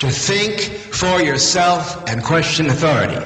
[0.00, 0.60] To think
[0.92, 3.20] for yourself and question authority.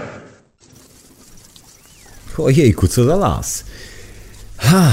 [2.38, 3.64] Ojejku, co za las.
[4.56, 4.92] Ha,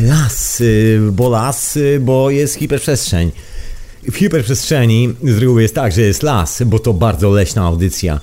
[0.00, 3.32] las, y, bo las, y, bo jest hiperprzestrzeń.
[4.02, 8.20] W hiperprzestrzeni z reguły jest tak, że jest las, bo to bardzo leśna audycja.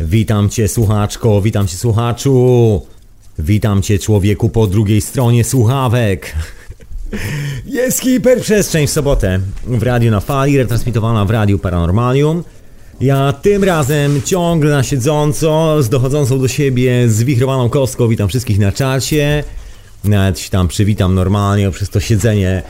[0.00, 2.86] Witam cię słuchaczko, witam cię słuchaczu.
[3.38, 6.34] Witam cię człowieku po drugiej stronie słuchawek.
[7.66, 12.44] Jest hiperprzestrzeń w sobotę w Radiu na Fali, retransmitowana w Radiu Paranormalium.
[13.00, 18.72] Ja tym razem ciągle na siedząco, z dochodzącą do siebie zwichrowaną kostką witam wszystkich na
[18.72, 19.44] czacie.
[20.04, 22.62] Nawet się tam przywitam normalnie przez to siedzenie.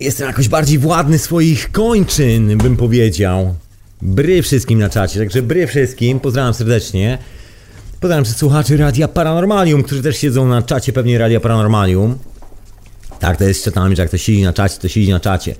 [0.00, 3.54] Jestem jakoś bardziej władny swoich kończyn, bym powiedział.
[4.02, 7.18] Bry wszystkim na czacie, także bry wszystkim, pozdrawiam serdecznie.
[8.00, 12.18] Pozdrawiam słuchaczy Radia Paranormalium, którzy też siedzą na czacie pewnie Radia Paranormalium.
[13.20, 15.54] Tak, to jest z że jak to siedzi na czacie, to siedzi na czacie.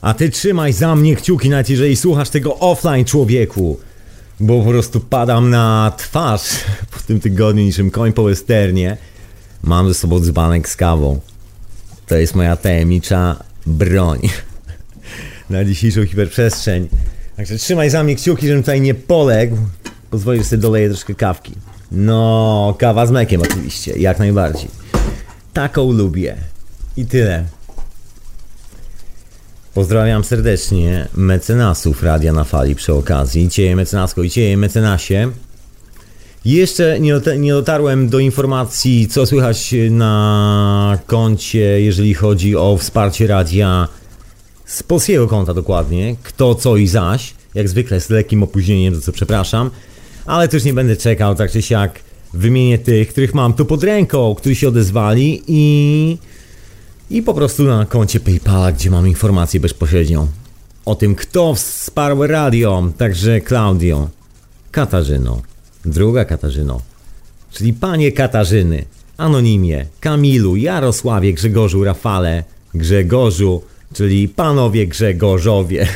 [0.00, 3.78] A ty trzymaj za mnie kciuki, nawet jeżeli słuchasz tego offline, człowieku.
[4.40, 6.42] Bo po prostu padam na twarz
[6.92, 8.96] po tym tygodniu niczym koń po westernie.
[9.62, 11.20] Mam ze sobą dzbanek z kawą.
[12.06, 14.20] To jest moja tajemnicza broń
[15.50, 16.88] na dzisiejszą hiperprzestrzeń.
[17.36, 19.56] Także trzymaj za mnie kciuki, żebym tutaj nie poległ.
[20.10, 21.52] Pozwolisz sobie doleję troszkę kawki.
[21.92, 24.68] No, kawa z mlekiem oczywiście, jak najbardziej.
[25.52, 26.36] Taką lubię.
[26.96, 27.44] I tyle.
[29.74, 33.48] Pozdrawiam serdecznie mecenasów Radia na Fali przy okazji.
[33.48, 35.30] Cieję mecenasko i cieję mecenasie.
[36.44, 43.88] Jeszcze nie, nie dotarłem do informacji, co słychać na koncie, jeżeli chodzi o wsparcie radia
[44.64, 46.16] z polskiego konta dokładnie.
[46.22, 47.34] Kto, co i zaś.
[47.54, 49.70] Jak zwykle z lekkim opóźnieniem, za co przepraszam.
[50.26, 52.00] Ale też nie będę czekał, tak czy siak
[52.34, 56.18] wymienię tych, których mam tu pod ręką, którzy się odezwali i
[57.10, 60.28] i po prostu na koncie PayPal, gdzie mam informację bezpośrednią
[60.84, 64.08] o tym, kto wsparł radio, także Claudio,
[64.70, 65.42] Katarzyno,
[65.84, 66.80] druga Katarzyno,
[67.50, 68.84] czyli panie Katarzyny,
[69.16, 72.44] Anonimie, Kamilu, Jarosławie, Grzegorzu, Rafale,
[72.74, 73.62] Grzegorzu,
[73.94, 75.86] czyli panowie Grzegorzowie,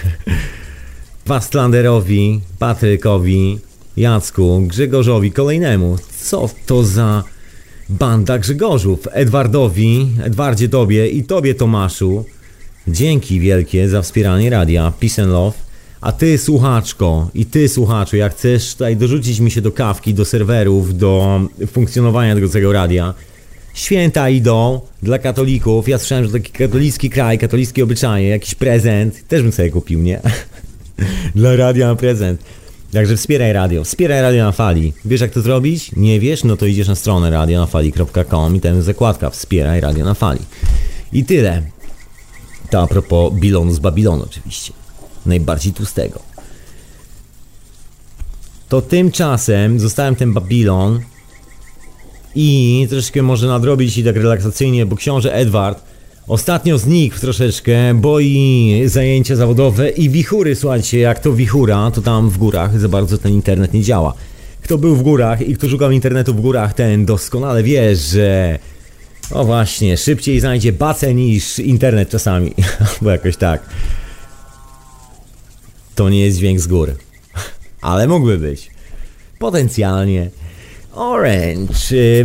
[1.26, 3.58] Wastlanderowi, Patrykowi,
[3.96, 5.96] Jacku, Grzegorzowi kolejnemu.
[6.20, 7.24] Co to za
[7.90, 12.24] Banda Grzegorzów, Edwardowi, Edwardzie Tobie i Tobie Tomaszu.
[12.88, 15.56] Dzięki wielkie za wspieranie radia Peace and Love.
[16.00, 20.24] A ty słuchaczko i ty słuchaczu, jak chcesz tutaj dorzucić mi się do kawki, do
[20.24, 21.40] serwerów, do
[21.72, 23.14] funkcjonowania tego całego radia,
[23.74, 25.88] święta idą dla katolików.
[25.88, 30.20] Ja słyszałem, że taki katolicki kraj, katolickie obyczaje, jakiś prezent, też bym sobie kupił, nie?
[31.34, 32.42] dla radia prezent.
[32.92, 34.92] Także wspieraj radio, wspieraj radio na fali.
[35.04, 35.90] Wiesz jak to zrobić?
[35.96, 36.44] Nie wiesz?
[36.44, 40.40] No to idziesz na stronę radionafali.com i ten zakładka wspieraj radio na fali.
[41.12, 41.62] I tyle.
[42.70, 44.72] To a propos Bilonu z Babilonu oczywiście.
[45.26, 46.20] Najbardziej tłustego.
[48.68, 51.00] To tymczasem zostałem ten Babilon
[52.34, 55.89] i troszkę może nadrobić i tak relaksacyjnie, bo książę Edward
[56.30, 62.30] Ostatnio znikł troszeczkę, bo i zajęcia zawodowe i wichury, słuchajcie, jak to wichura, to tam
[62.30, 64.14] w górach za bardzo ten internet nie działa.
[64.62, 68.58] Kto był w górach i kto szukał internetu w górach, ten doskonale wie, że...
[69.30, 72.54] O właśnie, szybciej znajdzie bacę niż internet czasami,
[73.02, 73.62] bo jakoś tak.
[75.94, 76.96] To nie jest dźwięk z gór,
[77.80, 78.70] ale mógłby być.
[79.38, 80.30] Potencjalnie.
[80.92, 81.74] Orange,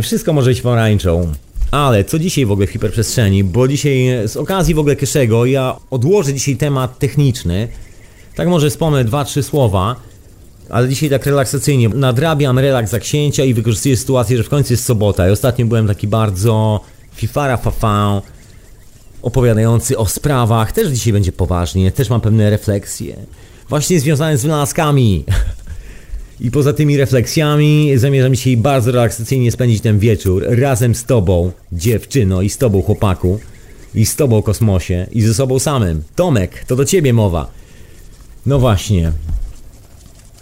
[0.02, 1.32] wszystko może być pomarańczą.
[1.70, 3.44] Ale co dzisiaj w ogóle w hiperprzestrzeni?
[3.44, 7.68] Bo dzisiaj z okazji w ogóle Keszego ja odłożę dzisiaj temat techniczny.
[8.34, 9.96] Tak może wspomnę dwa, trzy słowa.
[10.70, 14.84] Ale dzisiaj tak relaksacyjnie nadrabiam relaks za księcia i wykorzystuję sytuację, że w końcu jest
[14.84, 15.28] sobota.
[15.28, 16.80] I ostatnio byłem taki bardzo
[17.14, 18.20] fifara fafan,
[19.22, 20.72] opowiadający o sprawach.
[20.72, 23.16] Też dzisiaj będzie poważnie, też mam pewne refleksje.
[23.68, 25.24] Właśnie związane z wynalazkami.
[26.40, 32.42] I poza tymi refleksjami zamierzam dzisiaj bardzo relaksacyjnie spędzić ten wieczór razem z tobą, dziewczyno,
[32.42, 33.40] i z tobą, chłopaku,
[33.94, 36.02] i z tobą, kosmosie, i ze sobą samym.
[36.16, 37.50] Tomek, to do ciebie mowa.
[38.46, 39.12] No właśnie.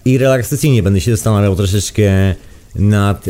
[0.04, 2.34] I relaksacyjnie będę się zastanawiał troszeczkę
[2.74, 3.28] nad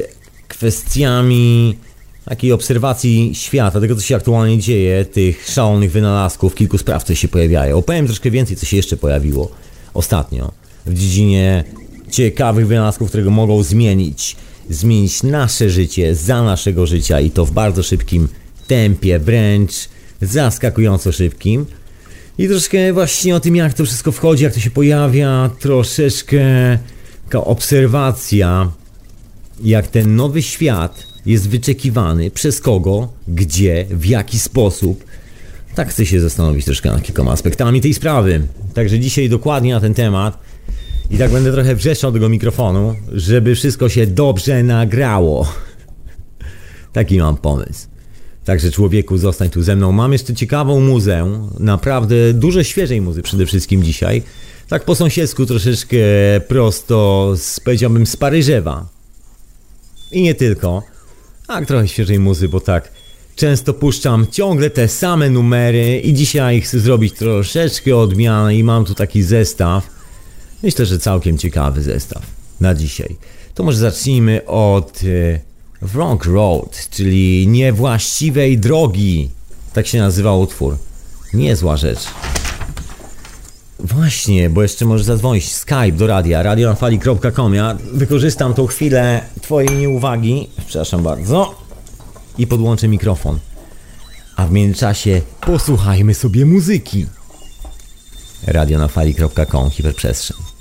[0.49, 1.77] kwestiami
[2.25, 7.29] takiej obserwacji świata, tego co się aktualnie dzieje, tych szalonych wynalazków, kilku spraw, co się
[7.29, 7.77] pojawiają.
[7.77, 9.51] Opowiem troszkę więcej, co się jeszcze pojawiło
[9.95, 10.53] ostatnio
[10.87, 11.65] w dziedzinie
[12.11, 14.37] ciekawych wynalazków, które mogą zmienić,
[14.71, 18.29] zmienić nasze życie za naszego życia i to w bardzo szybkim
[18.67, 19.73] tempie, wręcz
[20.23, 21.67] zaskakująco szybkim.
[22.39, 26.39] I troszkę właśnie o tym, jak to wszystko wchodzi, jak to się pojawia, troszeczkę
[27.25, 28.71] taka obserwacja,
[29.63, 35.05] jak ten nowy świat jest wyczekiwany, przez kogo, gdzie, w jaki sposób.
[35.75, 38.47] Tak chcę się zastanowić troszkę nad kilkoma aspektami tej sprawy.
[38.75, 40.39] Także dzisiaj dokładnie na ten temat.
[41.11, 45.53] I tak będę trochę wrzeszczał tego mikrofonu, żeby wszystko się dobrze nagrało.
[46.93, 47.89] Taki mam pomysł.
[48.45, 49.93] Także człowieku, zostań tu ze mną.
[49.93, 54.23] Mam jeszcze ciekawą muzę, naprawdę dużo świeżej muzy przede wszystkim dzisiaj.
[54.69, 55.97] Tak po sąsiedzku troszeczkę
[56.49, 58.87] prosto, z, powiedziałbym, z Paryżewa.
[60.13, 60.83] I nie tylko.
[61.47, 62.93] Tak, trochę świeżej muzy, bo tak
[63.37, 68.95] często puszczam ciągle te same numery i dzisiaj chcę zrobić troszeczkę odmianę i mam tu
[68.95, 69.94] taki zestaw.
[70.65, 72.23] Myślę, że całkiem ciekawy zestaw
[72.61, 73.17] na dzisiaj.
[73.55, 75.41] To może zacznijmy od e,
[75.83, 79.31] Wrong Road, czyli niewłaściwej drogi.
[79.73, 80.77] Tak się nazywa utwór.
[81.35, 81.99] Niezła rzecz.
[83.79, 87.55] Właśnie, bo jeszcze możesz zadzwonić Skype do radia, radionafali.com.
[87.55, 91.55] Ja wykorzystam tą chwilę twojej nieuwagi, przepraszam bardzo,
[92.39, 93.39] i podłączę mikrofon.
[94.37, 97.07] A w międzyczasie posłuchajmy sobie muzyki.
[98.47, 100.54] radionafali.com, hiperprzestrzeń.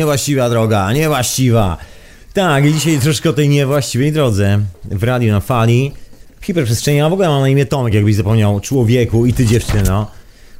[0.00, 1.76] Niewłaściwa droga, niewłaściwa.
[2.34, 5.92] Tak, i dzisiaj troszkę o tej niewłaściwej drodze w radiu na fali.
[6.42, 10.10] Hiperprzestrzeni, a w ogóle mam na imię Tomek, jakbyś zapomniał, człowieku i ty dziewczyno.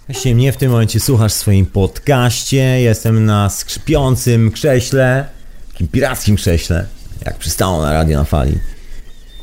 [0.08, 5.26] Właśnie mnie w tym momencie słuchasz w swoim podcaście, jestem na skrzypiącym krześle,
[5.72, 6.87] takim pirackim krześle,
[7.26, 8.58] jak przystało na radio na fali.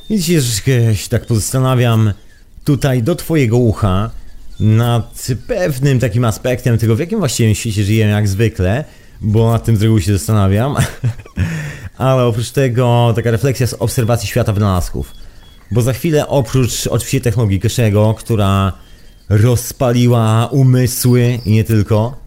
[0.10, 2.14] I dzisiaj troszeczkę się tak pozastanawiam
[2.64, 4.10] tutaj do twojego ucha,
[4.60, 8.84] nad pewnym takim aspektem tego, w jakim właściwie świecie żyjemy, jak zwykle,
[9.22, 10.76] bo nad tym z reguły się zastanawiam.
[11.98, 15.14] Ale oprócz tego taka refleksja z obserwacji świata wynalazków.
[15.72, 18.74] Bo za chwilę oprócz oczywiście technologii Keszego, która
[19.30, 22.18] rozpaliła umysły i nie tylko,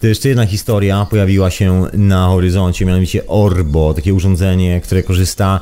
[0.00, 5.60] to jeszcze jedna historia pojawiła się na horyzoncie, mianowicie Orbo, takie urządzenie, które korzysta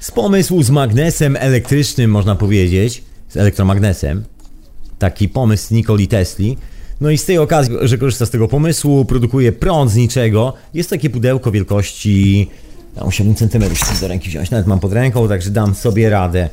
[0.00, 4.24] z pomysłu z magnesem elektrycznym, można powiedzieć, z elektromagnesem,
[4.98, 6.56] taki pomysł Nikoli Tesli.
[7.02, 10.52] No i z tej okazji, że korzysta z tego pomysłu, produkuje prąd z niczego.
[10.74, 12.48] Jest takie pudełko wielkości...
[12.96, 16.48] Ja musiałbym centymetrów do ręki wziąć, nawet mam pod ręką, także dam sobie radę.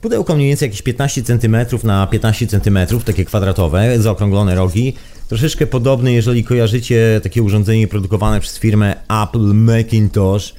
[0.00, 4.94] Pudełko mniej więcej jakieś 15 cm na 15 cm, takie kwadratowe, zaokrąglone rogi.
[5.28, 10.54] Troszeczkę podobne, jeżeli kojarzycie takie urządzenie produkowane przez firmę Apple Macintosh.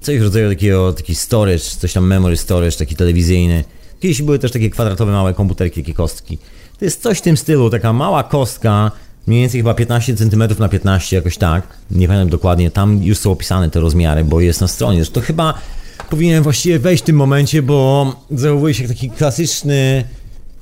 [0.00, 3.64] Coś w rodzaju takiego, taki storage, coś tam memory storage, taki telewizyjny.
[4.00, 6.38] Kiedyś były też takie kwadratowe małe komputerki, takie kostki.
[6.80, 8.90] To jest coś w tym stylu, taka mała kostka,
[9.26, 11.66] mniej więcej chyba 15 cm na 15, jakoś tak.
[11.90, 15.04] Nie pamiętam dokładnie, tam już są opisane te rozmiary, bo jest na stronie.
[15.04, 15.54] To chyba
[16.10, 20.04] powinienem właściwie wejść w tym momencie, bo zachowuję się jak taki klasyczny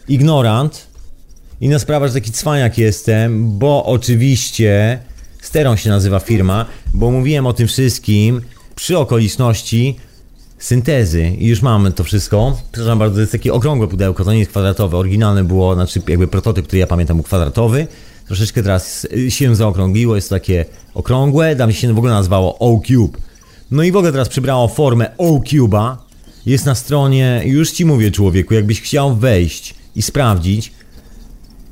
[0.08, 0.86] ignorant.
[1.60, 4.98] Inna sprawa, że taki cwaniak jestem, bo oczywiście
[5.42, 8.40] Steron się nazywa firma, bo mówiłem o tym wszystkim
[8.74, 9.96] przy okoliczności
[10.58, 12.56] syntezy i już mamy to wszystko.
[12.72, 14.96] Przepraszam bardzo, to jest takie okrągłe pudełko, to nie jest kwadratowe.
[14.96, 17.86] Oryginalne było, znaczy jakby prototyp, który ja pamiętam był kwadratowy.
[18.26, 23.18] Troszeczkę teraz się zaokrągliło, jest takie okrągłe, tam się w ogóle nazywało O-Cube.
[23.70, 25.96] No i w ogóle teraz przybrało formę O-Cube'a.
[26.46, 30.72] Jest na stronie, już ci mówię człowieku, jakbyś chciał wejść i sprawdzić,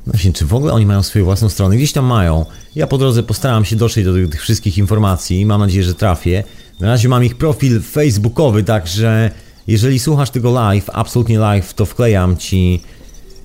[0.06, 1.76] no właśnie, czy w ogóle oni mają swoją własną stronę?
[1.76, 2.46] Gdzieś tam mają.
[2.74, 6.44] Ja po drodze postaram się dotrzeć do tych wszystkich informacji i mam nadzieję, że trafię.
[6.80, 9.30] Na razie mam ich profil facebookowy, także
[9.66, 12.80] jeżeli słuchasz tego live, absolutnie live, to wklejam ci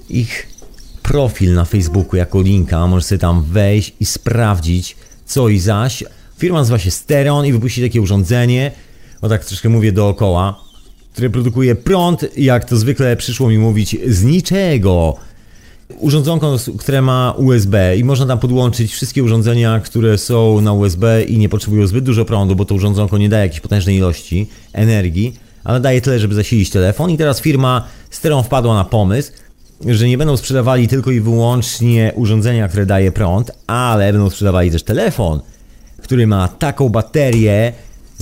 [0.09, 0.47] ich
[1.03, 2.87] profil na Facebooku jako linka.
[2.87, 4.95] Możesz sobie tam wejść i sprawdzić
[5.25, 6.03] co i zaś.
[6.37, 8.71] Firma nazywa się Steron i wypuści takie urządzenie,
[9.21, 10.63] o tak troszkę mówię dookoła,
[11.13, 15.15] które produkuje prąd, jak to zwykle przyszło mi mówić, z niczego
[15.99, 21.37] urządzonko, które ma USB i można tam podłączyć wszystkie urządzenia, które są na USB i
[21.37, 25.33] nie potrzebują zbyt dużo prądu, bo to urządzonko nie daje jakiejś potężnej ilości energii,
[25.63, 27.09] ale daje tyle, żeby zasilić telefon.
[27.09, 29.31] I teraz firma Steron wpadła na pomysł,
[29.85, 34.83] że nie będą sprzedawali tylko i wyłącznie urządzenia, które daje prąd, ale będą sprzedawali też
[34.83, 35.41] telefon,
[36.01, 37.73] który ma taką baterię,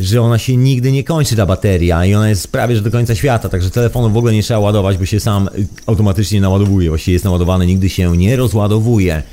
[0.03, 3.15] że ona się nigdy nie kończy ta bateria i ona jest prawie że do końca
[3.15, 5.49] świata, także telefonu w ogóle nie trzeba ładować, bo się sam
[5.85, 9.23] automatycznie naładowuje, właściwie jest naładowany, nigdy się nie rozładowuje.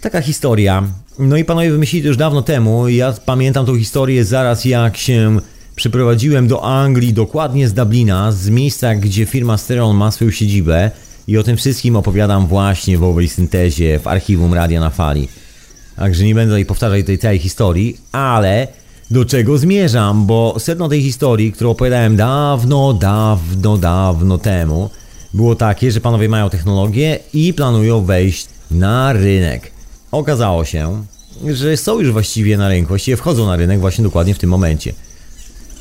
[0.00, 0.82] Taka historia.
[1.18, 2.88] No i panowie wymyślili to już dawno temu.
[2.88, 5.38] Ja pamiętam tą historię zaraz jak się
[5.76, 10.90] przyprowadziłem do Anglii, dokładnie z Dublina, z miejsca, gdzie firma Stereon ma swoją siedzibę.
[11.26, 15.28] I o tym wszystkim opowiadam właśnie w owej syntezie w archiwum Radia na Fali.
[15.96, 18.68] Także nie będę tutaj powtarzać tej całej historii, ale
[19.10, 24.90] do czego zmierzam, bo sedno tej historii, którą opowiadałem dawno, dawno, dawno temu,
[25.34, 29.72] było takie, że panowie mają technologię i planują wejść na rynek.
[30.12, 31.04] Okazało się,
[31.52, 34.92] że są już właściwie na rynku, właściwie wchodzą na rynek właśnie dokładnie w tym momencie.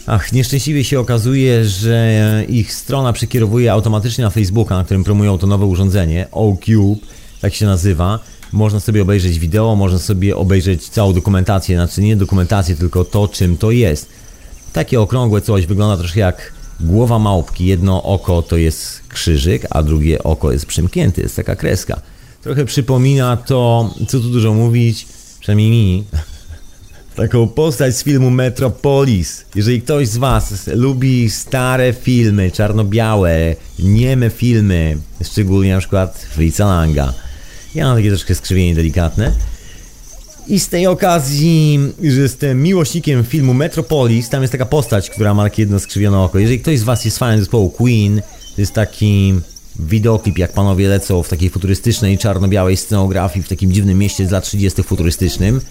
[0.08, 5.48] Ach, nieszczęśliwie się okazuje, że ich strona przekierowuje automatycznie na Facebooka, na którym promują to
[5.48, 7.02] nowe urządzenie, OCube,
[7.42, 8.20] tak się nazywa.
[8.54, 13.58] Można sobie obejrzeć wideo, można sobie obejrzeć całą dokumentację, znaczy nie dokumentację, tylko to, czym
[13.58, 14.10] to jest.
[14.74, 17.66] Takie okrągłe coś wygląda troszkę jak głowa małpki.
[17.66, 22.02] Jedno oko to jest krzyżyk, a drugie oko jest przymknięte, jest taka kreska.
[22.42, 25.08] Trochę przypomina to, co tu dużo mówić,
[25.40, 26.04] przynajmniej mi,
[27.16, 29.46] taką postać z filmu Metropolis.
[29.56, 37.14] Jeżeli ktoś z Was lubi stare filmy, czarno-białe, nieme filmy, szczególnie na przykład Fritza Langa,
[37.76, 39.32] ja mam takie troszkę skrzywienie delikatne.
[40.48, 45.44] I z tej okazji, że jestem miłośnikiem filmu Metropolis, tam jest taka postać, która ma
[45.44, 46.40] takie jedno skrzywione oko.
[46.40, 48.22] Jeżeli ktoś z Was jest fanem zespołu Queen,
[48.56, 49.34] to jest taki
[49.80, 54.44] wideoklip, jak panowie lecą w takiej futurystycznej, czarno-białej scenografii w takim dziwnym mieście z lat
[54.44, 54.84] 30.
[54.84, 55.62] futurystycznym.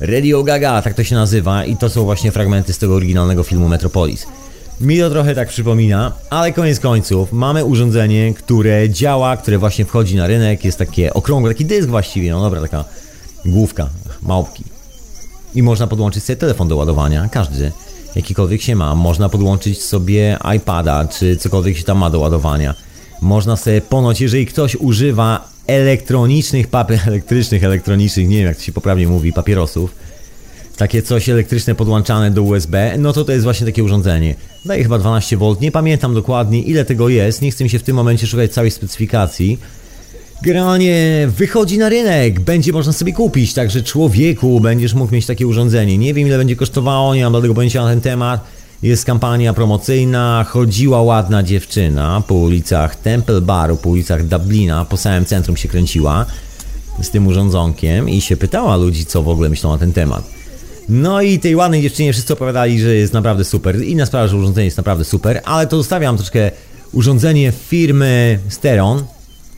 [0.00, 3.68] Radio Gaga, tak to się nazywa i to są właśnie fragmenty z tego oryginalnego filmu
[3.68, 4.26] Metropolis.
[4.80, 10.16] Mi to trochę tak przypomina, ale koniec końców mamy urządzenie, które działa, które właśnie wchodzi
[10.16, 12.84] na rynek, jest takie okrągłe, taki dysk właściwie, no dobra, taka
[13.44, 13.88] główka,
[14.22, 14.64] małpki.
[15.54, 17.72] I można podłączyć sobie telefon do ładowania, każdy,
[18.16, 18.94] jakikolwiek się ma.
[18.94, 22.74] Można podłączyć sobie iPada, czy cokolwiek się tam ma do ładowania.
[23.22, 28.72] Można sobie ponoć, jeżeli ktoś używa elektronicznych, papier elektrycznych, elektronicznych, nie wiem jak to się
[28.72, 29.94] poprawnie mówi, papierosów,
[30.80, 34.34] takie coś elektryczne podłączane do USB, no to to jest właśnie takie urządzenie.
[34.64, 37.96] Daje chyba 12V, nie pamiętam dokładnie ile tego jest, nie chcę mi się w tym
[37.96, 39.58] momencie szukać całej specyfikacji.
[40.42, 45.98] Generalnie wychodzi na rynek, będzie można sobie kupić, także człowieku będziesz mógł mieć takie urządzenie.
[45.98, 48.44] Nie wiem ile będzie kosztowało, nie mam żadnego pojęcia na ten temat.
[48.82, 55.24] Jest kampania promocyjna, chodziła ładna dziewczyna po ulicach Temple Baru, po ulicach Dublina, po całym
[55.24, 56.26] centrum się kręciła
[57.02, 60.39] z tym urządzonkiem i się pytała ludzi, co w ogóle myślą na ten temat.
[60.92, 63.84] No i tej ładnej dziewczynie wszyscy opowiadali, że jest naprawdę super.
[63.84, 66.50] Inna sprawa, że urządzenie jest naprawdę super, ale to zostawiam troszkę
[66.92, 69.04] urządzenie firmy Steron,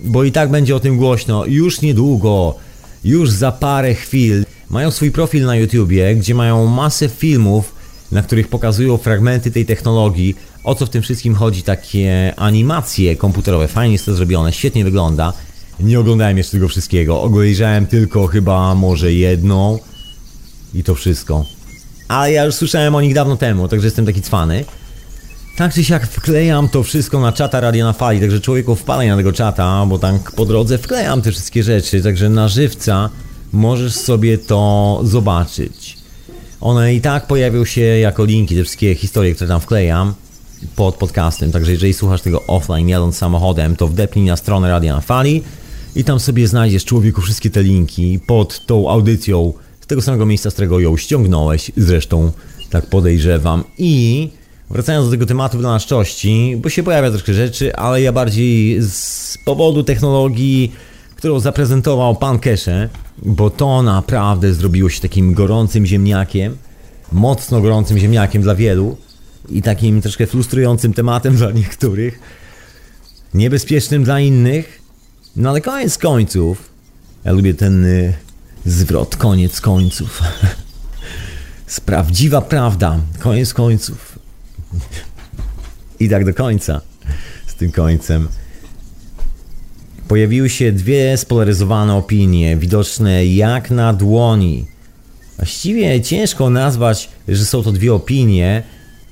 [0.00, 2.54] bo i tak będzie o tym głośno już niedługo,
[3.04, 4.44] już za parę chwil.
[4.70, 7.74] Mają swój profil na YouTubie, gdzie mają masę filmów,
[8.12, 13.68] na których pokazują fragmenty tej technologii, o co w tym wszystkim chodzi, takie animacje komputerowe.
[13.68, 15.32] Fajnie jest to zrobione, świetnie wygląda.
[15.80, 19.78] Nie oglądałem jeszcze tego wszystkiego, obejrzałem tylko chyba może jedną
[20.75, 21.45] i to wszystko.
[22.09, 24.64] Ale ja już słyszałem o nich dawno temu, także jestem taki cwany.
[25.57, 29.17] Tak czy siak wklejam to wszystko na czata Radia na Fali, także człowieku wpalaj na
[29.17, 33.11] tego czata, bo tak po drodze wklejam te wszystkie rzeczy, także na żywca
[33.52, 35.99] możesz sobie to zobaczyć.
[36.61, 40.14] One i tak pojawią się jako linki, te wszystkie historie, które tam wklejam
[40.76, 45.00] pod podcastem, także jeżeli słuchasz tego offline jadąc samochodem, to wdepnij na stronę Radia na
[45.00, 45.43] Fali
[45.97, 50.50] i tam sobie znajdziesz człowieku wszystkie te linki pod tą audycją z tego samego miejsca,
[50.50, 52.32] z którego ją ściągnąłeś, zresztą
[52.70, 53.64] tak podejrzewam.
[53.78, 54.28] I
[54.70, 59.38] wracając do tego tematu dla naszczości, bo się pojawia troszkę rzeczy, ale ja bardziej z
[59.44, 60.72] powodu technologii,
[61.16, 62.88] którą zaprezentował pan Kesze,
[63.22, 66.56] bo to naprawdę zrobiło się takim gorącym ziemniakiem,
[67.12, 68.96] mocno gorącym ziemniakiem dla wielu
[69.48, 72.18] i takim troszkę frustrującym tematem dla niektórych,
[73.34, 74.82] niebezpiecznym dla innych.
[75.36, 76.70] No ale koniec końców,
[77.24, 78.14] ja lubię ten y,
[78.66, 80.23] zwrot, koniec końców.
[81.87, 84.19] Prawdziwa prawda, koniec końców.
[86.00, 86.81] I tak do końca
[87.47, 88.28] z tym końcem.
[90.09, 94.66] Pojawiły się dwie spolaryzowane opinie, widoczne jak na dłoni.
[95.37, 98.62] Właściwie ciężko nazwać, że są to dwie opinie.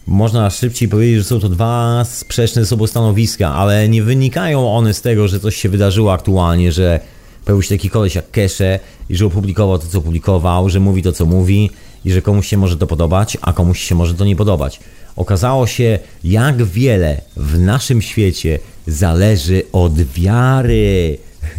[0.06, 4.94] Można szybciej powiedzieć, że są to dwa sprzeczne ze sobą stanowiska, ale nie wynikają one
[4.94, 7.00] z tego, że coś się wydarzyło aktualnie, że
[7.44, 8.78] pojawił się taki koleś jak Kesze
[9.08, 11.70] i że opublikował to, co opublikował, że mówi to, co mówi
[12.04, 14.80] i że komuś się może to podobać, a komuś się może to nie podobać.
[15.16, 21.18] Okazało się, jak wiele w naszym świecie zależy od wiary.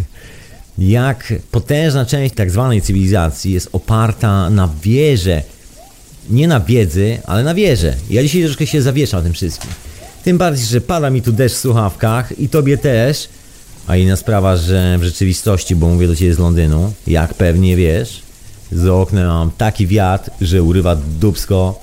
[0.78, 5.44] Jak potężna część tak zwanej cywilizacji jest oparta na wierze.
[6.30, 7.96] Nie na wiedzy, ale na wierze.
[8.10, 9.70] Ja dzisiaj troszkę się zawieszam tym wszystkim.
[10.24, 13.30] Tym bardziej, że pada mi tu deszcz w słuchawkach i tobie też.
[13.88, 18.22] A inna sprawa, że w rzeczywistości, bo mówię do ciebie z Londynu, jak pewnie wiesz,
[18.72, 21.80] z okna mam taki wiatr, że urywa dubsko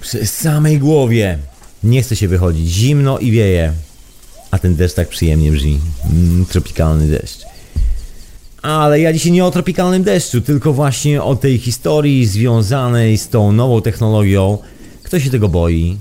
[0.00, 1.38] przy samej głowie.
[1.84, 3.72] Nie chce się wychodzić, zimno i wieje.
[4.50, 5.80] A ten deszcz tak przyjemnie brzmi.
[6.12, 7.40] Mm, tropikalny deszcz.
[8.62, 13.52] Ale ja dzisiaj nie o tropikalnym deszczu, tylko właśnie o tej historii związanej z tą
[13.52, 14.58] nową technologią.
[15.02, 15.98] Kto się tego boi?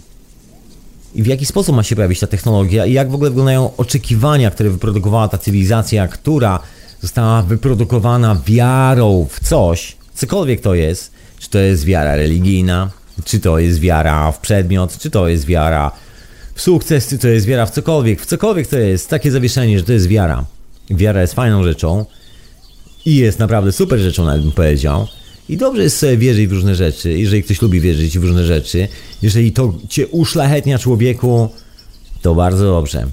[1.16, 2.86] I w jaki sposób ma się pojawić ta technologia?
[2.86, 6.60] I jak w ogóle wyglądają oczekiwania, które wyprodukowała ta cywilizacja, która
[7.02, 11.12] została wyprodukowana wiarą w coś, cokolwiek to jest.
[11.40, 12.90] Czy to jest wiara religijna,
[13.26, 15.92] czy to jest wiara w przedmiot, czy to jest wiara
[16.56, 18.22] w sukces, czy to jest wiara w cokolwiek.
[18.22, 20.46] W cokolwiek to jest takie zawieszenie, że to jest wiara.
[20.90, 22.06] Wiara jest fajną rzeczą
[23.06, 25.08] i jest naprawdę super rzeczą, nawet bym powiedział.
[25.50, 28.88] I dobrze jest sobie wierzyć w różne rzeczy, jeżeli ktoś lubi wierzyć w różne rzeczy.
[29.22, 31.50] Jeżeli to cię uszlachetnia człowieku,
[32.22, 33.08] to bardzo dobrze.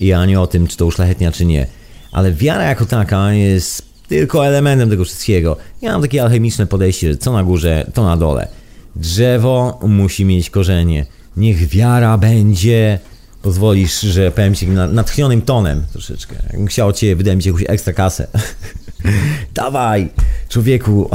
[0.00, 1.66] I ja nie o tym, czy to uszlachetnia, czy nie.
[2.12, 5.56] Ale wiara jako taka jest tylko elementem tego wszystkiego.
[5.82, 8.48] Ja mam takie alchemiczne podejście, że co na górze, to na dole.
[8.96, 11.06] Drzewo musi mieć korzenie.
[11.36, 12.98] Niech wiara będzie.
[13.42, 16.36] Pozwolisz, że powiem ci natchnionym tonem troszeczkę.
[16.68, 18.26] Chciał cię wydać jakąś ekstra kasę.
[19.54, 20.08] Dawaj,
[20.48, 21.10] człowieku.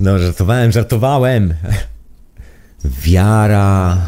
[0.00, 1.54] No, żartowałem, żartowałem.
[2.84, 3.98] Wiara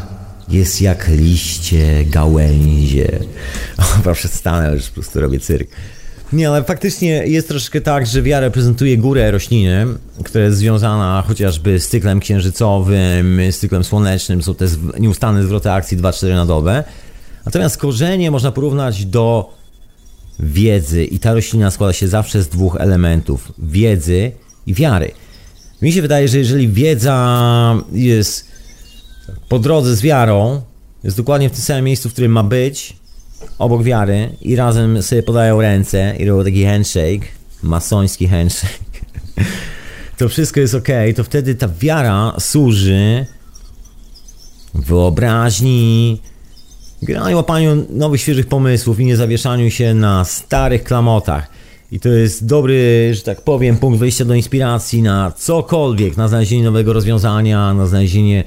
[0.49, 3.19] jest jak liście, gałęzie.
[4.11, 5.69] O, przestanę, już po prostu robię cyrk.
[6.33, 9.85] Nie, ale faktycznie jest troszeczkę tak, że wiara reprezentuje górę rośliny,
[10.23, 14.65] która jest związana chociażby z cyklem księżycowym, z cyklem słonecznym, są te
[14.99, 16.83] nieustanne zwroty akcji 2-4 na dobę.
[17.45, 19.53] Natomiast korzenie można porównać do
[20.39, 24.31] wiedzy i ta roślina składa się zawsze z dwóch elementów: wiedzy
[24.67, 25.11] i wiary.
[25.81, 28.47] Mi się wydaje, że jeżeli wiedza jest
[29.49, 30.61] po drodze z wiarą,
[31.03, 32.95] jest dokładnie w tym samym miejscu, w którym ma być,
[33.59, 37.27] obok wiary i razem sobie podają ręce i robią taki handshake,
[37.63, 38.79] masoński handshake,
[40.17, 43.25] to wszystko jest ok, to wtedy ta wiara służy
[44.73, 46.21] wyobraźni,
[47.05, 51.47] graniu łapaniu nowych, świeżych pomysłów i nie zawieszaniu się na starych klamotach.
[51.91, 56.63] I to jest dobry, że tak powiem, punkt wyjścia do inspiracji na cokolwiek, na znalezienie
[56.63, 58.43] nowego rozwiązania, na znalezienie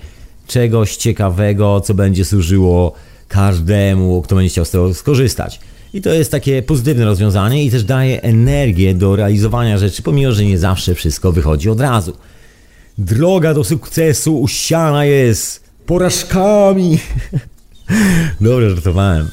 [0.47, 2.93] czegoś ciekawego, co będzie służyło
[3.29, 5.61] każdemu, kto będzie chciał z tego skorzystać.
[5.95, 10.45] I to jest takie pozytywne rozwiązanie i też daje energię do realizowania rzeczy, pomimo że
[10.45, 12.13] nie zawsze wszystko wychodzi od razu.
[12.99, 16.99] Droga do sukcesu usiana jest porażkami.
[18.41, 19.29] Dobrze, żartowałem.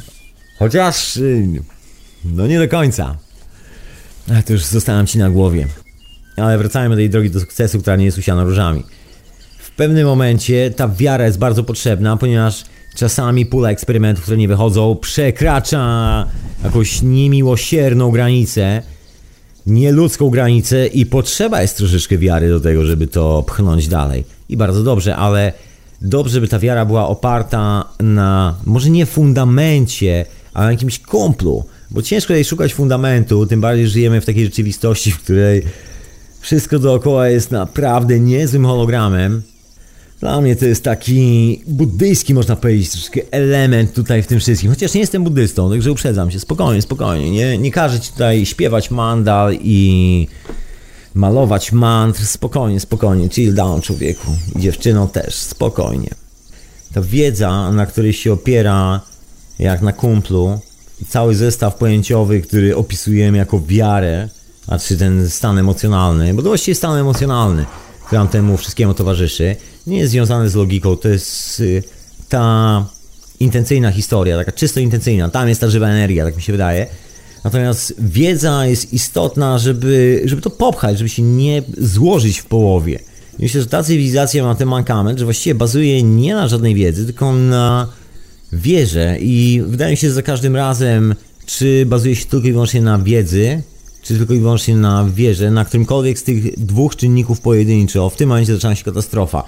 [0.60, 1.48] Chociaż, y,
[2.26, 3.18] no nie do końca.
[4.40, 5.68] A to już zostałem ci na głowie.
[6.38, 8.84] Ale wracajmy do tej drogi do sukcesu, która nie jest usiana różami.
[9.60, 12.64] W pewnym momencie ta wiara jest bardzo potrzebna, ponieważ
[12.96, 16.26] czasami pula eksperymentów, które nie wychodzą, przekracza
[16.64, 18.82] jakąś niemiłosierną granicę,
[19.66, 24.24] nieludzką granicę i potrzeba jest troszeczkę wiary do tego, żeby to pchnąć dalej.
[24.50, 25.54] I bardzo dobrze, ale
[26.06, 32.02] dobrze by ta wiara była oparta na może nie fundamencie, ale na jakimś komplu, bo
[32.02, 35.64] ciężko tutaj szukać fundamentu, tym bardziej żyjemy w takiej rzeczywistości, w której
[36.40, 39.42] wszystko dookoła jest naprawdę niezłym hologramem.
[40.20, 44.70] Dla mnie to jest taki buddyjski, można powiedzieć, troszkę element tutaj w tym wszystkim.
[44.70, 46.40] Chociaż nie jestem buddystą, także uprzedzam się.
[46.40, 47.32] Spokojnie, spokojnie.
[47.32, 50.28] Nie, nie każę ci tutaj śpiewać mandal i
[51.16, 52.26] malować mantr.
[52.26, 53.30] Spokojnie, spokojnie.
[53.30, 54.32] Chill down, człowieku.
[54.56, 55.36] Dziewczyno też.
[55.36, 56.10] Spokojnie.
[56.94, 59.02] Ta wiedza, na której się opiera,
[59.60, 60.60] jak na kumplu,
[61.10, 64.30] cały zestaw pojęciowy, który opisujemy jako wiarę,
[64.68, 67.66] a czy ten stan emocjonalny, bo to właściwie stan emocjonalny,
[68.06, 69.56] który nam temu wszystkiemu towarzyszy,
[69.88, 71.84] nie jest związany z logiką, to jest y,
[72.30, 72.86] ta
[73.40, 76.88] intencyjna historia, taka czysto intencyjna, tam jest ta żywa energia, tak mi się wydaje.
[77.46, 83.00] Natomiast wiedza jest istotna, żeby, żeby to popchać, żeby się nie złożyć w połowie.
[83.40, 87.34] Myślę, że ta cywilizacja ma ten mankament, że właściwie bazuje nie na żadnej wiedzy, tylko
[87.34, 87.88] na
[88.54, 92.82] wierze i wydaje mi się, że za każdym razem, czy bazuje się tylko i wyłącznie
[92.82, 93.62] na wiedzy,
[94.02, 98.30] czy tylko i wyłącznie na wierze, na którymkolwiek z tych dwóch czynników pojedynczo, w tym
[98.30, 99.44] momencie zaczyna się katastrofa.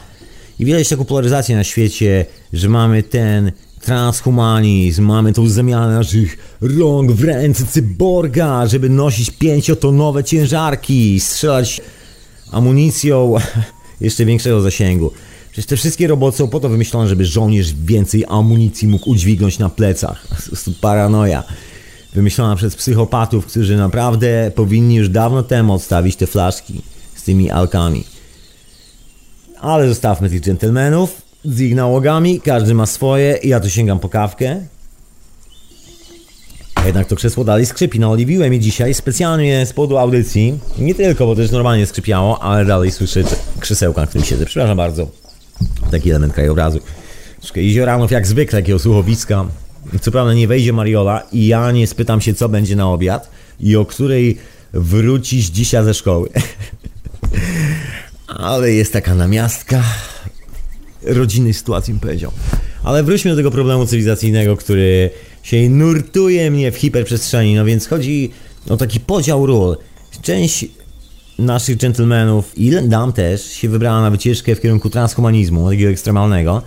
[0.60, 3.52] I widać taką polaryzację na świecie, że mamy ten
[3.88, 11.82] transhumanizm, mamy tą zamianę naszych rąk w ręce cyborga, żeby nosić pięciotonowe ciężarki, strzelać
[12.52, 13.36] amunicją
[14.02, 15.12] jeszcze większego zasięgu.
[15.52, 19.70] Przecież te wszystkie roboty są po to wymyślone, żeby żołnierz więcej amunicji mógł udźwignąć na
[19.70, 20.28] plecach.
[20.30, 21.44] Po prostu paranoja.
[22.14, 26.82] Wymyślona przez psychopatów, którzy naprawdę powinni już dawno temu odstawić te flaszki
[27.16, 28.04] z tymi alkami.
[29.62, 34.10] Ale zostawmy tych dżentelmenów z ich nałogami, każdy ma swoje i ja tu sięgam po
[34.10, 34.62] kawkę.
[36.86, 38.00] Jednak to krzesło dalej skrzypi.
[38.00, 40.60] Naoliwiłem je dzisiaj specjalnie z powodu audycji.
[40.78, 43.24] Nie tylko, bo też normalnie skrzypiało, ale dalej słyszę
[43.60, 44.46] krzesełka, na którym siedzę.
[44.46, 45.08] Przepraszam bardzo.
[45.92, 46.80] Taki element krajobrazu.
[47.40, 49.46] Troszkę jezioranów jak zwykle, takiego słuchowiska.
[50.02, 53.30] Co prawda nie wejdzie Mariola i ja nie spytam się, co będzie na obiad
[53.60, 54.38] i o której
[54.74, 56.30] wrócisz dzisiaj ze szkoły.
[58.28, 59.84] ale jest taka namiastka
[61.10, 62.32] rodzinnej sytuacji, bym powiedział.
[62.84, 65.10] Ale wróćmy do tego problemu cywilizacyjnego, który
[65.44, 67.56] się nurtuje mnie w hiperprzestrzeni.
[67.56, 68.32] No więc chodzi
[68.70, 69.78] o taki podział ról.
[70.22, 70.66] Część
[71.40, 76.62] naszych gentlemanów i dam też się wybrała na wycieczkę w kierunku transhumanizmu, takiego ekstremalnego.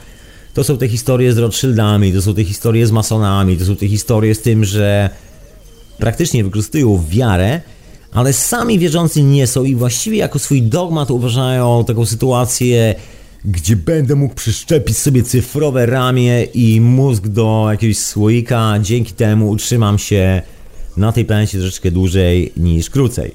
[0.54, 3.88] To są te historie z Rothschildami, to są te historie z masonami, to są te
[3.88, 5.10] historie z tym, że
[5.98, 7.60] praktycznie wykorzystują wiarę,
[8.12, 12.94] ale sami wierzący nie są i właściwie jako swój dogmat uważają taką sytuację
[13.44, 18.74] gdzie będę mógł przyszczepić sobie cyfrowe ramię i mózg do jakiegoś słoika.
[18.82, 20.42] Dzięki temu utrzymam się
[20.96, 23.34] na tej planecie troszeczkę dłużej niż krócej.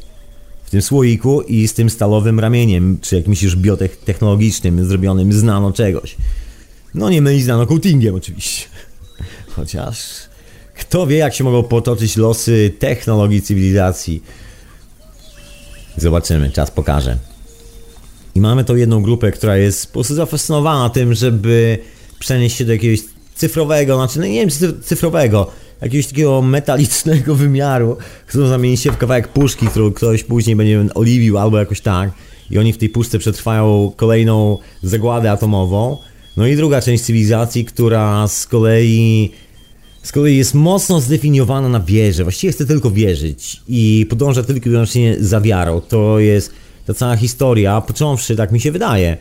[0.64, 5.72] W tym słoiku i z tym stalowym ramieniem, czy jakimś już biotechnologicznym, zrobionym z nano
[5.72, 6.16] czegoś.
[6.94, 8.66] No nie mylić z nanocoatingiem oczywiście.
[9.56, 9.98] Chociaż
[10.76, 14.24] kto wie jak się mogą potoczyć losy technologii cywilizacji.
[15.98, 17.18] Zobaczymy, czas pokaże.
[18.36, 21.78] I mamy tą jedną grupę, która jest po prostu zafascynowana tym, żeby
[22.20, 23.00] przenieść się do jakiegoś
[23.36, 24.50] cyfrowego, znaczy no nie wiem
[24.82, 30.86] cyfrowego, jakiegoś takiego metalicznego wymiaru, którą zamieni się w kawałek puszki, którą ktoś później będzie
[30.96, 32.12] oliwił albo jakoś tak.
[32.52, 35.98] I oni w tej puszce przetrwają kolejną zagładę atomową.
[36.38, 39.32] No i druga część cywilizacji, która z kolei
[40.04, 42.24] z kolei jest mocno zdefiniowana na wierze.
[42.24, 45.82] Właściwie chce tylko wierzyć i podąża tylko i wyłącznie za wiarą.
[45.82, 46.52] To jest
[46.86, 49.18] ta cała historia, począwszy, tak mi się wydaje,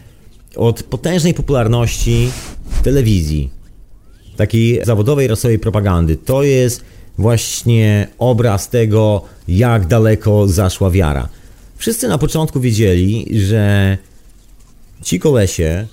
[0.56, 2.30] od potężnej popularności
[2.82, 3.50] telewizji,
[4.36, 6.16] takiej zawodowej, rasowej propagandy.
[6.16, 6.84] To jest
[7.18, 11.28] właśnie obraz tego, jak daleko zaszła wiara.
[11.76, 13.98] Wszyscy na początku wiedzieli, że
[15.02, 15.86] ci kolesie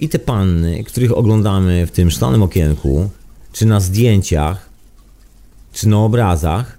[0.00, 3.10] i te panny, których oglądamy w tym szklanym okienku,
[3.52, 4.70] czy na zdjęciach,
[5.72, 6.78] czy na obrazach,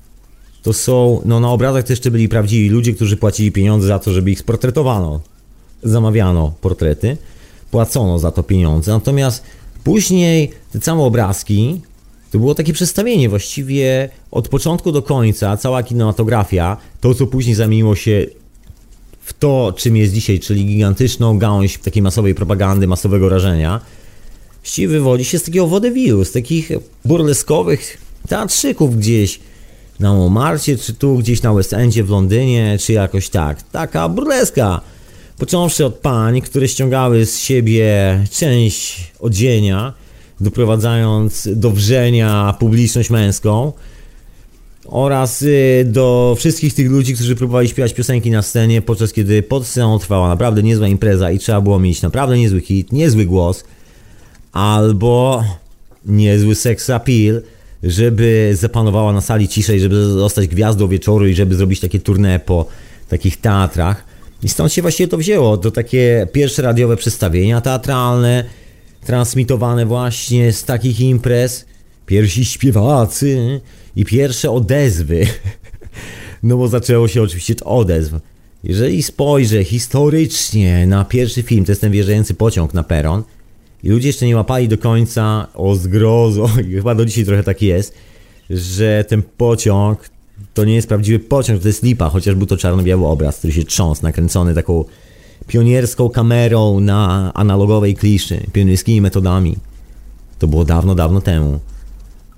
[0.64, 4.12] to są, no na obrazach też jeszcze byli prawdziwi ludzie, którzy płacili pieniądze za to,
[4.12, 5.22] żeby ich sportretowano.
[5.84, 7.18] Zamawiano portrety,
[7.72, 8.92] płacono za to pieniądze.
[8.92, 9.44] Natomiast
[9.84, 11.82] później te same obrazki
[12.32, 17.96] to było takie przedstawienie właściwie od początku do końca, cała kinematografia, to co później zamieniło
[17.96, 18.26] się
[19.22, 23.82] w to, czym jest dzisiaj, czyli gigantyczną gałąź takiej masowej propagandy, masowego rażenia,
[24.62, 26.72] właściwie wywodzi się z takiego wodewilu, z takich
[27.06, 27.98] burleskowych
[28.28, 29.40] teatrzyków gdzieś,
[30.04, 33.62] na Montmartre, czy tu gdzieś na West Endzie w Londynie, czy jakoś tak.
[33.62, 34.82] Taka burleska.
[35.38, 37.86] Począwszy od pań, które ściągały z siebie
[38.32, 39.94] część odzienia,
[40.42, 43.74] doprowadzając do wrzenia publiczność męską,
[44.86, 49.68] oraz y, do wszystkich tych ludzi, którzy próbowali śpiewać piosenki na scenie, podczas kiedy pod
[49.68, 53.64] sceną trwała naprawdę niezła impreza i trzeba było mieć naprawdę niezły hit, niezły głos,
[54.52, 55.44] albo
[56.06, 57.42] niezły sex appeal,
[57.84, 62.66] żeby zapanowała na sali ciszej, żeby zostać gwiazdą wieczoru i żeby zrobić takie tournée po
[63.10, 64.06] takich teatrach.
[64.44, 65.58] I stąd się właściwie to wzięło.
[65.58, 68.44] To takie pierwsze radiowe przedstawienia teatralne,
[69.06, 71.66] transmitowane właśnie z takich imprez.
[72.06, 73.62] Pierwsi śpiewacy
[73.96, 75.26] i pierwsze odezwy.
[76.44, 78.14] No bo zaczęło się oczywiście od odezw.
[78.64, 83.24] Jeżeli spojrzę historycznie na pierwszy film, to jest ten wjeżdżający pociąg na peron,
[83.84, 87.62] i ludzie jeszcze nie łapali do końca o zgrozo, i chyba do dzisiaj trochę tak
[87.62, 87.94] jest,
[88.50, 90.10] że ten pociąg
[90.54, 93.64] to nie jest prawdziwy pociąg, to jest lipa, chociaż był to czarno-biały obraz, który się
[93.64, 94.86] trząsł, nakręcony taką
[95.48, 99.58] pionierską kamerą na analogowej kliszy, pionierskimi metodami.
[100.40, 101.60] To było dawno, dawno temu.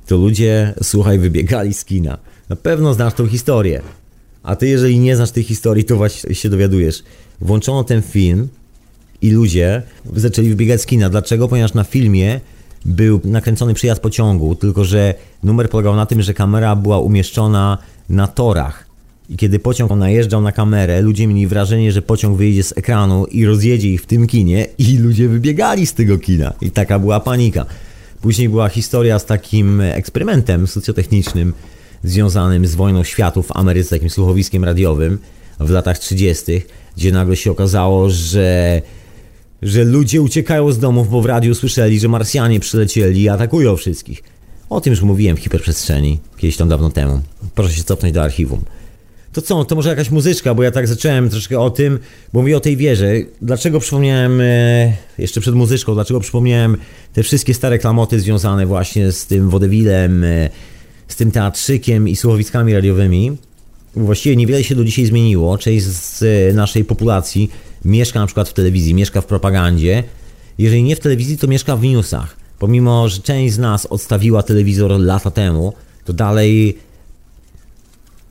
[0.07, 2.17] To ludzie, słuchaj, wybiegali z kina.
[2.49, 3.81] Na pewno znasz tą historię.
[4.43, 7.03] A ty, jeżeli nie znasz tej historii, to właśnie się dowiadujesz.
[7.41, 8.47] Włączono ten film
[9.25, 9.81] i ludzie
[10.15, 11.09] zaczęli wybiegać z kina.
[11.09, 11.47] Dlaczego?
[11.47, 12.39] Ponieważ na filmie
[12.85, 17.77] był nakręcony przyjazd pociągu, tylko że numer polegał na tym, że kamera była umieszczona
[18.09, 18.85] na torach.
[19.29, 23.45] I kiedy pociąg najeżdżał na kamerę, ludzie mieli wrażenie, że pociąg wyjdzie z ekranu i
[23.45, 26.53] rozjedzie ich w tym kinie i ludzie wybiegali z tego kina.
[26.61, 27.65] I taka była panika.
[28.21, 31.53] Później była historia z takim eksperymentem socjotechnicznym
[32.03, 35.17] związanym z wojną światów w Ameryce, takim słuchowiskiem radiowym
[35.59, 36.61] w latach 30.,
[36.97, 38.81] gdzie nagle się okazało, że
[39.65, 44.23] że ludzie uciekają z domów, bo w radiu słyszeli, że Marsjanie przylecieli i atakują wszystkich.
[44.69, 47.21] O tym już mówiłem w hiperprzestrzeni, kiedyś tam dawno temu.
[47.55, 48.61] Proszę się cofnąć do archiwum.
[49.33, 51.99] To co, to może jakaś muzyczka, bo ja tak zacząłem troszkę o tym,
[52.33, 53.27] bo mówię o tej wieży.
[53.41, 56.77] Dlaczego przypomniałem, e, jeszcze przed muzyczką, dlaczego przypomniałem
[57.13, 60.49] te wszystkie stare klamoty związane właśnie z tym wodewilem, e,
[61.07, 63.37] z tym teatrzykiem i słuchowiskami radiowymi?
[63.95, 65.57] Właściwie niewiele się do dzisiaj zmieniło.
[65.57, 67.49] Część z naszej populacji
[67.85, 70.03] mieszka na przykład w telewizji, mieszka w propagandzie.
[70.57, 72.35] Jeżeli nie w telewizji, to mieszka w newsach.
[72.59, 75.73] Pomimo, że część z nas odstawiła telewizor lata temu,
[76.05, 76.77] to dalej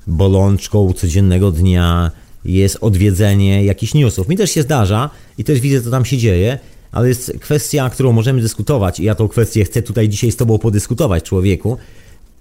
[0.06, 2.10] bolączką codziennego dnia
[2.44, 4.28] jest odwiedzenie jakichś newsów.
[4.28, 6.58] Mi też się zdarza i też widzę, co tam się dzieje,
[6.92, 10.58] ale jest kwestia, którą możemy dyskutować i ja tą kwestię chcę tutaj dzisiaj z Tobą
[10.58, 11.76] podyskutować, człowieku.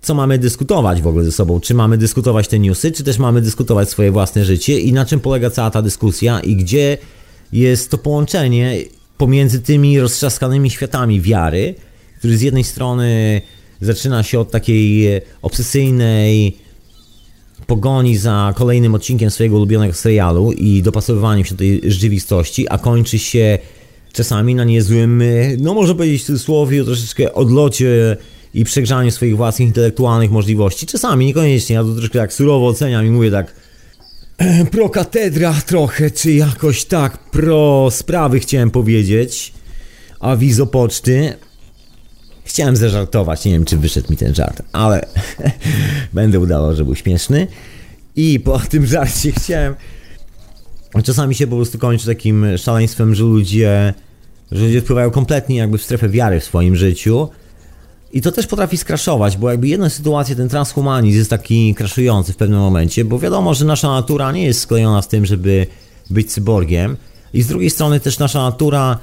[0.03, 1.59] Co mamy dyskutować w ogóle ze sobą?
[1.59, 5.19] Czy mamy dyskutować te newsy, czy też mamy dyskutować swoje własne życie i na czym
[5.19, 6.97] polega cała ta dyskusja i gdzie
[7.53, 8.77] jest to połączenie
[9.17, 11.75] pomiędzy tymi roztrzaskanymi światami wiary,
[12.17, 13.41] który z jednej strony
[13.81, 15.09] zaczyna się od takiej
[15.41, 16.57] obsesyjnej
[17.67, 23.19] pogoni za kolejnym odcinkiem swojego ulubionego serialu i dopasowywaniem się do tej rzeczywistości, a kończy
[23.19, 23.59] się
[24.13, 25.23] czasami na niezłym,
[25.57, 28.17] no może powiedzieć w cudzysłowie, troszeczkę odlocie
[28.53, 30.85] i przegrzaniu swoich własnych intelektualnych możliwości.
[30.85, 33.53] Czasami, niekoniecznie, ja to troszkę tak surowo oceniam i mówię tak
[34.71, 39.53] pro katedra trochę, czy jakoś tak pro sprawy chciałem powiedzieć,
[40.19, 41.33] a wizo poczty.
[42.45, 45.05] Chciałem zażartować, nie wiem czy wyszedł mi ten żart, ale
[46.13, 47.47] będę udawał, że był śmieszny.
[48.15, 49.75] I po tym żarcie chciałem.
[51.03, 53.93] Czasami się po prostu kończy takim szaleństwem, że ludzie,
[54.51, 57.29] że ludzie wpływają kompletnie jakby w strefę wiary w swoim życiu.
[58.13, 62.35] I to też potrafi skraszować, bo jakby jedna sytuacja, ten transhumanizm jest taki kraszujący w
[62.35, 65.67] pewnym momencie, bo wiadomo, że nasza natura nie jest sklejona z tym, żeby
[66.09, 66.97] być cyborgiem.
[67.33, 68.97] I z drugiej strony też nasza natura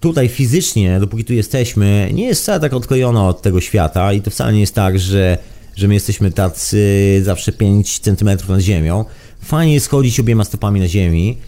[0.00, 4.30] tutaj fizycznie, dopóki tu jesteśmy, nie jest wcale tak odklejona od tego świata i to
[4.30, 5.38] wcale nie jest tak, że,
[5.76, 6.80] że my jesteśmy tacy
[7.24, 9.04] zawsze 5 cm nad ziemią.
[9.40, 11.38] Fajnie jest chodzić obiema stopami na ziemi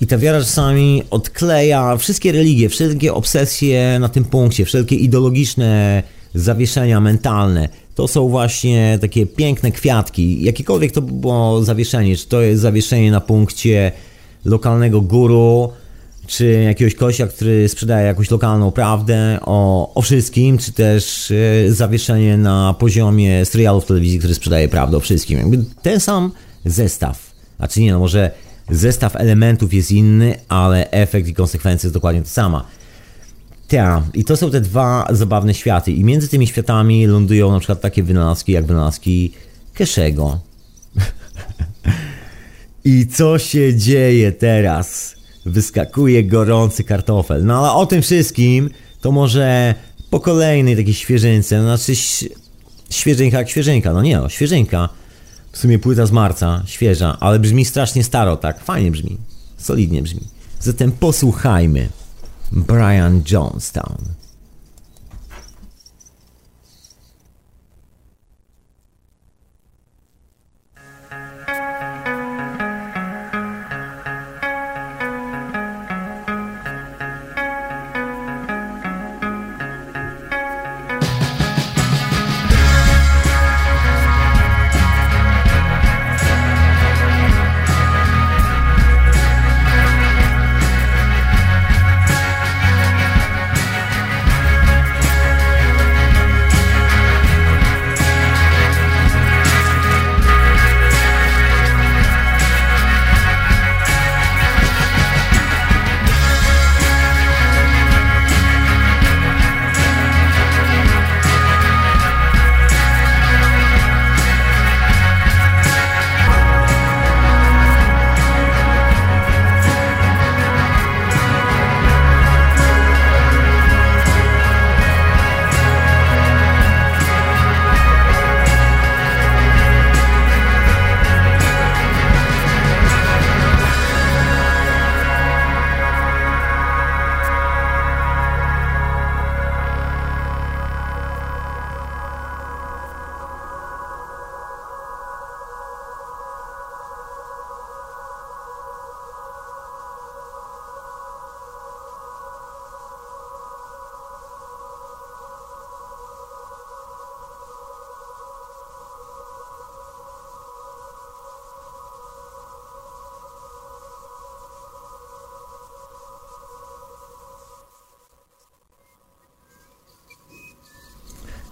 [0.00, 6.02] i ta wiara czasami odkleja wszystkie religie, wszelkie obsesje na tym punkcie, wszelkie ideologiczne
[6.34, 7.68] zawieszenia mentalne.
[7.94, 10.44] To są właśnie takie piękne kwiatki.
[10.44, 13.92] Jakiekolwiek to było zawieszenie, czy to jest zawieszenie na punkcie
[14.44, 15.72] lokalnego guru,
[16.26, 22.36] czy jakiegoś kościa, który sprzedaje jakąś lokalną prawdę o, o wszystkim, czy też e, zawieszenie
[22.36, 25.38] na poziomie serialu w telewizji, który sprzedaje prawdę o wszystkim.
[25.38, 26.32] Jakby ten sam
[26.64, 27.32] zestaw.
[27.56, 28.30] Znaczy nie, no może
[28.70, 32.66] zestaw elementów jest inny, ale efekt i konsekwencja jest dokładnie to sama.
[33.68, 35.92] Tak, i to są te dwa zabawne światy.
[35.92, 39.32] I między tymi światami lądują na przykład takie wynalazki jak wynalazki
[39.74, 40.40] Keszego.
[42.84, 45.16] I co się dzieje teraz?
[45.46, 47.44] wyskakuje gorący kartofel.
[47.44, 49.74] No ale o tym wszystkim to może
[50.10, 52.00] po kolejnej takiej świeżynce, no znaczy
[52.90, 54.88] świeżynka jak świeżynka, no nie no, świeżynka.
[55.56, 59.18] W sumie płyta z marca, świeża, ale brzmi strasznie staro, tak, fajnie brzmi,
[59.58, 60.20] solidnie brzmi.
[60.60, 61.88] Zatem posłuchajmy.
[62.52, 63.96] Brian Jonestown.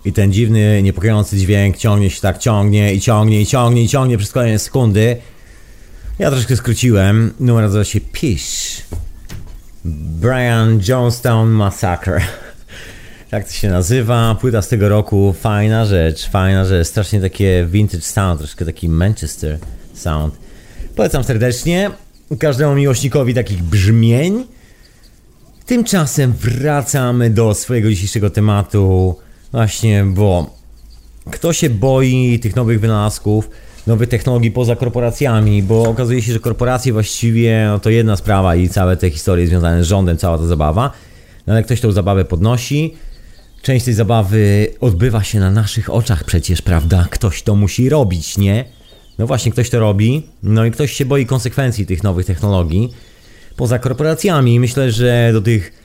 [0.05, 4.19] I ten dziwny, niepokojący dźwięk ciągnie się tak, ciągnie i ciągnie i ciągnie i ciągnie
[4.19, 5.17] przez kolejne sekundy.
[6.19, 7.35] Ja troszkę skróciłem.
[7.41, 8.83] Numer nazywa się Pish.
[9.85, 12.21] Brian Jonestown Massacre.
[13.31, 14.37] Tak to się nazywa.
[14.41, 15.35] Płyta z tego roku.
[15.41, 16.89] Fajna rzecz, fajna rzecz.
[16.89, 19.59] Strasznie takie vintage sound, troszkę taki Manchester
[19.95, 20.35] sound.
[20.97, 21.91] Polecam serdecznie
[22.39, 24.47] każdemu miłośnikowi takich brzmień.
[25.67, 29.17] Tymczasem wracamy do swojego dzisiejszego tematu.
[29.55, 30.51] Właśnie, bo
[31.31, 33.51] kto się boi tych nowych wynalazków,
[33.87, 38.69] nowych technologii poza korporacjami, bo okazuje się, że korporacje właściwie no to jedna sprawa i
[38.69, 40.91] całe te historie związane z rządem, cała ta zabawa.
[41.47, 42.95] No ale ktoś tą zabawę podnosi.
[43.63, 47.07] Część tej zabawy odbywa się na naszych oczach przecież, prawda?
[47.11, 48.65] Ktoś to musi robić, nie?
[49.19, 52.95] No właśnie, ktoś to robi, no i ktoś się boi konsekwencji tych nowych technologii.
[53.57, 55.84] Poza korporacjami, myślę, że do tych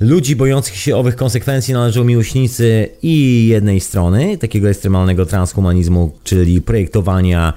[0.00, 7.52] ludzi bojących się owych konsekwencji należą miłośnicy i jednej strony, takiego ekstremalnego transhumanizmu, czyli projektowania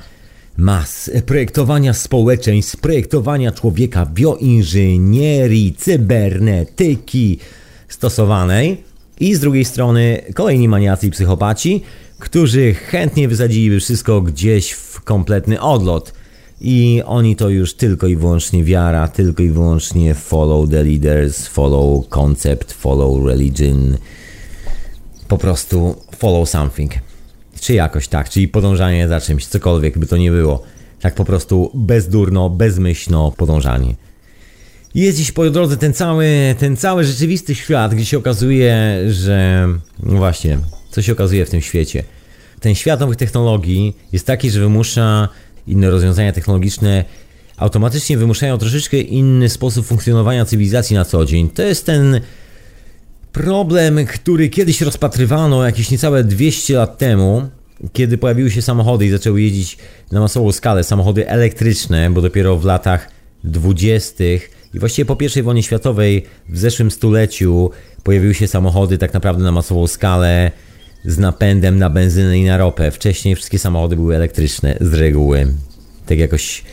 [0.58, 7.40] mas, projektowania społeczeństw, projektowania człowieka, bioinżynierii, cybernetyki
[7.88, 8.84] stosowanej
[9.20, 11.82] i z drugiej strony kolejni maniacy i psychopaci,
[12.20, 16.14] którzy chętnie wysadziliby wszystko gdzieś w kompletny odlot.
[16.62, 22.10] I oni to już tylko i wyłącznie wiara, tylko i wyłącznie follow the leaders, follow
[22.10, 23.98] concept, follow religion.
[25.28, 26.92] Po prostu follow something.
[27.62, 30.64] Czy jakoś tak, czyli podążanie za czymś, cokolwiek by to nie było.
[31.02, 33.96] Tak po prostu bezdurno, bezmyślno podążanie.
[34.96, 39.68] Jest dziś po drodze ten cały, ten cały rzeczywisty świat, gdzie się okazuje, że
[40.04, 40.60] no właśnie,
[40.92, 42.04] co się okazuje w tym świecie.
[42.60, 45.30] Ten świat nowych technologii jest taki, że wymusza
[45.68, 47.06] inne rozwiązania technologiczne
[47.58, 51.50] automatycznie wymuszają troszeczkę inny sposób funkcjonowania cywilizacji na co dzień.
[51.50, 52.22] To jest ten
[53.32, 57.50] problem, który kiedyś rozpatrywano jakieś niecałe 200 lat temu,
[57.94, 59.78] kiedy pojawiły się samochody i zaczęły jeździć
[60.12, 63.10] na masową skalę samochody elektryczne, bo dopiero w latach
[63.44, 64.24] 20.
[64.74, 67.72] i właściwie po I wojnie światowej w zeszłym stuleciu
[68.04, 70.52] pojawiły się samochody tak naprawdę na masową skalę
[71.06, 72.92] z napędem na benzynę i na ropę.
[72.92, 75.54] Wcześniej wszystkie samochody były elektryczne z reguły.
[76.06, 76.64] Tak jakoś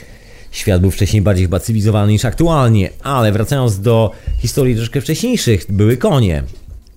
[0.51, 5.97] świat był wcześniej bardziej chyba cywilizowany niż aktualnie, ale wracając do historii troszkę wcześniejszych, były
[5.97, 6.43] konie.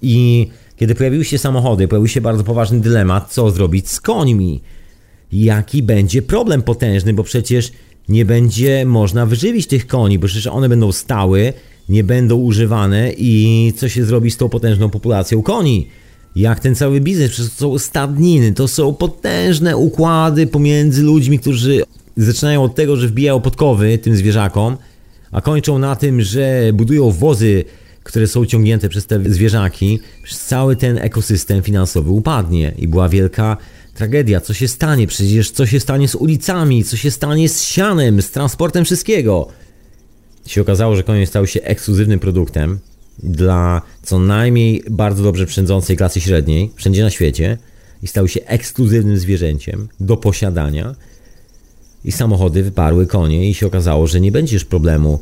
[0.02, 4.62] I kiedy pojawiły się samochody, pojawił się bardzo poważny dylemat, co zrobić z końmi.
[5.32, 7.72] Jaki będzie problem potężny, bo przecież
[8.10, 11.54] nie będzie można wyżywić tych koni, bo przecież one będą stały,
[11.90, 15.88] nie będą używane i co się zrobi z tą potężną populacją koni?
[16.36, 21.84] Jak ten cały biznes, przecież to są stadniny, to są potężne układy pomiędzy ludźmi, którzy
[22.18, 24.78] zaczynają od tego, że wbijają podkowy tym zwierzakom,
[25.32, 27.64] a kończą na tym, że budują wozy,
[28.04, 30.00] które są ciągnięte przez te zwierzaki,
[30.48, 33.58] cały ten ekosystem finansowy upadnie i była wielka
[33.96, 34.42] tragedia.
[34.42, 35.08] Co się stanie?
[35.08, 39.48] Przecież co się stanie z ulicami, co się stanie z sianem, z transportem wszystkiego?
[40.46, 42.80] Się okazało, że koniec stał się ekskluzywnym produktem,
[43.20, 47.58] dla co najmniej bardzo dobrze przędzącej klasy średniej, wszędzie na świecie,
[48.04, 50.96] i stał się ekskluzywnym zwierzęciem do posiadania.
[52.06, 55.20] I samochody wyparły konie, i się okazało, że nie będzie już problemu,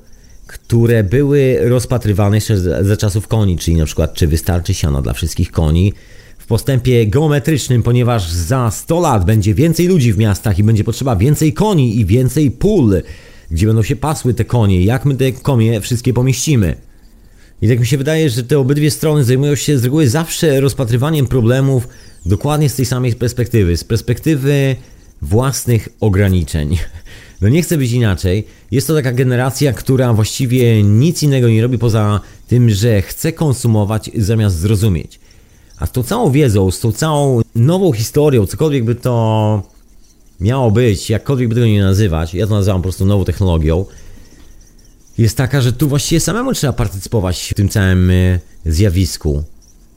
[0.47, 5.51] które były rozpatrywane jeszcze za czasów koni, czyli na przykład, czy wystarczy siana dla wszystkich
[5.51, 5.93] koni
[6.38, 11.15] w postępie geometrycznym, ponieważ za 100 lat będzie więcej ludzi w miastach i będzie potrzeba
[11.15, 13.01] więcej koni i więcej pól,
[13.51, 16.75] gdzie będą się pasły te konie, jak my te konie wszystkie pomieścimy.
[17.62, 21.28] I tak mi się wydaje, że te obydwie strony zajmują się z reguły zawsze rozpatrywaniem
[21.28, 21.88] problemów
[22.26, 24.76] dokładnie z tej samej perspektywy, z perspektywy
[25.21, 26.78] własnych ograniczeń.
[27.41, 28.47] No nie chcę być inaczej.
[28.71, 34.12] Jest to taka generacja, która właściwie nic innego nie robi poza tym, że chce konsumować
[34.15, 35.19] zamiast zrozumieć.
[35.80, 39.63] A z tą całą wiedzą, z tą całą nową historią, cokolwiek by to
[40.39, 43.86] miało być, jakkolwiek by tego nie nazywać, ja to nazywam po prostu nową technologią,
[45.17, 49.43] jest taka, że tu właściwie samemu trzeba partycypować w tym całym e, zjawisku.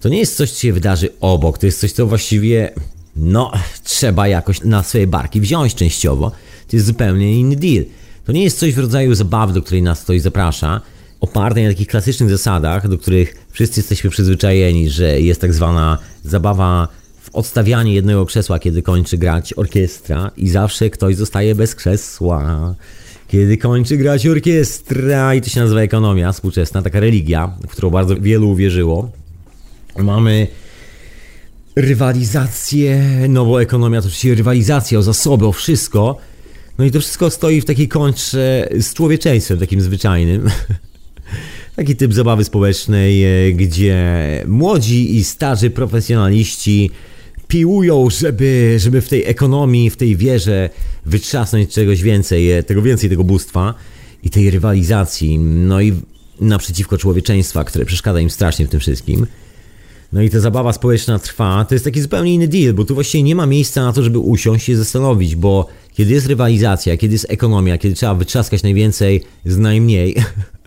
[0.00, 2.72] To nie jest coś, co się wydarzy obok, to jest coś, co właściwie,
[3.16, 3.52] no,
[3.84, 6.30] trzeba jakoś na swoje barki wziąć częściowo.
[6.68, 7.84] To jest zupełnie inny deal.
[8.24, 10.80] To nie jest coś w rodzaju zabawy, do której nas ktoś zaprasza,
[11.20, 16.88] opartej na takich klasycznych zasadach, do których wszyscy jesteśmy przyzwyczajeni, że jest tak zwana zabawa
[17.22, 22.74] w odstawianie jednego krzesła, kiedy kończy grać orkiestra i zawsze ktoś zostaje bez krzesła
[23.34, 28.16] kiedy kończy grać orkiestra i to się nazywa ekonomia współczesna, taka religia, w którą bardzo
[28.16, 29.10] wielu uwierzyło.
[29.98, 30.46] Mamy
[31.76, 36.16] rywalizację, no bo ekonomia to oczywiście rywalizacja o zasoby, o wszystko.
[36.78, 40.50] No i to wszystko stoi w takiej kończy z człowieczeństwem takim zwyczajnym.
[41.76, 44.04] Taki typ zabawy społecznej, e, gdzie
[44.46, 46.90] młodzi i starzy profesjonaliści
[47.54, 50.70] piłują, żeby, żeby w tej ekonomii, w tej wierze
[51.06, 53.74] wytrzasnąć czegoś więcej, e, tego więcej tego bóstwa
[54.22, 55.92] i tej rywalizacji, no i
[56.40, 59.26] naprzeciwko człowieczeństwa, które przeszkadza im strasznie w tym wszystkim.
[60.12, 61.64] No i ta zabawa społeczna trwa.
[61.68, 64.18] To jest taki zupełnie inny deal, bo tu właściwie nie ma miejsca na to, żeby
[64.18, 69.58] usiąść i zastanowić, bo kiedy jest rywalizacja, kiedy jest ekonomia, kiedy trzeba wytrzaskać najwięcej z
[69.58, 70.14] najmniej,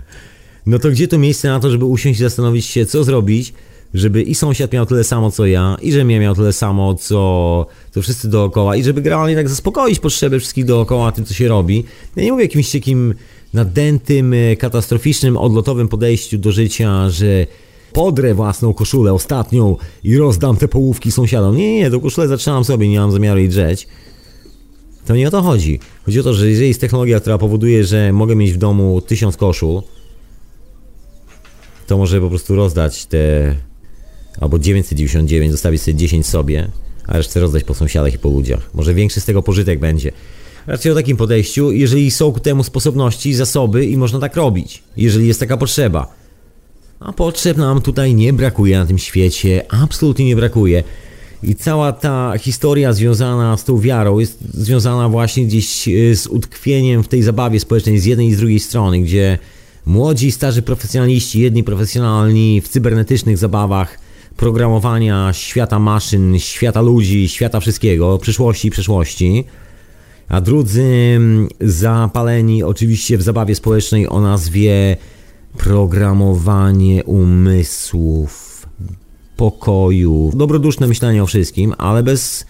[0.66, 3.54] no to gdzie to miejsce na to, żeby usiąść i zastanowić się, co zrobić,
[3.94, 7.66] żeby i sąsiad miał tyle samo co ja, i żebym ja miał tyle samo co,
[7.92, 11.84] co wszyscy dookoła, i żeby generalnie tak zaspokoić potrzeby wszystkich dookoła tym, co się robi.
[12.16, 13.14] Ja nie mówię jakimś takim
[13.54, 17.46] nadętym, e, katastroficznym, odlotowym podejściu do życia, że
[17.94, 21.58] podrę własną koszulę, ostatnią i rozdam te połówki sąsiadom.
[21.58, 23.88] Nie, nie, nie, tą koszulę zatrzymam sobie, nie mam zamiaru jej drzeć.
[25.06, 25.80] To nie o to chodzi.
[26.06, 29.38] Chodzi o to, że jeżeli jest technologia, która powoduje, że mogę mieć w domu tysiąc
[29.38, 29.82] koszul,
[31.88, 33.56] to może po prostu rozdać te
[34.40, 36.68] albo 999, zostawić sobie 10 sobie,
[37.08, 38.70] a resztę rozdać po sąsiadach i po ludziach.
[38.74, 40.12] Może większy z tego pożytek będzie.
[40.68, 45.28] Raczej o takim podejściu, jeżeli są ku temu sposobności, zasoby i można tak robić, jeżeli
[45.28, 46.14] jest taka potrzeba.
[47.00, 50.84] A potrzeb nam tutaj nie brakuje na tym świecie, absolutnie nie brakuje.
[51.44, 57.04] I cała ta historia związana z tą wiarą jest związana właśnie gdzieś e, z utkwieniem
[57.04, 59.38] w tej zabawie społecznej z jednej i z drugiej strony, gdzie
[59.86, 64.00] młodzi i starzy profesjonaliści, jedni profesjonalni w cybernetycznych zabawach,
[64.38, 69.46] programowania świata maszyn, świata ludzi, świata wszystkiego, przyszłości i przeszłości,
[70.30, 70.84] a drudzy
[71.16, 74.98] mm, zapaleni oczywiście w zabawie społecznej o nazwie
[75.58, 78.66] programowanie umysłów,
[79.38, 82.46] pokoju, dobroduszne myślenie o wszystkim, ale bez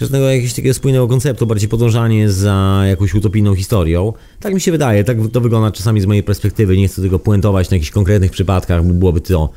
[0.00, 4.12] żadnego jakiegoś takiego spójnego konceptu, bardziej podążanie za jakąś utopijną historią.
[4.40, 7.70] Tak mi się wydaje, tak to wygląda czasami z mojej perspektywy, nie chcę tego puentować
[7.70, 9.50] na jakichś konkretnych przypadkach, bo byłoby to,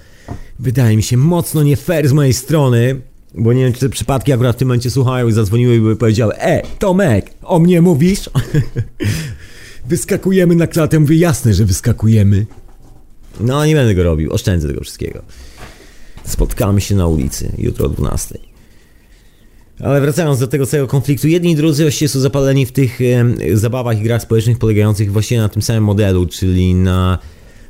[0.59, 3.01] wydaje mi się, mocno nie fair z mojej strony,
[3.35, 5.95] bo nie wiem, czy te przypadki akurat w tym momencie słuchają i zadzwoniły i by
[5.95, 8.29] powiedziały E, Tomek, o mnie mówisz?
[9.85, 12.45] Wyskakujemy na klatę, mówię jasne, że wyskakujemy.
[13.39, 15.21] No, nie będę go robił, oszczędzę tego wszystkiego.
[16.25, 18.39] Spotkamy się na ulicy jutro o 12.
[19.79, 23.57] Ale wracając do tego całego konfliktu, jedni i drudzy właściwie są zapaleni w tych e,
[23.57, 27.19] zabawach i grach społecznych polegających właściwie na tym samym modelu, czyli na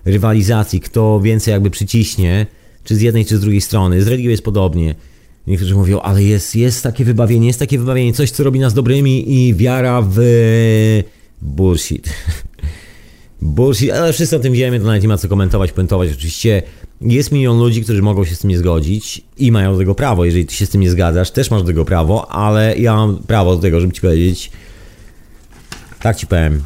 [0.07, 2.45] rywalizacji, kto więcej jakby przyciśnie,
[2.83, 4.01] czy z jednej, czy z drugiej strony.
[4.01, 4.95] Z religią jest podobnie.
[5.47, 9.33] Niektórzy mówią, ale jest, jest takie wybawienie, jest takie wybawienie, coś, co robi nas dobrymi
[9.33, 10.19] i wiara w
[11.41, 12.09] bullshit.
[13.41, 16.09] bullshit, ale wszyscy o tym wiemy, to nawet nie ma co komentować, puentować.
[16.11, 16.63] Oczywiście
[17.01, 20.25] jest milion ludzi, którzy mogą się z tym nie zgodzić i mają do tego prawo.
[20.25, 23.17] Jeżeli ty się z tym nie zgadzasz, też masz do tego prawo, ale ja mam
[23.17, 24.51] prawo do tego, żeby ci powiedzieć.
[26.01, 26.63] Tak ci powiem.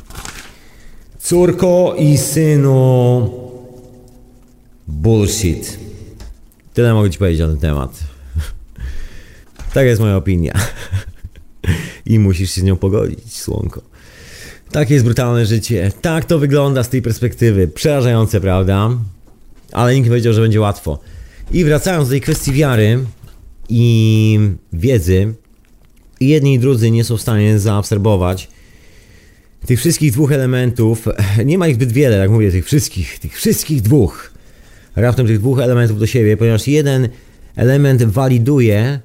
[1.23, 3.29] Córko i synu.
[4.87, 5.79] Bullshit.
[6.73, 7.99] Tyle mogę ci powiedzieć na ten temat.
[9.73, 10.53] Taka jest moja opinia.
[12.05, 13.81] I musisz się z nią pogodzić, słonko.
[14.71, 15.91] Takie jest brutalne życie.
[16.01, 17.67] Tak to wygląda z tej perspektywy.
[17.67, 18.89] Przerażające, prawda?
[19.71, 20.99] Ale nikt nie powiedział, że będzie łatwo.
[21.51, 22.99] I wracając do tej kwestii wiary
[23.69, 24.39] i
[24.73, 25.33] wiedzy,
[26.19, 28.47] jedni i drudzy nie są w stanie zaobserwować
[29.65, 31.07] tych wszystkich dwóch elementów.
[31.45, 34.33] Nie ma ich zbyt wiele, jak mówię, tych wszystkich, tych wszystkich dwóch.
[34.95, 37.09] Raptem tych dwóch elementów do siebie, ponieważ jeden
[37.55, 38.99] element waliduje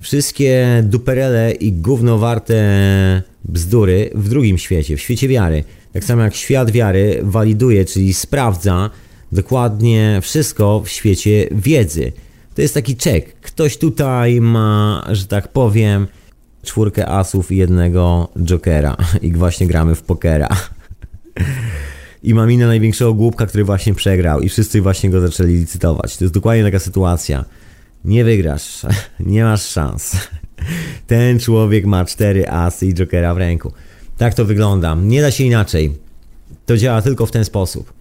[0.00, 5.64] wszystkie duperele i gównowarte bzdury w drugim świecie, w świecie wiary.
[5.92, 8.90] Tak samo jak świat wiary waliduje, czyli sprawdza
[9.32, 12.12] dokładnie wszystko w świecie wiedzy.
[12.54, 13.34] To jest taki czek.
[13.40, 16.06] Ktoś tutaj ma, że tak powiem,
[16.68, 18.96] czwórkę asów i jednego jokera.
[19.22, 20.48] I właśnie gramy w pokera.
[22.22, 26.16] I mam inne największego głupka, który właśnie przegrał i wszyscy właśnie go zaczęli licytować.
[26.16, 27.44] To jest dokładnie taka sytuacja.
[28.04, 28.86] Nie wygrasz,
[29.20, 30.16] nie masz szans.
[31.06, 33.72] Ten człowiek ma cztery asy i jokera w ręku.
[34.16, 34.94] Tak to wygląda.
[34.94, 35.98] Nie da się inaczej.
[36.66, 37.92] To działa tylko w ten sposób.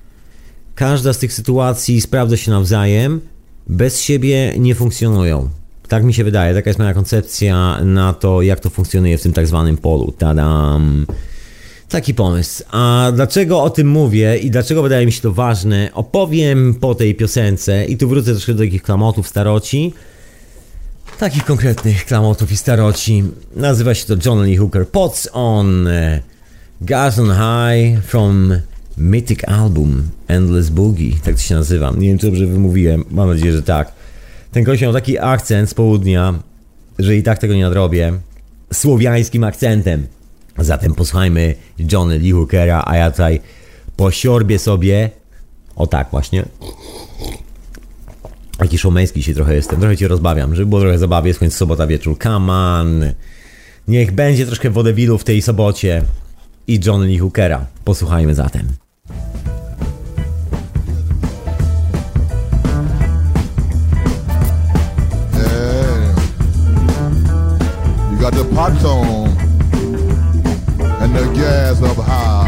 [0.76, 3.22] Każda z tych sytuacji sprawdza się nawzajem,
[3.68, 5.49] bez siebie nie funkcjonują.
[5.88, 9.33] Tak mi się wydaje, taka jest moja koncepcja na to, jak to funkcjonuje w tym
[9.33, 10.13] tak zwanym polu.
[10.17, 11.05] Tadam.
[11.89, 12.63] Taki pomysł.
[12.71, 17.15] A dlaczego o tym mówię i dlaczego wydaje mi się to ważne, opowiem po tej
[17.15, 19.93] piosence i tu wrócę troszkę do takich klamotów staroci.
[21.19, 23.23] Takich konkretnych klamotów i staroci.
[23.55, 24.88] Nazywa się to John Lee Hooker.
[24.88, 25.93] Pots on uh,
[26.81, 28.53] Gas on High from
[28.97, 31.11] Mythic Album Endless Boogie.
[31.23, 31.91] Tak to się nazywa.
[31.97, 33.03] Nie wiem, czy dobrze wymówiłem.
[33.11, 33.91] Mam nadzieję, że tak.
[34.51, 36.33] Ten gość miał taki akcent z południa,
[36.99, 38.13] że i tak tego nie nadrobię.
[38.73, 40.07] Słowiańskim akcentem.
[40.57, 41.55] Zatem posłuchajmy
[41.91, 43.41] Johnny Lee Hookera, a ja tutaj
[43.97, 45.09] posiorbie sobie,
[45.75, 46.45] o tak właśnie,
[48.57, 51.87] taki showmeński się trochę jestem, trochę cię rozbawiam, żeby było trochę zabawy, jest końcu sobota
[51.87, 53.05] wieczór, come on.
[53.87, 56.03] Niech będzie troszkę wodewilu w tej sobocie
[56.67, 57.65] i John Lee Hookera.
[57.83, 58.86] Posłuchajmy zatem.
[68.32, 69.30] Got the pots on
[71.01, 72.46] and the gas up high.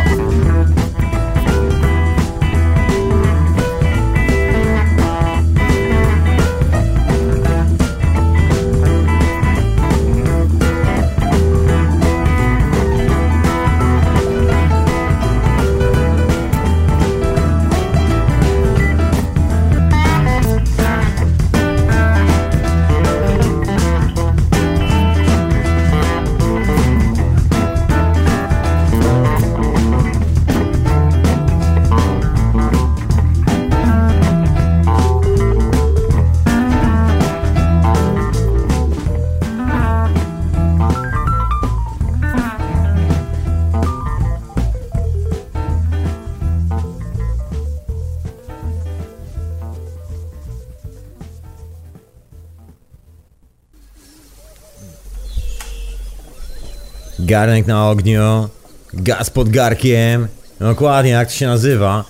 [57.29, 58.49] Garnek na ogniu,
[58.93, 60.27] gaz pod garkiem,
[60.59, 62.05] dokładnie jak to się nazywa.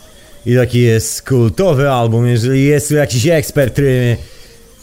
[0.46, 4.18] I taki jest kultowy album, jeżeli jest tu jakiś ekspert, który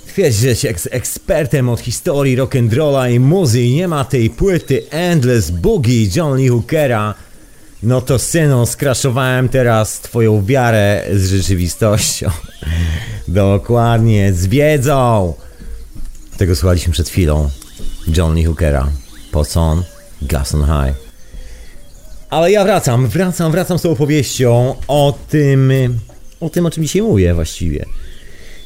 [0.07, 5.51] twierdzi, że jest eks ekspertem od historii rock'n'rolla i muzyki, nie ma tej płyty Endless
[5.51, 7.14] Boogie John Lee Hookera,
[7.82, 12.30] no to synu, skraszowałem teraz twoją wiarę z rzeczywistością.
[13.28, 15.34] Dokładnie, z wiedzą.
[16.37, 17.51] Tego słuchaliśmy przed chwilą.
[18.16, 18.89] John Lee Hookera.
[19.32, 20.95] Poson, Gas on High.
[22.31, 25.73] Ale ja wracam, wracam, wracam z tą opowieścią o tym,
[26.41, 27.85] o tym, o czym dzisiaj mówię właściwie.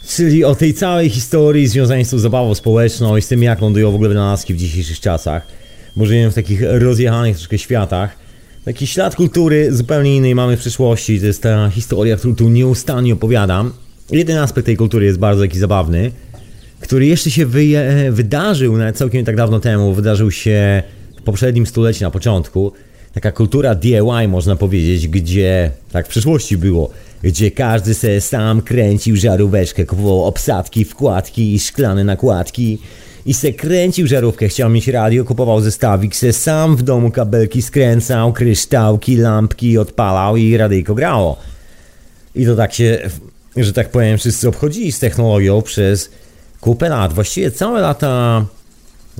[0.08, 3.92] Czyli o tej całej historii związanej z tą zabawą społeczną i z tym, jak lądują
[3.92, 5.46] w ogóle wynalazki w dzisiejszych czasach.
[5.96, 8.16] Bo żyjemy w takich rozjechanych troszkę światach.
[8.64, 11.20] Taki ślad kultury zupełnie innej mamy w przyszłości.
[11.20, 13.72] To jest ta historia, którą tu nieustannie opowiadam.
[14.10, 16.12] Jeden aspekt tej kultury jest bardzo taki zabawny,
[16.80, 17.46] który jeszcze się
[18.10, 19.94] wydarzył nawet całkiem tak dawno temu.
[19.94, 20.82] Wydarzył się
[21.30, 22.72] poprzednim stuleciu, na początku.
[23.12, 26.90] Taka kultura DIY, można powiedzieć, gdzie, tak w przyszłości było,
[27.22, 32.78] gdzie każdy se sam kręcił żaróweczkę, kupował obsadki, wkładki i szklane nakładki
[33.26, 38.32] i se kręcił żarówkę, chciał mieć radio, kupował zestawik, se sam w domu kabelki skręcał,
[38.32, 41.36] kryształki, lampki odpalał i radyjko grało.
[42.34, 43.10] I to tak się,
[43.56, 46.10] że tak powiem, wszyscy obchodzili z technologią przez
[46.60, 47.12] kupę lat.
[47.12, 48.44] Właściwie całe lata,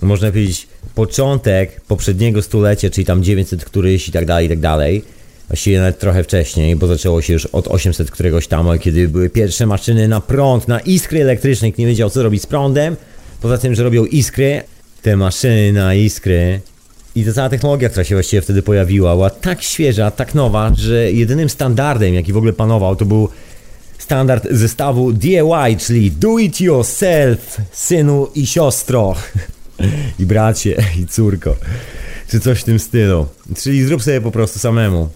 [0.03, 5.05] można powiedzieć, początek poprzedniego stulecia, czyli tam 900 któryś i tak dalej, i tak dalej.
[5.49, 9.67] Właściwie nawet trochę wcześniej, bo zaczęło się już od 800 któregoś tam, kiedy były pierwsze
[9.67, 12.97] maszyny na prąd, na iskry elektryczne, nikt nie wiedział co robić z prądem.
[13.41, 14.63] Poza tym, że robią iskry,
[15.03, 16.61] te maszyny na iskry
[17.15, 21.13] i ta cała technologia, która się właściwie wtedy pojawiła, była tak świeża, tak nowa, że
[21.13, 23.29] jedynym standardem, jaki w ogóle panował, to był
[23.99, 29.15] standard zestawu DIY, czyli Do It Yourself, synu i siostro.
[30.19, 31.57] I bracie, i córko.
[32.29, 33.27] Czy coś w tym stylu.
[33.57, 35.09] Czyli zrób sobie po prostu samemu.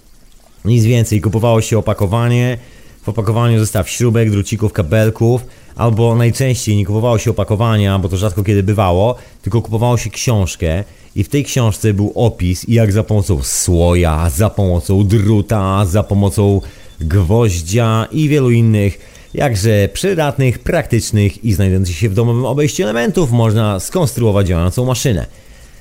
[0.65, 1.21] Nic więcej.
[1.21, 2.59] Kupowało się opakowanie.
[3.03, 5.47] W opakowaniu zestaw śrubek, drucików, kabelków.
[5.77, 10.85] Albo najczęściej nie kupowało się opakowania, bo to rzadko kiedy bywało, tylko kupowało się książkę
[11.17, 16.61] i w tej książce był opis, jak za pomocą słoja, za pomocą druta, za pomocą
[17.01, 18.99] gwoździa i wielu innych,
[19.35, 25.27] jakże przydatnych, praktycznych i znajdujących się w domowym obejściu elementów można skonstruować działającą maszynę.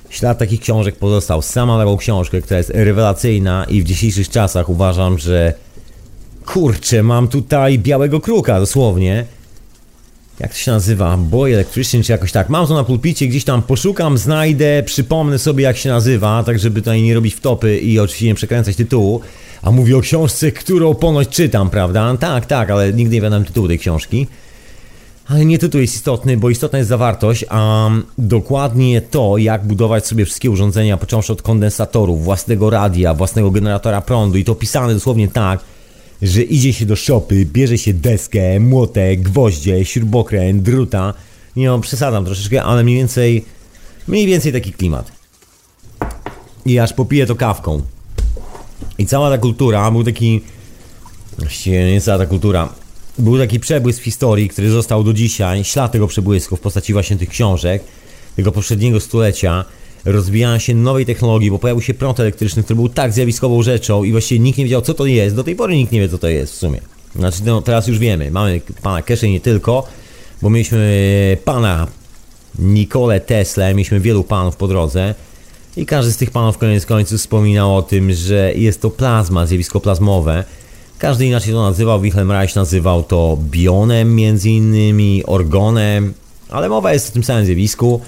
[0.10, 1.41] Ślad takich książek pozostał.
[1.41, 5.54] Sama taką książkę, która jest rewelacyjna i w dzisiejszych czasach uważam, że
[6.45, 9.26] kurczę, mam tutaj białego kruka dosłownie.
[10.40, 11.18] Jak to się nazywa?
[11.18, 12.50] Boy Electrician czy jakoś tak.
[12.50, 16.82] Mam to na pulpicie, gdzieś tam poszukam, znajdę, przypomnę sobie jak się nazywa, tak żeby
[16.82, 19.22] tutaj nie robić wtopy i oczywiście nie przekręcać tytułu.
[19.62, 22.18] A mówi o książce, którą ponoć czytam, prawda?
[22.18, 24.28] Tak, tak, ale nigdy nie wiadam tytułu tej książki.
[25.28, 30.26] Ale nie tytuł jest istotny, bo istotna jest zawartość, a dokładnie to, jak budować sobie
[30.26, 35.60] wszystkie urządzenia, począwszy od kondensatorów, własnego radia, własnego generatora prądu i to pisane dosłownie tak,
[36.24, 41.13] że idzie się do szopy, bierze się deskę, młotek, gwoździe, śrubokręt, druta.
[41.55, 43.45] Nie no, przesadzam troszeczkę, ale mniej więcej,
[44.07, 45.11] mniej więcej taki klimat.
[46.65, 47.82] I aż popiję to kawką.
[48.97, 50.41] I cała ta kultura, był taki,
[51.38, 52.69] właściwie nie cała ta kultura,
[53.19, 57.17] był taki przebłysk w historii, który został do dzisiaj, ślad tego przebłysku w postaci właśnie
[57.17, 57.84] tych książek,
[58.36, 59.65] tego poprzedniego stulecia,
[60.06, 64.12] rozwijania się nowej technologii, bo pojawił się prąd elektryczny, który był tak zjawiskową rzeczą i
[64.12, 66.28] właściwie nikt nie wiedział co to jest, do tej pory nikt nie wie co to
[66.28, 66.82] jest w sumie.
[67.16, 69.88] Znaczy no, teraz już wiemy, mamy pana Kesze nie tylko,
[70.41, 71.88] bo mieliśmy pana
[72.60, 75.16] Nikolę Tesla, mieliśmy wielu panów po drodze
[75.78, 79.80] i każdy z tych panów koniec końców wspominał o tym, że jest to plazma, zjawisko
[79.80, 80.43] plazmowe.
[80.97, 86.14] Każdy inaczej to nazywał, Wilhelm Reich nazywał to bionem między innymi, orgonem,
[86.49, 88.01] ale mowa jest o tym samym zjawisku.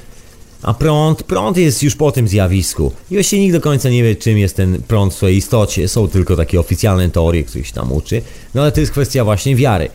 [0.66, 2.92] A prąd, prąd jest już po tym zjawisku.
[3.12, 5.88] I właściwie nikt do końca nie wie, czym jest ten prąd w swojej istocie.
[5.88, 8.22] Są tylko takie oficjalne teorie, których się tam uczy.
[8.56, 9.90] No ale to jest kwestia właśnie wiary.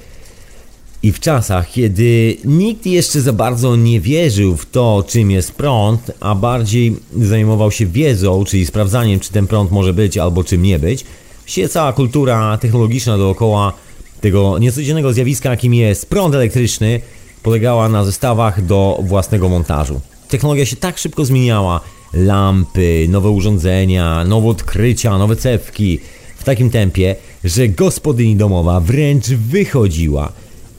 [1.03, 6.11] I w czasach, kiedy nikt jeszcze za bardzo nie wierzył w to, czym jest prąd,
[6.21, 10.79] a bardziej zajmował się wiedzą, czyli sprawdzaniem, czy ten prąd może być albo czym nie
[10.79, 11.05] być,
[11.47, 13.73] się cała kultura technologiczna dookoła
[14.21, 17.01] tego niecodziennego zjawiska, jakim jest prąd elektryczny,
[17.43, 20.01] polegała na zestawach do własnego montażu.
[20.31, 21.81] Technologia się tak szybko zmieniała,
[22.13, 25.99] lampy, nowe urządzenia, nowe odkrycia, nowe cewki,
[26.37, 30.33] w takim tempie, że gospodyni domowa wręcz wychodziła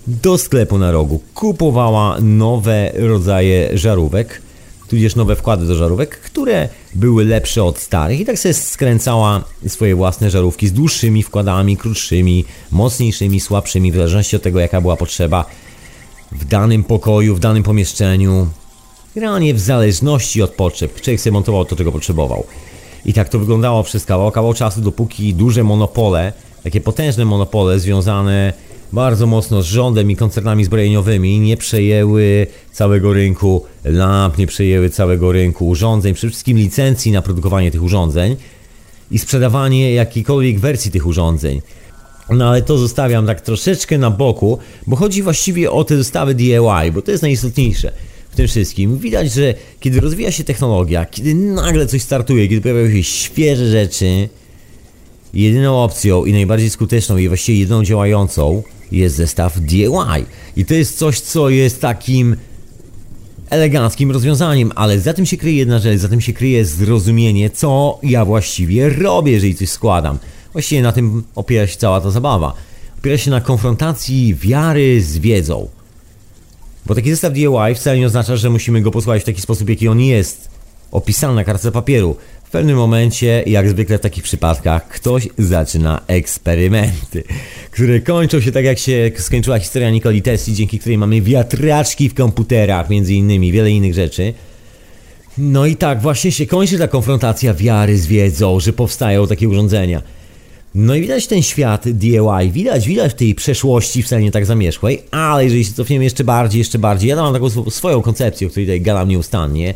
[0.07, 4.41] do sklepu na rogu, kupowała nowe rodzaje żarówek,
[4.89, 9.95] tudzież nowe wkłady do żarówek, które były lepsze od starych i tak sobie skręcała swoje
[9.95, 15.45] własne żarówki z dłuższymi wkładami, krótszymi, mocniejszymi, słabszymi, w zależności od tego jaka była potrzeba
[16.31, 18.47] w danym pokoju, w danym pomieszczeniu.
[19.15, 21.01] Generalnie w zależności od potrzeb.
[21.01, 22.43] Człowiek sobie montował to, czego potrzebował.
[23.05, 26.33] I tak to wyglądało przez kawał, kawał czasu, dopóki duże monopole,
[26.63, 28.53] takie potężne monopole związane
[28.93, 35.31] bardzo mocno z rządem i koncernami zbrojeniowymi nie przejęły całego rynku lamp, nie przejęły całego
[35.31, 38.35] rynku urządzeń, przede wszystkim licencji na produkowanie tych urządzeń
[39.11, 41.61] i sprzedawanie jakiejkolwiek wersji tych urządzeń.
[42.29, 46.91] No ale to zostawiam tak troszeczkę na boku, bo chodzi właściwie o te zestawy DIY,
[46.93, 47.91] bo to jest najistotniejsze
[48.31, 48.97] w tym wszystkim.
[48.97, 54.29] Widać, że kiedy rozwija się technologia, kiedy nagle coś startuje, kiedy pojawiają się świeże rzeczy,
[55.33, 60.25] jedyną opcją i najbardziej skuteczną i właściwie jedyną działającą jest zestaw DIY.
[60.55, 62.35] I to jest coś, co jest takim
[63.49, 67.99] eleganckim rozwiązaniem, ale za tym się kryje jedna rzecz, za tym się kryje zrozumienie, co
[68.03, 70.17] ja właściwie robię, jeżeli coś składam.
[70.53, 72.53] Właściwie na tym opiera się cała ta zabawa.
[72.99, 75.69] Opiera się na konfrontacji wiary z wiedzą.
[76.85, 79.87] Bo taki zestaw DIY wcale nie oznacza, że musimy go posłuchać w taki sposób, jaki
[79.87, 80.49] on jest.
[80.91, 82.15] Opisany na kartce papieru.
[82.43, 87.23] W pewnym momencie, jak zwykle w takich przypadkach, ktoś zaczyna eksperymenty,
[87.71, 92.13] które kończą się tak, jak się skończyła historia Nikoli Tesli, dzięki której mamy wiatraczki w
[92.13, 94.33] komputerach, między innymi, wiele innych rzeczy.
[95.37, 100.01] No i tak właśnie się kończy ta konfrontacja wiary z wiedzą, że powstają takie urządzenia.
[100.75, 105.03] No i widać ten świat DIY, widać, widać w tej przeszłości wcale nie tak zamierzchłej,
[105.11, 108.65] ale jeżeli się cofniemy jeszcze bardziej, jeszcze bardziej, ja mam taką swoją koncepcję, o której
[108.65, 109.73] tutaj gadam nieustannie,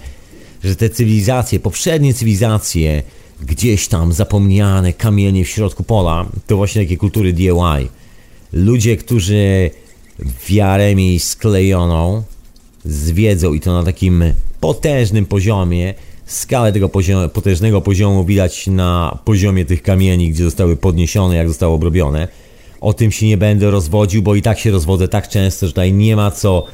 [0.64, 3.04] że te cywilizacje, poprzednie cywilizacje,
[3.41, 7.88] gdzieś tam zapomniane kamienie w środku pola, to właśnie takie kultury DIY.
[8.54, 9.72] Ludzie, którzy
[10.50, 12.24] wiarę mieli sklejoną
[12.86, 14.24] z wiedzą i to na takim
[14.60, 15.93] potężnym poziomie,
[16.26, 16.90] Skalę tego
[17.34, 22.28] potężnego poziomu widać na poziomie tych kamieni, gdzie zostały podniesione, jak zostały obrobione.
[22.82, 25.94] O tym się nie będę rozwodził, bo i tak się rozwodzę tak często, że tutaj
[25.94, 26.66] nie ma co,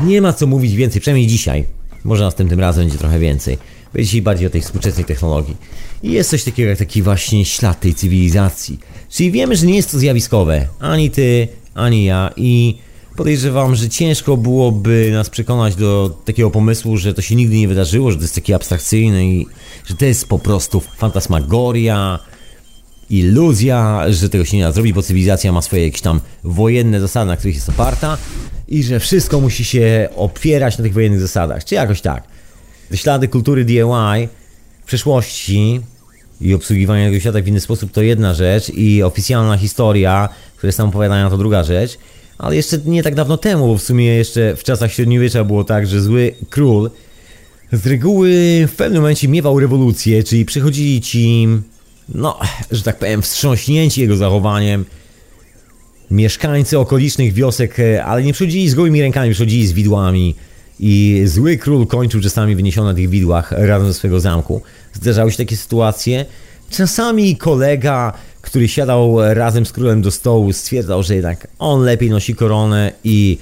[0.00, 1.64] nie ma co mówić więcej, przynajmniej dzisiaj.
[2.04, 3.58] Może następnym razem będzie trochę więcej.
[3.92, 5.56] Będzie dzisiaj bardziej o tej współczesnej technologii.
[6.02, 8.78] I jest coś takiego jak taki właśnie ślad tej cywilizacji.
[9.10, 10.68] Czyli wiemy, że nie jest to zjawiskowe.
[10.80, 12.30] Ani ty, ani ja.
[12.36, 12.78] I
[13.16, 18.10] podejrzewam, że ciężko byłoby nas przekonać do takiego pomysłu, że to się nigdy nie wydarzyło,
[18.10, 19.46] że to jest takie abstrakcyjne i
[19.86, 22.18] że to jest po prostu fantasmagoria,
[23.10, 27.28] iluzja, że tego się nie da zrobić, bo cywilizacja ma swoje jakieś tam wojenne zasady,
[27.28, 28.18] na których jest oparta
[28.68, 32.24] i że wszystko musi się opierać na tych wojennych zasadach, czy jakoś tak.
[32.94, 34.28] Ślady kultury DIY
[34.82, 35.80] w przeszłości
[36.40, 40.88] i obsługiwania tego świata w inny sposób to jedna rzecz i oficjalna historia, które są
[40.88, 41.98] opowiadania to druga rzecz
[42.38, 45.86] ale jeszcze nie tak dawno temu, bo w sumie jeszcze w czasach średniowiecza było tak,
[45.86, 46.90] że zły król
[47.72, 48.30] z reguły
[48.68, 51.48] w pewnym momencie miewał rewolucję, czyli przychodzili ci,
[52.08, 52.38] no,
[52.70, 54.84] że tak powiem, wstrząśnięci jego zachowaniem
[56.10, 60.34] mieszkańcy okolicznych wiosek, ale nie przychodzili z gołymi rękami, przychodzili z widłami
[60.80, 64.62] i zły król kończył czasami wyniesiony na tych widłach razem ze swojego zamku.
[64.92, 66.26] Zdarzały się takie sytuacje.
[66.70, 68.12] Czasami kolega
[68.46, 73.38] który siadał razem z królem do stołu, stwierdzał, że jednak on lepiej nosi koronę i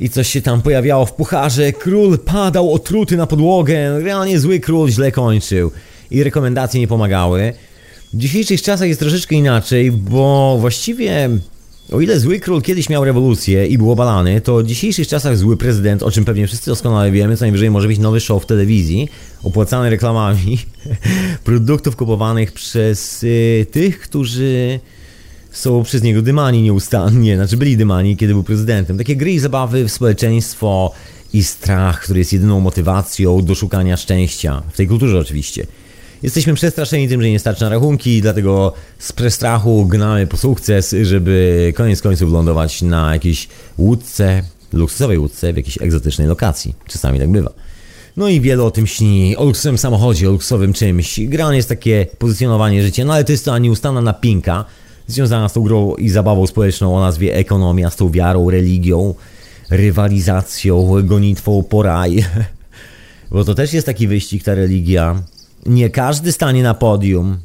[0.00, 1.72] i coś się tam pojawiało w pucharze.
[1.72, 3.98] Król padał otruty na podłogę.
[4.00, 5.70] Realnie zły król źle kończył.
[6.10, 7.52] I rekomendacje nie pomagały.
[8.12, 11.30] W dzisiejszych czasach jest troszeczkę inaczej, bo właściwie
[11.92, 15.56] o ile zły król kiedyś miał rewolucję i był obalany, to w dzisiejszych czasach zły
[15.56, 19.08] prezydent, o czym pewnie wszyscy doskonale wiemy, co najwyżej może być nowy show w telewizji,
[19.42, 20.58] opłacany reklamami
[21.44, 24.80] produktów kupowanych przez y, tych, którzy
[25.50, 28.98] są przez niego dymani nieustannie, znaczy byli dymani, kiedy był prezydentem.
[28.98, 30.92] Takie gry i zabawy w społeczeństwo
[31.32, 34.62] i strach, który jest jedyną motywacją do szukania szczęścia.
[34.72, 35.66] W tej kulturze oczywiście.
[36.22, 41.72] Jesteśmy przestraszeni tym, że nie starczy na rachunki, dlatego z prestrachu gnamy po sukces, żeby
[41.76, 43.48] koniec końców lądować na jakiejś
[43.78, 44.42] łódce,
[44.72, 46.74] luksusowej łódce w jakiejś egzotycznej lokacji.
[46.86, 47.52] Czasami tak bywa.
[48.16, 51.20] No i wiele o tym śni, o luksusowym samochodzie, o luksusowym czymś.
[51.20, 54.64] Grane jest takie pozycjonowanie życia, no ale to jest to nieustanna napinka
[55.06, 59.14] związana z tą grą i zabawą społeczną o nazwie ekonomia, z tą wiarą, religią,
[59.70, 62.24] rywalizacją, gonitwą po raj.
[63.30, 65.22] Bo to też jest taki wyścig, ta religia.
[65.66, 67.38] Nie każdy stanie na podium.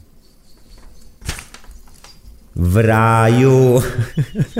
[2.55, 3.81] W raju.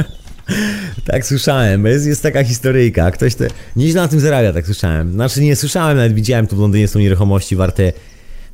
[1.12, 3.12] tak słyszałem, jest, jest taka historyjka.
[3.12, 3.47] Ktoś te.
[3.76, 5.14] Nieźle na tym zarabia, tak słyszałem.
[5.14, 7.93] Znaczy nie słyszałem, nawet widziałem tu w Londynie są nieruchomości warte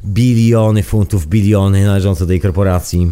[0.05, 3.11] biliony funtów, biliony należące do tej korporacji.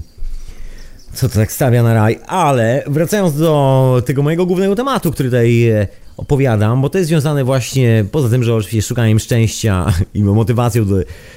[1.14, 2.20] Co to tak stawia na raj?
[2.28, 5.88] Ale wracając do tego mojego głównego tematu, który tutaj e,
[6.18, 10.95] opowiadam, bo to jest związane właśnie, poza tym, że oczywiście szukaniem szczęścia i motywacją, do,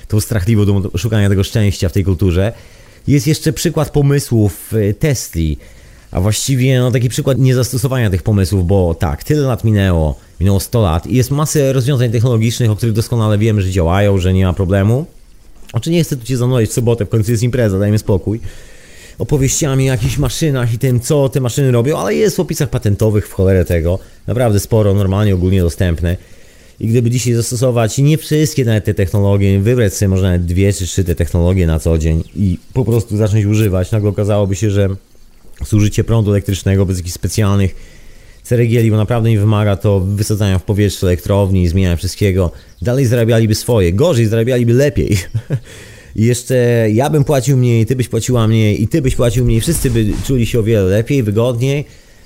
[0.09, 2.53] tą strachliwą do szukania tego szczęścia w tej kulturze,
[3.07, 5.59] jest jeszcze przykład pomysłów e, Tesli,
[6.11, 10.83] a właściwie no, taki przykład niezastosowania tych pomysłów, bo tak, tyle lat minęło, minęło 100
[10.83, 14.53] lat i jest masę rozwiązań technologicznych, o których doskonale wiemy, że działają, że nie ma
[14.53, 15.07] problemu.
[15.73, 18.41] Oczy nie chcę tu Cię zanurzać w sobotę, w końcu jest impreza, dajmy spokój
[19.19, 23.29] opowieściami o jakichś maszynach i tym, co te maszyny robią, ale jest w opisach patentowych
[23.29, 23.99] w cholerę tego.
[24.27, 26.17] Naprawdę sporo, normalnie, ogólnie dostępne.
[26.81, 30.87] I gdyby dzisiaj zastosować nie wszystkie nawet te technologie, wybrać sobie może nawet dwie czy
[30.87, 34.89] trzy te technologie na co dzień i po prostu zacząć używać, nagle okazałoby się, że
[35.67, 37.75] zużycie prądu elektrycznego bez jakichś specjalnych
[38.43, 42.51] ceregieli, bo naprawdę nie wymaga to wysadzania w powietrze elektrowni, zmieniania wszystkiego,
[42.83, 45.17] dalej zarabialiby swoje, gorzej zarabialiby lepiej.
[46.17, 46.55] I jeszcze
[46.93, 50.07] ja bym płacił mniej, ty byś płaciła mniej i ty byś płacił mniej, wszyscy by
[50.27, 51.85] czuli się o wiele lepiej, wygodniej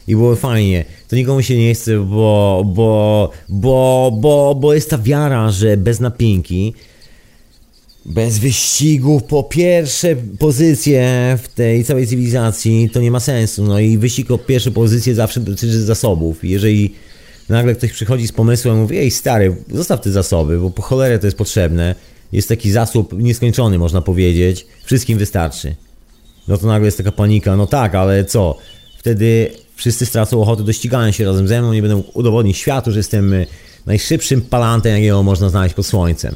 [0.09, 0.85] i było fajnie.
[1.09, 6.01] To nikomu się nie chce, bo, bo, bo, bo, bo jest ta wiara, że bez
[6.01, 6.75] napinki,
[8.07, 13.65] bez wyścigów po pierwsze pozycje w tej całej cywilizacji to nie ma sensu.
[13.65, 16.45] No i wyścig o pierwsze pozycje zawsze dotyczy zasobów.
[16.45, 16.95] Jeżeli
[17.49, 21.27] nagle ktoś przychodzi z pomysłem mówi, ej stary, zostaw te zasoby, bo po cholerę to
[21.27, 21.95] jest potrzebne,
[22.33, 25.75] jest taki zasób nieskończony, można powiedzieć, wszystkim wystarczy.
[26.49, 28.59] No to nagle jest taka panika, no tak, ale co?
[28.99, 32.99] Wtedy wszyscy stracą ochotę do ścigania się razem ze mną, nie będę udowodnić światu, że
[32.99, 33.47] jestem y,
[33.87, 36.35] najszybszym palantem, jakiego można znaleźć pod słońcem.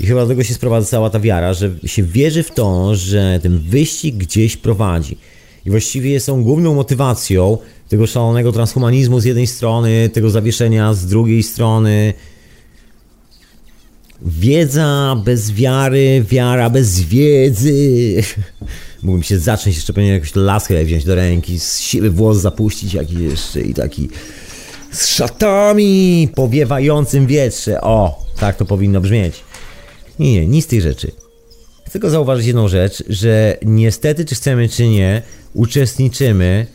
[0.00, 3.40] I chyba do tego się sprowadza cała ta wiara, że się wierzy w to, że
[3.42, 5.18] ten wyścig gdzieś prowadzi.
[5.66, 7.58] I właściwie są główną motywacją
[7.88, 12.14] tego szalonego transhumanizmu z jednej strony, tego zawieszenia z drugiej strony,
[14.24, 18.22] Wiedza bez wiary, wiara bez wiedzy.
[19.02, 23.18] Mógłbym się zacząć jeszcze pewnie jakąś laskę wziąć do ręki, z siły włos zapuścić jakiś
[23.18, 24.08] jeszcze i taki
[24.92, 27.80] z szatami powiewającym wietrze.
[27.80, 29.40] O, tak to powinno brzmieć.
[30.18, 31.10] Nie, nie, nic z tych rzeczy.
[31.82, 35.22] Chcę tylko zauważyć jedną rzecz, że niestety, czy chcemy, czy nie,
[35.54, 36.66] uczestniczymy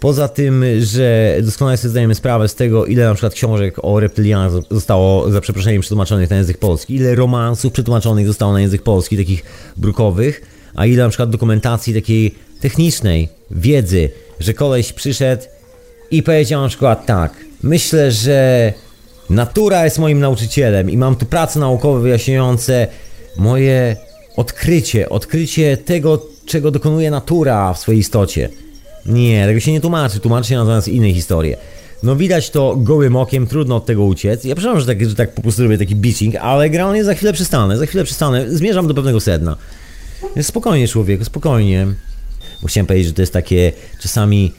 [0.00, 4.52] Poza tym, że doskonale sobie zdajemy sprawę z tego, ile na przykład książek o reptylianach
[4.70, 9.44] zostało za przeproszeniem przetłumaczonych na język polski, ile romansów przetłumaczonych zostało na język polski, takich
[9.76, 10.42] brukowych,
[10.74, 15.42] a ile na przykład dokumentacji takiej technicznej, wiedzy, że koleś przyszedł
[16.10, 17.32] i powiedział na przykład tak,
[17.62, 18.72] myślę, że
[19.30, 22.86] natura jest moim nauczycielem i mam tu prace naukowe wyjaśniające
[23.36, 23.96] moje
[24.36, 28.48] odkrycie, odkrycie tego, czego dokonuje natura w swojej istocie.
[29.08, 31.56] Nie, tego się nie tłumaczy, tłumaczy się natomiast inne historie.
[32.02, 34.44] No widać to gołym okiem, trudno od tego uciec.
[34.44, 37.32] Ja przepraszam, że tak, że tak po prostu robię taki bitching, ale generalnie za chwilę
[37.32, 39.56] przystanę, za chwilę przystanę, zmierzam do pewnego sedna.
[40.42, 41.86] Spokojnie człowieku, spokojnie.
[42.62, 44.52] Bo chciałem powiedzieć, że to jest takie czasami,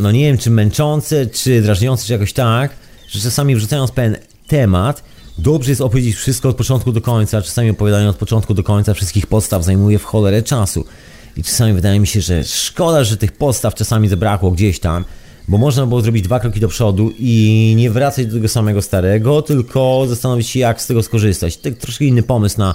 [0.00, 2.70] no nie wiem, czy męczące, czy drażniące, czy jakoś tak,
[3.08, 4.16] że czasami wrzucając pewien
[4.46, 5.02] temat,
[5.38, 9.26] dobrze jest opowiedzieć wszystko od początku do końca, czasami opowiadanie od początku do końca wszystkich
[9.26, 10.84] podstaw zajmuje w cholerę czasu.
[11.36, 15.04] I czasami wydaje mi się, że szkoda, że tych postaw czasami zabrakło gdzieś tam,
[15.48, 19.42] bo można było zrobić dwa kroki do przodu i nie wracać do tego samego starego,
[19.42, 21.56] tylko zastanowić się, jak z tego skorzystać.
[21.56, 22.74] Tak troszkę inny pomysł na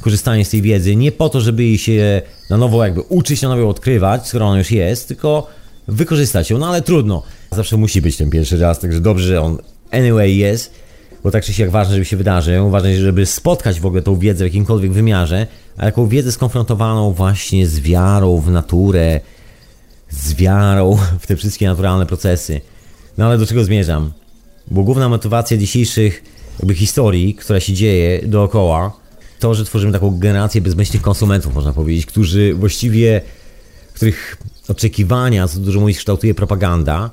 [0.00, 0.96] korzystanie z tej wiedzy.
[0.96, 4.58] Nie po to, żeby jej się na nowo jakby uczyć, na nowo odkrywać, skoro ona
[4.58, 5.46] już jest, tylko
[5.88, 6.58] wykorzystać ją.
[6.58, 7.22] No ale trudno.
[7.52, 9.58] Zawsze musi być ten pierwszy raz, także dobrze, że on
[9.90, 10.87] anyway jest
[11.24, 14.44] bo tak czy siak ważne, żeby się wydarzył, ważne, żeby spotkać w ogóle tą wiedzę
[14.44, 15.46] w jakimkolwiek wymiarze,
[15.76, 19.20] a jaką wiedzę skonfrontowaną właśnie z wiarą w naturę,
[20.10, 22.60] z wiarą w te wszystkie naturalne procesy.
[23.18, 24.12] No ale do czego zmierzam?
[24.70, 26.22] Bo główna motywacja dzisiejszych
[26.58, 28.92] jakby historii, która się dzieje dookoła,
[29.38, 33.20] to, że tworzymy taką generację bezmyślnych konsumentów, można powiedzieć, którzy właściwie
[33.94, 34.36] których
[34.68, 37.10] oczekiwania, co dużo mówić, kształtuje propaganda.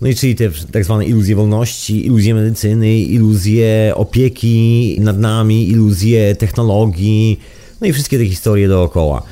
[0.00, 6.36] No i czyli te tak zwane iluzje wolności, iluzje medycyny, iluzje opieki nad nami, iluzje
[6.36, 7.40] technologii,
[7.80, 9.22] no i wszystkie te historie dookoła.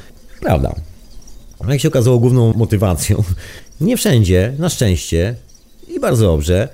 [0.41, 0.75] Prawda.
[1.69, 3.23] Jak się okazało, główną motywacją,
[3.81, 5.35] nie wszędzie, na szczęście
[5.89, 6.69] i bardzo dobrze,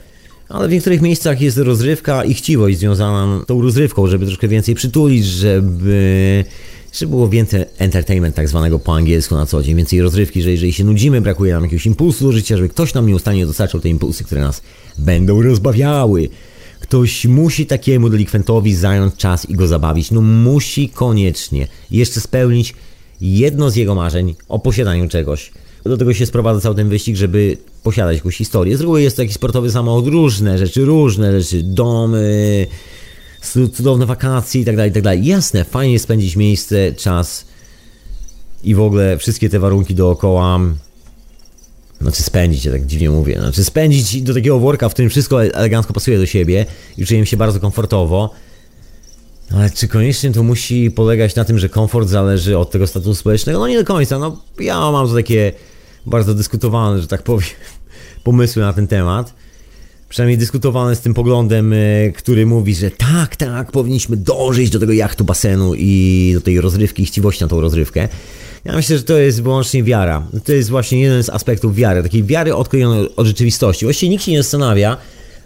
[0.48, 4.74] ale w niektórych miejscach jest rozrywka i chciwość związana z tą rozrywką, żeby troszkę więcej
[4.74, 6.44] przytulić, żeby,
[6.94, 10.72] żeby było więcej entertainment tak zwanego po angielsku na co dzień, więcej rozrywki, że jeżeli
[10.72, 14.24] się nudzimy, brakuje nam jakiegoś impulsu do życia, żeby ktoś nam nieustannie dostarczał te impulsy,
[14.24, 14.62] które nas
[14.98, 16.28] będą rozbawiały.
[16.80, 20.10] Ktoś musi takiemu delikwentowi zająć czas i go zabawić.
[20.10, 22.74] No musi koniecznie jeszcze spełnić
[23.20, 25.50] jedno z jego marzeń o posiadaniu czegoś.
[25.84, 28.76] Do tego się sprowadza cały ten wyścig, żeby posiadać jakąś historię.
[28.76, 32.66] Z reguły jest to jakiś sportowy samochód, różne rzeczy, różne rzeczy, domy,
[33.52, 35.24] cudowne wakacje i tak dalej, i tak dalej.
[35.24, 37.46] Jasne, fajnie spędzić miejsce, czas
[38.64, 40.60] i w ogóle wszystkie te warunki dookoła.
[42.00, 43.40] Znaczy spędzić, ja tak dziwnie mówię.
[43.40, 46.66] Znaczy spędzić do takiego worka, w którym wszystko elegancko pasuje do siebie
[46.98, 48.30] i czuję się bardzo komfortowo.
[49.50, 53.58] Ale czy koniecznie to musi polegać na tym, że komfort zależy od tego statusu społecznego?
[53.58, 54.18] No nie do końca.
[54.18, 55.52] No ja mam to takie
[56.06, 57.48] bardzo dyskutowane, że tak powiem,
[58.24, 59.34] pomysły na ten temat.
[60.14, 61.76] Przynajmniej dyskutowane z tym poglądem, e,
[62.12, 67.02] który mówi, że tak, tak, powinniśmy dążyć do tego jachtu basenu i do tej rozrywki
[67.02, 68.08] i chciwości na tą rozrywkę.
[68.64, 70.26] Ja myślę, że to jest wyłącznie wiara.
[70.44, 73.84] To jest właśnie jeden z aspektów wiary, takiej wiary odklejonej od rzeczywistości.
[73.86, 74.96] Właściwie nikt się nie zastanawia,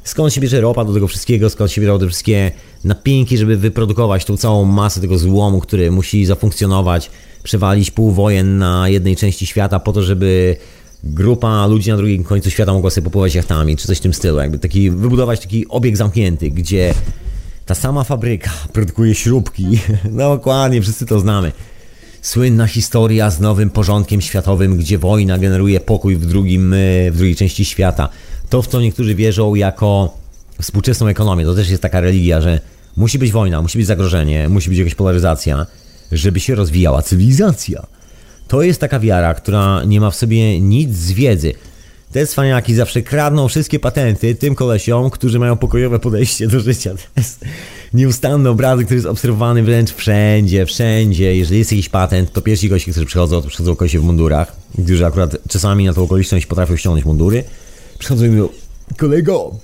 [0.04, 2.50] skąd się bierze ropa do tego wszystkiego, skąd się biorą te wszystkie
[2.84, 7.10] napinki, żeby wyprodukować tą całą masę tego złomu, który musi zafunkcjonować,
[7.42, 10.56] przewalić pół wojen na jednej części świata po to, żeby
[11.04, 14.38] grupa ludzi na drugim końcu świata mogła sobie popływać jachtami, czy coś w tym stylu.
[14.38, 16.94] Jakby taki, wybudować taki obieg zamknięty, gdzie
[17.66, 19.64] ta sama fabryka produkuje śrubki.
[20.10, 21.52] No dokładnie, wszyscy to znamy.
[22.22, 26.74] Słynna historia z nowym porządkiem światowym, gdzie wojna generuje pokój w, drugim,
[27.10, 28.08] w drugiej części świata.
[28.50, 30.18] To, w co niektórzy wierzą jako
[30.62, 31.44] współczesną ekonomię.
[31.44, 32.60] To też jest taka religia, że
[32.96, 35.66] musi być wojna, musi być zagrożenie, musi być jakaś polaryzacja,
[36.12, 37.86] żeby się rozwijała cywilizacja.
[38.48, 41.52] To jest taka wiara, która nie ma w sobie nic z wiedzy.
[42.12, 46.90] Te cwaniaki zawsze kradną wszystkie patenty tym kolesiom, którzy mają pokojowe podejście do życia.
[46.94, 47.44] To jest
[47.94, 51.36] nieustanny obrazek, który jest obserwowany wręcz wszędzie, wszędzie.
[51.36, 55.06] Jeżeli jest jakiś patent, to pierwsi gości, którzy przychodzą, to przychodzą kolesie w mundurach, którzy
[55.06, 57.44] akurat czasami na tą okoliczność potrafią ściągnąć mundury.
[57.98, 58.48] Przychodzą i mówią,
[58.96, 59.54] kolego,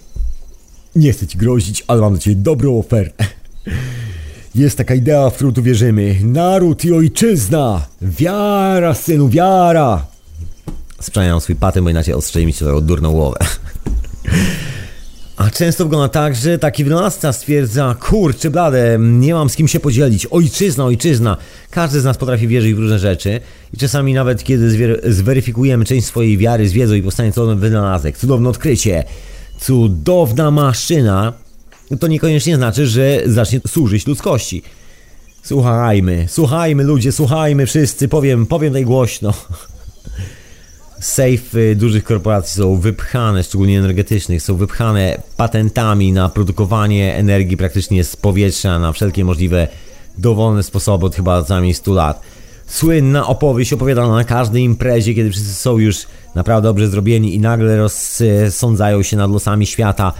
[0.96, 3.26] nie chcę ci grozić, ale mam do ciebie dobrą ofertę.
[4.54, 6.16] Jest taka idea, w którą tu wierzymy.
[6.22, 7.86] Naród i ojczyzna!
[8.02, 10.06] Wiara, synu, wiara!
[11.00, 13.38] Sprzedają swój patent, bo inaczej ostrzeli mi się swoją durną głowę.
[15.36, 19.80] A często wygląda tak, że taki wynalazca stwierdza, kurczę blade, nie mam z kim się
[19.80, 21.36] podzielić, ojczyzna, ojczyzna.
[21.70, 23.40] Każdy z nas potrafi wierzyć w różne rzeczy
[23.72, 28.48] i czasami nawet kiedy zweryfikujemy część swojej wiary z wiedzą i powstanie cudowny wynalazek, cudowne
[28.48, 29.04] odkrycie,
[29.60, 31.32] cudowna maszyna,
[32.00, 34.62] to niekoniecznie znaczy, że zacznie służyć ludzkości.
[35.42, 39.34] Słuchajmy, słuchajmy ludzie, słuchajmy wszyscy, powiem, powiem tutaj głośno.
[41.00, 48.16] Sejfy dużych korporacji są wypchane, szczególnie energetycznych, są wypchane patentami na produkowanie energii praktycznie z
[48.16, 49.68] powietrza na wszelkie możliwe
[50.18, 52.20] dowolne sposoby od chyba co najmniej 100 lat.
[52.66, 57.76] Słynna opowieść opowiadana na każdej imprezie, kiedy wszyscy są już naprawdę dobrze zrobieni i nagle
[57.76, 60.12] rozsądzają się nad losami świata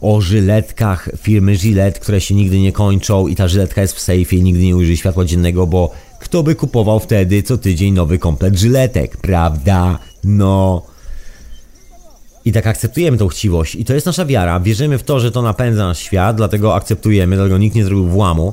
[0.00, 4.36] o żyletkach firmy Gillette, które się nigdy nie kończą i ta żyletka jest w sejfie
[4.36, 8.58] i nigdy nie ujrzy światła dziennego, bo kto by kupował wtedy co tydzień nowy komplet
[8.58, 9.98] żyletek, prawda?
[10.24, 10.82] No...
[12.44, 13.74] I tak akceptujemy tą chciwość.
[13.74, 14.60] I to jest nasza wiara.
[14.60, 18.52] Wierzymy w to, że to napędza nasz świat, dlatego akceptujemy, dlatego nikt nie zrobił włamu.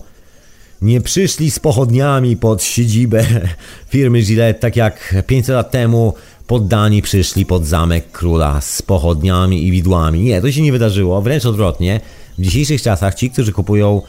[0.82, 3.26] Nie przyszli z pochodniami pod siedzibę
[3.89, 6.14] firmy Gillette, tak jak 500 lat temu
[6.48, 10.20] poddani przyszli pod zamek króla z pochodniami i widłami.
[10.20, 12.02] Nie, to się nie wydarzyło, wręcz odwrotnie.
[12.38, 14.02] W dzisiejszych czasach ci, którzy kupują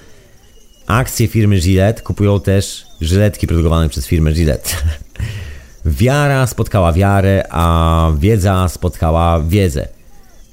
[0.87, 4.71] akcje firmy Gillette, kupują też żyletki produkowane przez firmę Gillette.
[5.85, 9.89] Wiara spotkała wiarę, a wiedza spotkała wiedzę.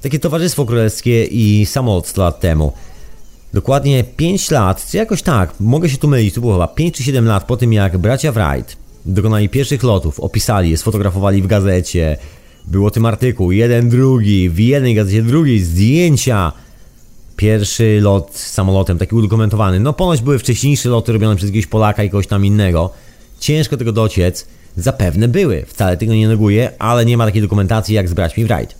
[0.02, 2.72] Takie towarzystwo królewskie i samolot 100 lat temu.
[3.54, 7.02] Dokładnie 5 lat, czy jakoś tak, mogę się tu mylić, to było chyba 5 czy
[7.02, 12.16] 7 lat po tym jak bracia Wright dokonali pierwszych lotów, opisali sfotografowali w gazecie.
[12.66, 16.52] Było tym artykuł, jeden, drugi, w jednej gazecie, drugiej, zdjęcia.
[17.36, 19.80] Pierwszy lot samolotem, taki udokumentowany.
[19.80, 22.90] No ponoć były wcześniejsze loty robione przez jakiegoś Polaka i kogoś tam innego.
[23.40, 24.46] Ciężko tego dociec.
[24.76, 28.74] Zapewne były, wcale tego nie neguję, ale nie ma takiej dokumentacji jak z braćmi Wright.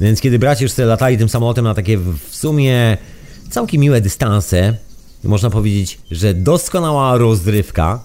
[0.00, 2.96] Więc kiedy bracia już sobie latali tym samolotem na takie w sumie
[3.50, 4.76] całkiem miłe dystanse,
[5.24, 8.04] można powiedzieć, że doskonała rozrywka,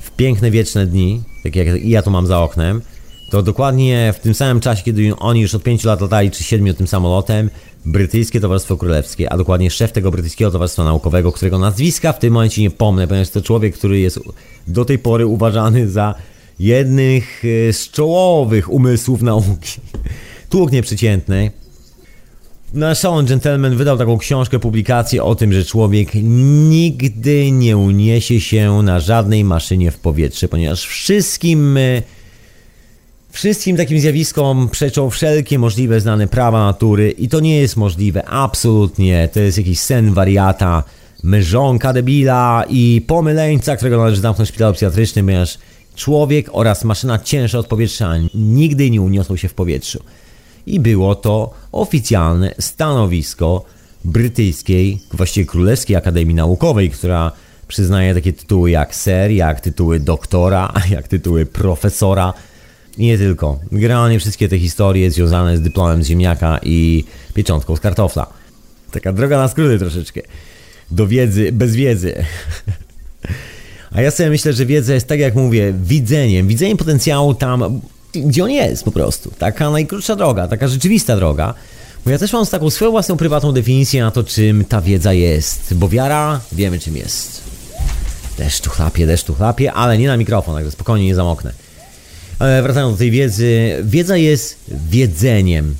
[0.00, 2.82] w piękne wieczne dni, tak jak ja to mam za oknem,
[3.30, 6.74] to dokładnie w tym samym czasie, kiedy oni już od 5 lat latali, czy 7
[6.74, 7.50] tym samolotem,
[7.86, 12.62] brytyjskie Towarzystwo Królewskie, a dokładnie szef tego brytyjskiego Towarzystwa Naukowego, którego nazwiska w tym momencie
[12.62, 14.20] nie pomnę, ponieważ to człowiek, który jest
[14.66, 16.14] do tej pory uważany za
[16.58, 19.80] jednych e, z czołowych umysłów nauki.
[20.50, 21.50] Tłuk nieprzeciętny.
[22.74, 26.10] Nasz Solon Gentleman wydał taką książkę, publikację o tym, że człowiek
[26.68, 32.02] nigdy nie uniesie się na żadnej maszynie w powietrze, ponieważ wszystkim e,
[33.30, 39.28] Wszystkim takim zjawiskom przeczą wszelkie możliwe znane prawa natury i to nie jest możliwe, absolutnie.
[39.32, 40.84] To jest jakiś sen wariata,
[41.22, 45.58] mrzonka debila i pomyleńca, którego należy zamknąć w szpitalu psychiatrycznym, ponieważ
[45.94, 50.02] człowiek oraz maszyna cięższa od powietrza nigdy nie uniosą się w powietrzu.
[50.68, 53.64] I było to oficjalne stanowisko
[54.04, 57.32] brytyjskiej, właściwie Królewskiej Akademii Naukowej, która
[57.68, 62.34] przyznaje takie tytuły jak ser, jak tytuły doktora, jak tytuły profesora,
[62.98, 63.58] nie tylko.
[63.72, 67.04] Generalnie wszystkie te historie związane z dyplomem z ziemniaka i
[67.34, 68.26] pieczątką z kartofla.
[68.90, 70.20] Taka droga na skróty troszeczkę.
[70.90, 72.14] Do wiedzy, bez wiedzy.
[73.94, 77.80] A ja sobie myślę, że wiedza jest tak jak mówię, widzeniem, widzeniem potencjału tam,
[78.26, 79.30] gdzie on jest po prostu.
[79.38, 81.54] Taka najkrótsza droga, taka rzeczywista droga.
[82.04, 85.74] Bo ja też mam taką swoją własną prywatną definicję na to, czym ta wiedza jest.
[85.74, 87.40] Bo wiara, wiemy czym jest.
[88.38, 91.52] Deszcz tu chlapie, deszcz tu chlapie, ale nie na mikrofon, także spokojnie nie zamoknę.
[92.38, 95.76] Ale wracając do tej wiedzy, wiedza jest wiedzeniem.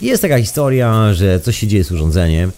[0.00, 2.52] Jest taka historia, że coś się dzieje z urządzeniem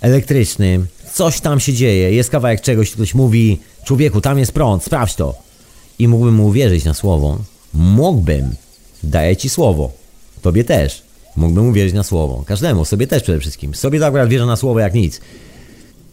[0.00, 5.14] elektrycznym, coś tam się dzieje, jest kawałek czegoś, ktoś mówi, człowieku, tam jest prąd, sprawdź
[5.14, 5.49] to.
[6.00, 7.38] I mógłbym mu uwierzyć na słowo.
[7.74, 8.54] Mógłbym.
[9.02, 9.92] Daję ci słowo.
[10.42, 11.02] Tobie też.
[11.36, 12.44] Mógłbym uwierzyć na słowo.
[12.46, 13.74] Każdemu, sobie też przede wszystkim.
[13.74, 15.20] Sobie to akurat wierzę na słowo jak nic.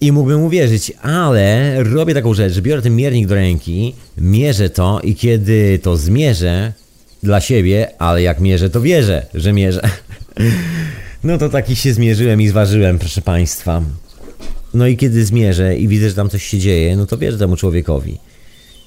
[0.02, 5.16] I mógłbym uwierzyć, ale robię taką rzecz, biorę ten miernik do ręki, mierzę to i
[5.16, 6.74] kiedy to zmierzę
[7.24, 9.82] dla siebie, ale jak mierzę, to wierzę, że mierzę.
[11.24, 13.82] No to taki się zmierzyłem i zważyłem, proszę Państwa.
[14.74, 17.56] No i kiedy zmierzę i widzę, że tam coś się dzieje, no to wierzę temu
[17.56, 18.18] człowiekowi.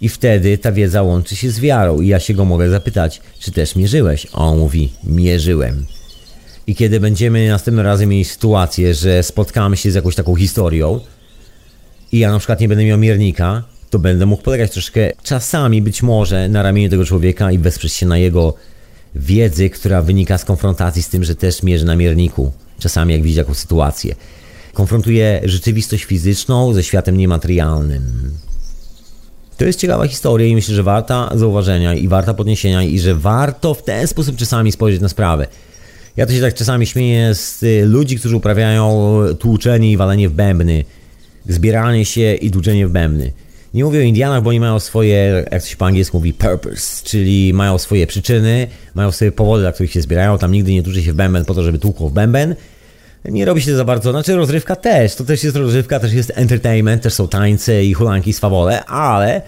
[0.01, 3.53] I wtedy ta wiedza łączy się z wiarą i ja się go mogę zapytać, czy
[3.53, 4.27] też mierzyłeś?
[4.33, 5.87] A on mówi, mierzyłem.
[6.67, 11.01] I kiedy będziemy następnym razem mieli sytuację, że spotkamy się z jakąś taką historią
[12.13, 16.03] i ja na przykład nie będę miał miernika, to będę mógł polegać troszkę czasami być
[16.03, 18.55] może na ramieniu tego człowieka i wesprzeć się na jego
[19.15, 22.53] wiedzy, która wynika z konfrontacji z tym, że też mierzy na mierniku.
[22.79, 24.15] Czasami jak widzi jakąś sytuację.
[24.73, 28.33] Konfrontuje rzeczywistość fizyczną ze światem niematerialnym.
[29.61, 33.75] To jest ciekawa historia i myślę, że warta zauważenia i warta podniesienia i że warto
[33.75, 35.47] w ten sposób czasami spojrzeć na sprawę.
[36.17, 40.33] Ja to się tak czasami śmieję z y, ludzi, którzy uprawiają tłuczenie i walenie w
[40.33, 40.85] bębny,
[41.49, 43.33] zbieranie się i tłuczenie w bębny.
[43.75, 47.53] Nie mówię o Indianach, bo oni mają swoje, jak się po angielsku mówi, purpose, czyli
[47.53, 50.39] mają swoje przyczyny, mają swoje powody, dla których się zbierają.
[50.39, 52.55] Tam nigdy nie tłucze się w bęben po to, żeby tłukło w bęben.
[53.25, 56.33] Nie robi się to za bardzo, znaczy rozrywka też, to też jest rozrywka, też jest
[56.35, 59.43] entertainment, też są tańce i hulanki swawole, ale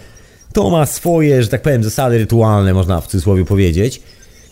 [0.52, 4.02] to ma swoje, że tak powiem, zasady rytualne, można w cudzysłowie powiedzieć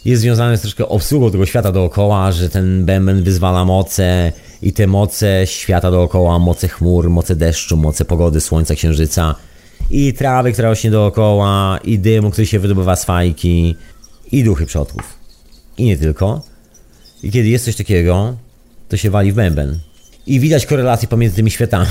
[0.04, 4.86] jest związane z troszkę obsługą tego świata dookoła, że ten bęben wyzwala moce i te
[4.86, 9.34] moce świata dookoła, moce chmur, moce deszczu, moce pogody, słońca, księżyca
[9.90, 13.76] i trawy, która rośnie dookoła i dymu, który się wydobywa z fajki
[14.32, 15.02] i duchy przodków.
[15.78, 16.42] I nie tylko.
[17.22, 18.36] I kiedy jest coś takiego,
[18.90, 19.78] to się wali w bęben.
[20.26, 21.90] I widać korelację pomiędzy tymi światami.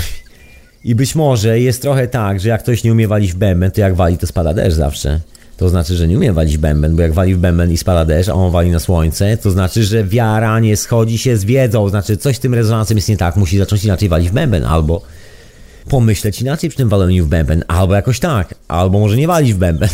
[0.83, 3.81] I być może jest trochę tak, że jak ktoś nie umie walić w bęben, to
[3.81, 5.19] jak wali, to spada deszcz zawsze
[5.59, 8.29] to znaczy, że nie umie walić bęben, bo jak wali w bęben i spada deszcz,
[8.29, 12.17] a on wali na słońce, to znaczy, że wiara nie schodzi się z wiedzą, znaczy
[12.17, 15.01] coś z tym rezonansem jest nie tak, musi zacząć inaczej walić w bęben, albo
[15.89, 19.57] pomyśleć inaczej przy tym waleniu w bęben, albo jakoś tak, albo może nie walić w
[19.57, 19.89] bęben.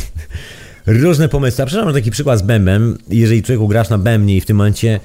[0.85, 1.63] Różne pomysły.
[1.63, 4.99] A przepraszam, taki przykład z bębem, jeżeli człowieku grasz na bębnie i w tym momencie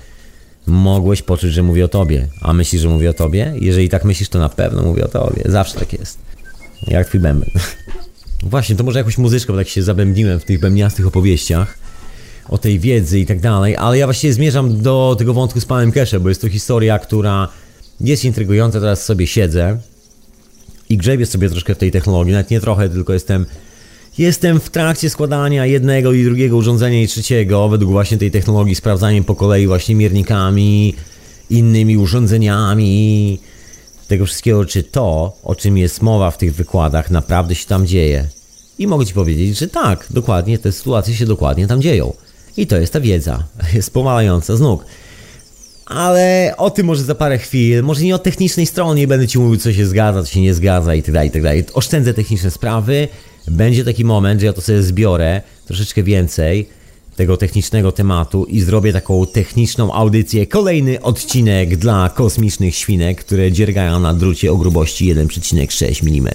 [0.70, 3.54] mogłeś poczuć, że mówi o tobie, a myślisz, że mówi o tobie?
[3.60, 5.42] Jeżeli tak myślisz, to na pewno mówi o tobie.
[5.46, 6.18] Zawsze tak jest.
[6.86, 7.50] Jak twój bęben.
[8.42, 11.78] Właśnie, to może jakąś muzyczkę, bo tak się zabębniłem w tych bębniastych opowieściach
[12.48, 15.92] o tej wiedzy i tak dalej, ale ja właściwie zmierzam do tego wątku z panem
[15.92, 17.48] Kesze, bo jest to historia, która
[18.00, 19.78] jest intrygująca, teraz sobie siedzę
[20.88, 23.46] i grzebię sobie troszkę w tej technologii, nawet nie trochę, tylko jestem
[24.18, 29.24] Jestem w trakcie składania jednego i drugiego urządzenia i trzeciego według właśnie tej technologii, sprawdzaniem
[29.24, 30.94] po kolei właśnie miernikami,
[31.50, 33.38] innymi urządzeniami,
[34.08, 38.26] tego wszystkiego, czy to, o czym jest mowa w tych wykładach, naprawdę się tam dzieje.
[38.78, 42.12] I mogę Ci powiedzieć, że tak, dokładnie, te sytuacje się dokładnie tam dzieją.
[42.56, 43.44] I to jest ta wiedza.
[43.74, 44.84] Jest pomalająca z nóg.
[45.86, 49.60] Ale o tym może za parę chwil, może nie o technicznej stronie będę Ci mówił,
[49.60, 51.76] co się zgadza, co się nie zgadza i tak dalej, i tak.
[51.76, 53.08] Oszczędzę techniczne sprawy,
[53.50, 56.68] będzie taki moment, że ja to sobie zbiorę troszeczkę więcej
[57.16, 64.00] tego technicznego tematu i zrobię taką techniczną audycję, kolejny odcinek dla kosmicznych świnek, które dziergają
[64.00, 66.34] na drucie o grubości 1,6 mm.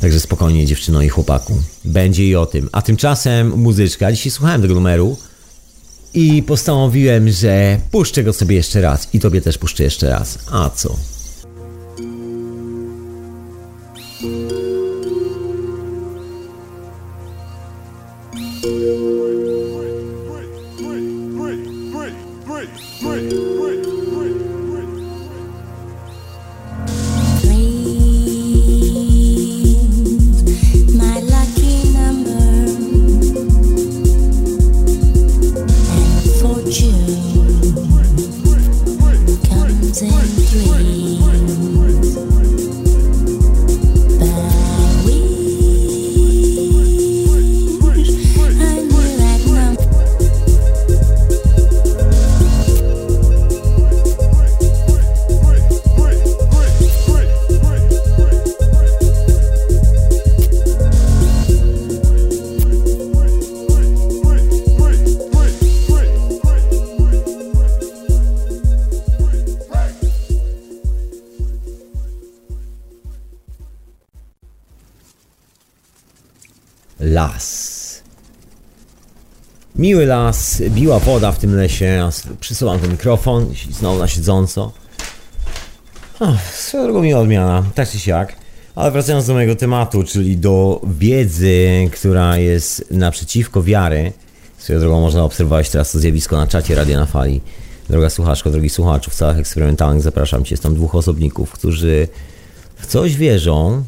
[0.00, 2.68] Także spokojnie dziewczyno i chłopaku, będzie i o tym.
[2.72, 5.16] A tymczasem muzyczka, dzisiaj słuchałem tego numeru
[6.14, 10.38] i postanowiłem, że puszczę go sobie jeszcze raz i tobie też puszczę jeszcze raz.
[10.50, 10.96] A co?
[79.84, 82.08] Miły las, biła woda w tym lesie.
[82.40, 84.72] Przysyłam ten mikrofon, znowu na siedząco.
[86.52, 88.36] Swoją drogą miła odmiana, tak czy siak.
[88.74, 94.12] Ale wracając do mojego tematu, czyli do wiedzy, która jest naprzeciwko wiary.
[94.58, 97.40] Swoją drogą można obserwować teraz to zjawisko na czacie Radia na Fali.
[97.90, 100.52] Droga słuchaczko, drogi słuchaczu, w celach eksperymentalnych zapraszam Cię.
[100.52, 102.08] Jest tam dwóch osobników, którzy
[102.76, 103.84] w coś wierzą,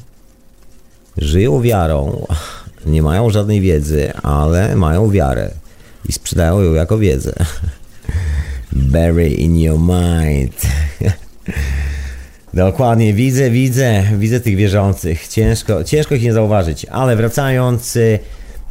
[1.19, 2.27] żyją wiarą,
[2.87, 5.66] nie mają żadnej wiedzy, ale mają wiarę
[6.09, 7.33] i sprzedają ją jako wiedzę.
[8.73, 10.63] Bury in your mind.
[12.55, 15.29] Dokładnie, widzę, widzę, widzę tych wierzących.
[15.29, 18.19] Ciężko, ciężko ich nie zauważyć, ale wracając y,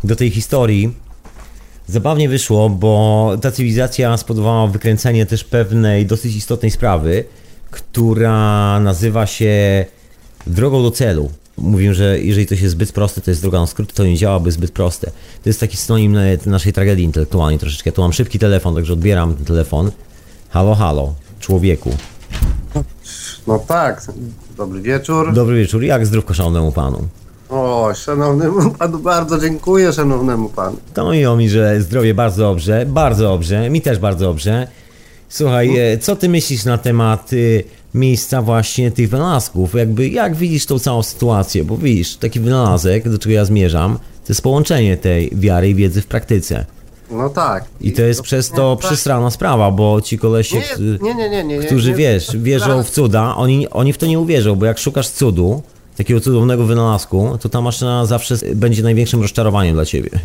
[0.03, 0.93] do tej historii,
[1.87, 7.23] zabawnie wyszło, bo ta cywilizacja spowodowała wykręcenie też pewnej dosyć istotnej sprawy,
[7.71, 9.85] która nazywa się
[10.47, 11.31] drogą do celu.
[11.57, 14.39] Mówię, że jeżeli coś jest zbyt proste, to jest droga na skróty, to nie działa,
[14.39, 15.07] bo jest zbyt proste.
[15.43, 17.91] To jest taki synonim na- naszej tragedii intelektualnej troszeczkę.
[17.91, 19.91] Tu mam szybki telefon, także odbieram ten telefon.
[20.49, 21.89] Halo, halo, człowieku.
[23.47, 24.01] No tak,
[24.57, 25.33] dobry wieczór.
[25.33, 27.07] Dobry wieczór, jak zdrówko szanownemu panu?
[27.49, 30.77] O, szanownemu panu bardzo dziękuję, szanownemu panu.
[30.93, 34.67] To mi o mi, że zdrowie bardzo dobrze, bardzo dobrze, mi też bardzo dobrze.
[35.35, 37.63] Słuchaj, e, co ty myślisz na temat y,
[37.93, 39.73] miejsca właśnie tych wynalazków?
[39.73, 41.63] Jakby, jak widzisz tą całą sytuację?
[41.63, 46.01] Bo widzisz, taki wynalazek, do czego ja zmierzam, to jest połączenie tej wiary i wiedzy
[46.01, 46.65] w praktyce.
[47.11, 47.65] No tak.
[47.81, 48.85] I to jest przez to tak.
[48.85, 53.69] przesrana sprawa, bo ci kolesie, Nie, którzy- nie, nie, którzy wiesz, wierzą w cuda, oni,
[53.69, 55.61] oni w to nie uwierzą, bo jak szukasz cudu,
[55.97, 60.09] takiego cudownego wynalazku, to ta maszyna zawsze będzie największym rozczarowaniem dla ciebie.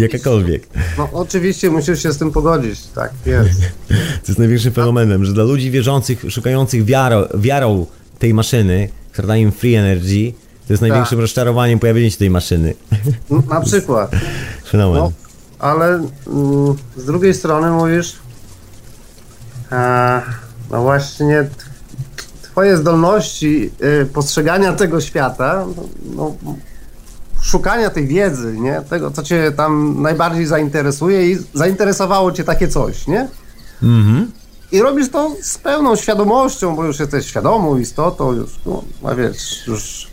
[0.00, 0.68] Jakakolwiek.
[0.98, 3.60] No oczywiście musisz się z tym pogodzić, tak, jest.
[4.22, 7.86] To jest największym fenomenem, że dla ludzi wierzących, szukających wiarą, wiarą
[8.18, 10.32] tej maszyny, która daje im free energy,
[10.66, 11.22] to jest największym Tak.
[11.22, 12.74] rozczarowaniem pojawienie się tej maszyny.
[13.30, 14.10] No, na przykład.
[14.70, 15.00] Fenomen.
[15.02, 15.12] No,
[15.58, 16.08] ale mm,
[16.96, 18.16] z drugiej strony mówisz,
[19.72, 20.22] e,
[20.70, 21.48] no właśnie
[22.42, 23.70] twoje zdolności
[24.02, 25.66] y, postrzegania tego świata,
[26.16, 26.56] no, no,
[27.42, 28.82] szukania tej wiedzy, nie?
[28.90, 33.28] Tego, co cię tam najbardziej zainteresuje i zainteresowało cię takie coś, nie?
[33.82, 34.30] Mhm.
[34.72, 39.66] I robisz to z pełną świadomością, bo już jesteś świadomą istotą, już, no, a wiesz,
[39.66, 40.08] już...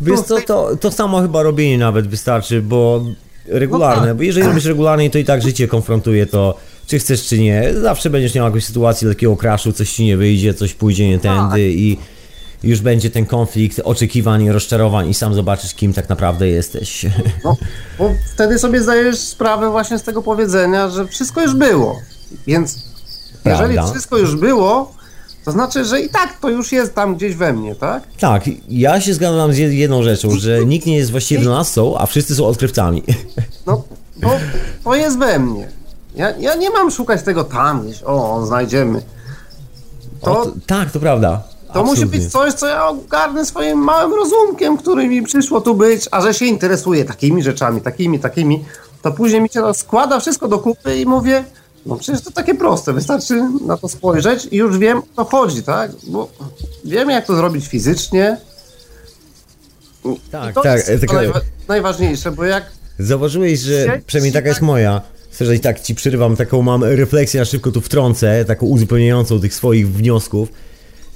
[0.00, 3.04] Wiesz co, to, to samo chyba robienie nawet wystarczy, bo
[3.46, 4.16] regularne, No tak.
[4.16, 6.54] bo jeżeli robisz regularnie, to i tak życie konfrontuje to,
[6.86, 7.74] czy chcesz, czy nie.
[7.82, 11.50] Zawsze będziesz miał jakąś sytuację takiego crashu, coś ci nie wyjdzie, coś pójdzie nie tędy
[11.50, 11.58] Tak.
[11.58, 11.98] i
[12.62, 17.06] już będzie ten konflikt oczekiwań, rozczarowań i sam zobaczysz, kim tak naprawdę jesteś.
[17.44, 17.56] No,
[17.98, 22.00] bo wtedy sobie zdajesz sprawę właśnie z tego powiedzenia, że wszystko już było.
[22.46, 22.76] Więc
[23.44, 23.92] jeżeli Prawda.
[23.92, 24.92] wszystko już było,
[25.44, 28.02] to znaczy, że i tak to już jest tam gdzieś we mnie, tak?
[28.20, 32.06] Tak, ja się zgadzam z jed- jedną rzeczą, że nikt nie jest właściwie wynalazcą, a
[32.06, 33.02] wszyscy są odkrywcami.
[33.66, 33.82] No,
[34.22, 34.30] bo
[34.84, 35.68] to jest we mnie.
[36.16, 39.02] Ja, ja nie mam szukać tego tam gdzieś, o, znajdziemy.
[40.20, 41.42] To, O, to, tak, to prawda.
[41.72, 42.20] To musi Absolutnie.
[42.20, 46.34] być coś, co ja ogarnę swoim małym rozumkiem, który mi przyszło tu być, a że
[46.34, 48.64] się interesuje takimi rzeczami, takimi, takimi,
[49.02, 51.44] to później mi się to składa wszystko do kupy i mówię,
[51.86, 55.62] no przecież to takie proste, wystarczy na to spojrzeć i już wiem, o co chodzi,
[55.62, 55.90] tak?
[56.06, 56.28] Bo
[56.84, 58.36] wiem, jak to zrobić fizycznie,
[60.30, 62.64] Tak, I to tak, jest e, to najwa- najważniejsze, bo jak
[62.98, 65.00] Zauważyłeś, że przynajmniej taka jest moja.
[65.32, 69.54] Szczerze i tak ci przerywam, taką mam refleksję, a szybko tu wtrącę, taką uzupełniającą tych
[69.54, 70.48] swoich wniosków,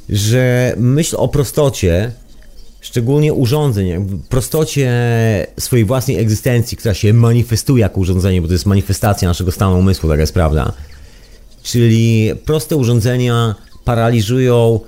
[0.08, 2.12] że myśl o prostocie,
[2.80, 4.90] szczególnie urządzeń, prostocie
[5.58, 10.08] swojej własnej egzystencji, która się manifestuje jako urządzenie, bo to jest manifestacja naszego stanu umysłu,
[10.08, 10.72] taka jest prawda.
[11.62, 13.54] Czyli proste urządzenia
[13.84, 14.80] paraliżują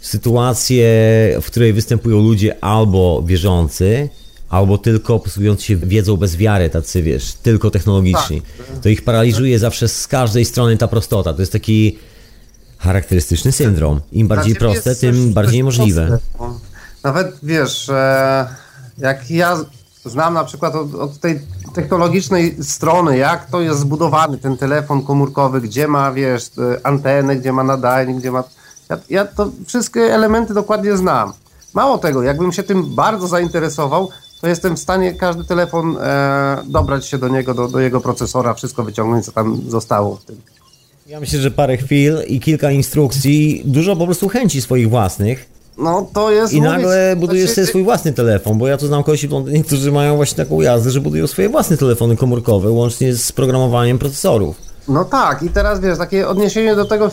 [0.00, 0.86] sytuację,
[1.42, 4.08] w której występują ludzie albo wierzący,
[4.48, 8.42] albo tylko posługujący się wiedzą bez wiary, tacy wiesz, tylko technologiczni.
[8.82, 11.32] To ich paraliżuje zawsze z każdej strony ta prostota.
[11.32, 11.98] To jest taki
[12.82, 14.00] charakterystyczny syndrom.
[14.12, 16.60] Im bardziej ciebie proste, tym bardziej proste, no.
[17.04, 18.48] Nawet wiesz, e,
[18.98, 19.56] jak ja
[20.04, 21.40] znam na przykład od, od tej
[21.74, 27.52] technologicznej strony, jak to jest zbudowany ten telefon komórkowy, gdzie ma, wiesz, e, antenę, gdzie
[27.52, 28.44] ma nadajnik, gdzie ma...
[28.88, 31.32] Ja, ja to wszystkie elementy dokładnie znam.
[31.74, 34.10] Mało tego, jakbym się tym bardzo zainteresował,
[34.40, 38.54] to jestem w stanie każdy telefon e, dobrać się do niego, do, do jego procesora,
[38.54, 40.36] wszystko wyciągnąć, co tam zostało w tym.
[41.06, 45.48] Ja myślę, że parę chwil i kilka instrukcji, dużo po prostu chęci swoich własnych
[45.78, 46.52] No to jest...
[46.52, 49.26] i mówię nagle budujesz znaczy, sobie swój własny telefon, bo ja tu znam kogoś,
[49.66, 54.56] którzy mają właśnie taką jazdę, że budują swoje własne telefony komórkowe, łącznie z programowaniem procesorów.
[54.88, 57.10] No tak, i teraz wiesz, takie odniesienie do tego,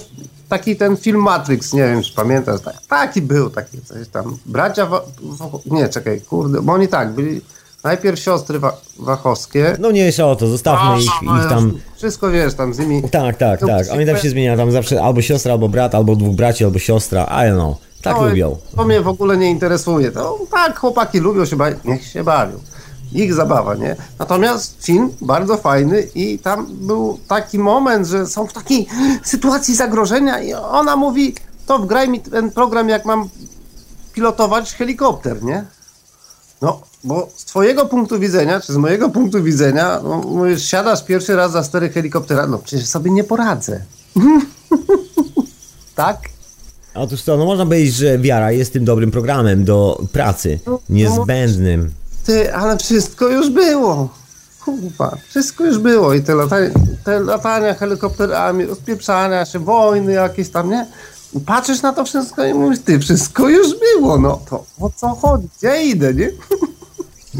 [0.49, 4.37] taki ten film Matrix, nie wiem, czy pamiętasz, tak, taki był, taki coś tam.
[4.45, 7.41] Bracia, wa, wa, nie, czekaj, kurde, bo oni tak, byli
[7.83, 9.75] najpierw siostry wa, wachowskie.
[9.79, 11.73] No mniejsza o to, zostawmy ich, no, ich tam...
[11.97, 13.09] Wszystko wiesz, tam z nimi.
[13.09, 13.87] Tak, tak, tak.
[13.91, 17.23] Oni tam się zmieniają, tam zawsze albo siostra, albo brat, albo dwóch braci, albo siostra,
[17.23, 17.77] I don't know.
[18.01, 18.57] Tak No, lubią.
[18.75, 20.11] To mnie w ogóle nie interesuje.
[20.11, 22.53] To tak, chłopaki lubią się bawić, niech się bawią.
[23.13, 23.95] Ich zabawa, nie?
[24.19, 28.87] Natomiast film bardzo fajny i tam był taki moment, że są w takiej
[29.23, 31.35] sytuacji zagrożenia i ona mówi,
[31.65, 33.29] to wgraj mi ten program, jak mam
[34.13, 35.65] pilotować helikopter, nie?
[36.61, 41.35] No, bo z twojego punktu widzenia, czy z mojego punktu widzenia, no, mówisz, siadasz pierwszy
[41.35, 43.81] raz za stery helikoptera, no przecież sobie nie poradzę.
[45.95, 46.17] tak?
[46.95, 51.91] Otóż to, no można powiedzieć, że wiara jest tym dobrym programem do pracy, No, niezbędnym.
[52.25, 54.09] Ty, ale wszystko już było.
[54.65, 56.69] Kurwa, wszystko już było i te, latania,
[57.03, 60.85] te latania helikopterami, rozpieprzania się, wojny jakieś tam, nie?
[61.35, 65.09] I Patrzysz na to wszystko i mówisz, ty, wszystko już było, no to o co
[65.09, 65.47] chodzi?
[65.57, 66.31] Gdzie idę, nie?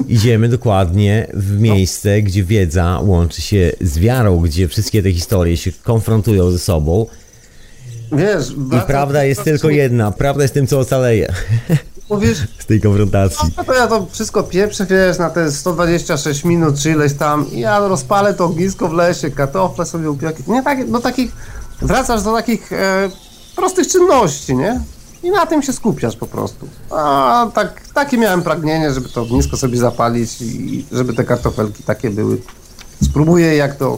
[0.07, 5.71] Idziemy dokładnie w miejsce, gdzie wiedza łączy się z wiarą, gdzie wszystkie te historie się
[5.83, 7.05] konfrontują ze sobą
[8.11, 11.33] Wiesz, i prawda jest tylko jedna, prawda jest tym, co ocaleje
[12.09, 13.49] Mówisz, z tej konfrontacji.
[13.57, 17.59] no to ja to wszystko pieprzę, wiesz, na te 126 minut czy ileś tam i
[17.59, 20.43] ja rozpalę to ognisko w lesie, kartofle sobie upioki.
[20.47, 21.31] Nie, tak, do takich,
[21.81, 23.09] wracasz do takich e,
[23.59, 24.81] prostych czynności, nie?
[25.23, 26.67] I na tym się skupiasz po prostu.
[26.89, 32.09] A tak, takie miałem pragnienie, żeby to ognisko sobie zapalić i żeby te kartofelki takie
[32.09, 32.41] były.
[33.03, 33.97] Spróbuję jak to,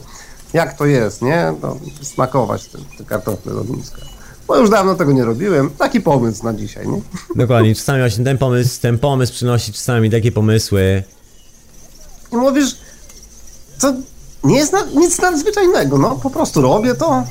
[0.53, 1.53] jak to jest, nie?
[1.61, 4.01] No, smakować te, te kartofle z ogniska.
[4.47, 5.69] Bo już dawno tego nie robiłem.
[5.69, 7.01] Taki pomysł na dzisiaj, nie?
[7.35, 11.03] Dokładnie, czasami właśnie ten pomysł, ten pomysł przynosi czasami takie pomysły.
[12.31, 12.77] I mówisz,
[13.79, 13.93] to
[14.43, 17.23] nie jest na, nic nadzwyczajnego, no po prostu robię to.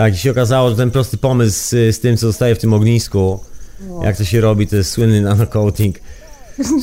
[0.00, 2.72] Tak, i się okazało, że ten prosty pomysł z, z tym, co zostaje w tym
[2.72, 3.40] ognisku,
[4.02, 5.96] jak to się robi, to jest słynny nanocoating,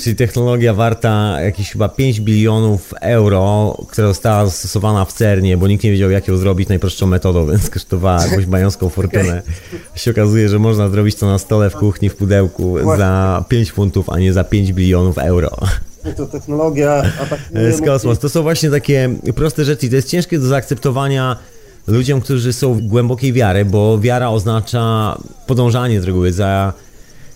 [0.03, 5.83] czyli technologia warta jakieś chyba 5 bilionów euro, która została zastosowana w CERNie, bo nikt
[5.83, 9.41] nie wiedział, jak ją zrobić najprostszą metodą, więc kosztowała jakąś bajońską fortunę.
[9.95, 14.09] się okazuje, że można zrobić to na stole w kuchni, w pudełku za 5 funtów,
[14.09, 15.57] a nie za 5 bilionów euro.
[16.17, 17.03] To technologia.
[17.51, 18.19] Z kosmos.
[18.19, 21.37] To są właśnie takie proste rzeczy i to jest ciężkie do zaakceptowania
[21.87, 26.73] ludziom, którzy są w głębokiej wiary, bo wiara oznacza podążanie z reguły za,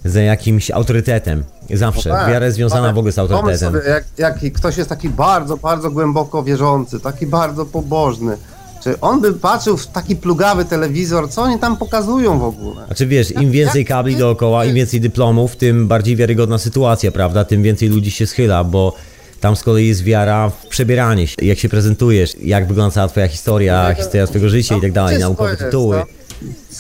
[0.05, 1.43] za jakimś autorytetem.
[1.73, 2.09] Zawsze.
[2.09, 3.73] No tak, Wiara jest związana w ogóle z autorytetem.
[3.73, 8.37] Sobie, jak, jak ktoś jest taki bardzo, bardzo głęboko wierzący, taki bardzo pobożny,
[8.83, 12.85] czy on by patrzył w taki plugawy telewizor, co oni tam pokazują w ogóle?
[12.85, 17.45] Znaczy wiesz, im więcej kabli dookoła, im więcej dyplomów, tym bardziej wiarygodna sytuacja, prawda?
[17.45, 18.95] Tym więcej ludzi się schyla, bo
[19.41, 23.27] tam z kolei jest wiara w przebieranie się, jak się prezentujesz, jak wygląda cała twoja
[23.27, 26.03] historia, historia twojego życia i tak dalej, naukowe tytuły.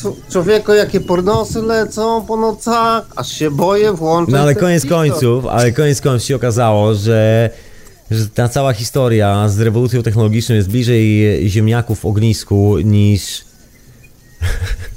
[0.03, 0.13] no.
[0.31, 4.33] Człowieku, jakie pornosy lecą po nocach, aż się boję włączyć.
[4.33, 7.49] No ale koniec końców, ale koniec końców się okazało, że,
[8.11, 13.45] że ta cała historia z rewolucją technologiczną jest bliżej ziemniaków w ognisku niż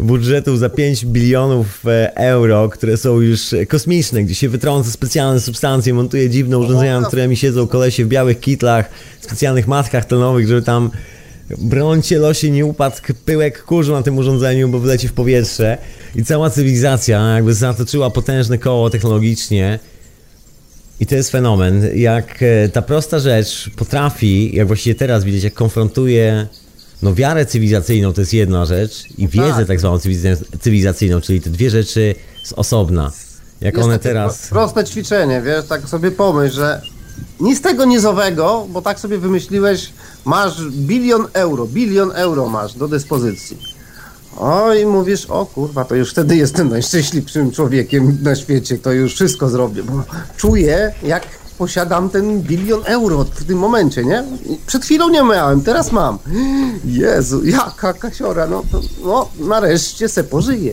[0.00, 5.94] budżetów za 5 bilionów e, euro, które są już kosmiczne, gdzie się wytrąca specjalne substancje,
[5.94, 10.90] montuje dziwne urządzenia, nad którymi siedzą kolesie w białych kitlach, specjalnych maskach tlenowych, żeby tam
[11.58, 15.78] Brońcie losie, nie upadł pyłek kurzu na tym urządzeniu, bo wyleci w powietrze.
[16.14, 19.78] I cała cywilizacja jakby zatoczyła potężne koło technologicznie.
[21.00, 25.54] I to jest fenomen, jak e, ta prosta rzecz potrafi, jak właściwie teraz widać, jak
[25.54, 26.46] konfrontuje
[27.02, 29.66] no wiarę cywilizacyjną, to jest jedna rzecz, i wiedzę tak.
[29.66, 32.14] tak zwaną cywiliza- cywilizacyjną, czyli te dwie rzeczy
[32.44, 33.12] z osobna.
[33.60, 34.46] Jak Jest one teraz...
[34.48, 36.82] pro- Proste ćwiczenie, wiesz, tak sobie pomyśl, że
[37.40, 39.92] nic tego nizowego, bo tak sobie wymyśliłeś,
[40.24, 43.58] masz bilion euro, bilion euro masz do dyspozycji.
[44.36, 49.14] O i mówisz, o kurwa, to już wtedy jestem najszczęśliwszym człowiekiem na świecie, to już
[49.14, 50.02] wszystko zrobię, bo
[50.36, 51.22] czuję, jak
[51.58, 54.24] posiadam ten bilion euro w tym momencie, nie?
[54.66, 56.18] Przed chwilą nie miałem, teraz mam.
[56.84, 60.72] Jezu, jaka kasiora, no, to, no nareszcie se pożyję.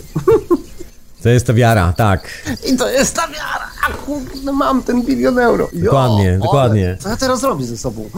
[1.23, 2.27] To jest ta wiara, tak.
[2.73, 5.69] I to jest ta wiara, a kurde, mam ten bilion euro.
[5.73, 6.97] Jo, Dokładnie, dokładnie.
[6.99, 8.09] Co ja teraz zrobię ze sobą?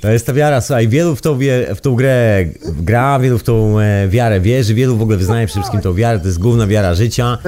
[0.00, 3.42] To jest ta wiara, słuchaj, wielu w tą, wie, w tą grę gra, wielu w
[3.42, 6.66] tą e, wiarę wierzy, wielu w ogóle wyznaje przede wszystkim tą wiarę, to jest główna
[6.66, 7.38] wiara życia.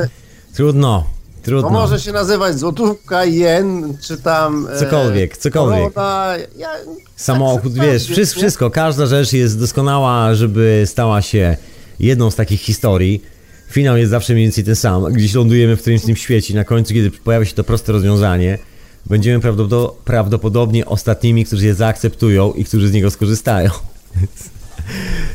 [0.55, 1.05] Trudno,
[1.49, 1.71] To trudno.
[1.71, 4.69] może się nazywać złotówka, jen, czy tam...
[4.73, 5.95] e, Cokolwiek, cokolwiek.
[5.95, 6.69] Korona, ja,
[7.17, 11.57] Samochód, tak wiesz, wszystko, wszystko, każda rzecz jest doskonała, żeby stała się
[12.01, 13.23] jedną z takich historii.
[13.71, 15.05] Finał jest zawsze mniej więcej ten sam.
[15.13, 17.93] Gdzieś lądujemy w którymś z tym świecie i na końcu, kiedy pojawia się to proste
[17.93, 18.59] rozwiązanie,
[19.07, 23.71] będziemy prawdopo- prawdopodobnie ostatnimi, którzy je zaakceptują i którzy z niego skorzystają.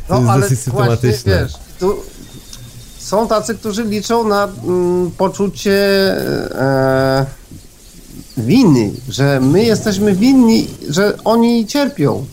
[0.08, 1.96] To jest No ale dosyć właśnie, wiesz, tu
[3.04, 5.72] są tacy, którzy liczą na mm, poczucie
[6.56, 7.26] e,
[8.38, 12.26] winy, że my jesteśmy winni, że oni cierpią.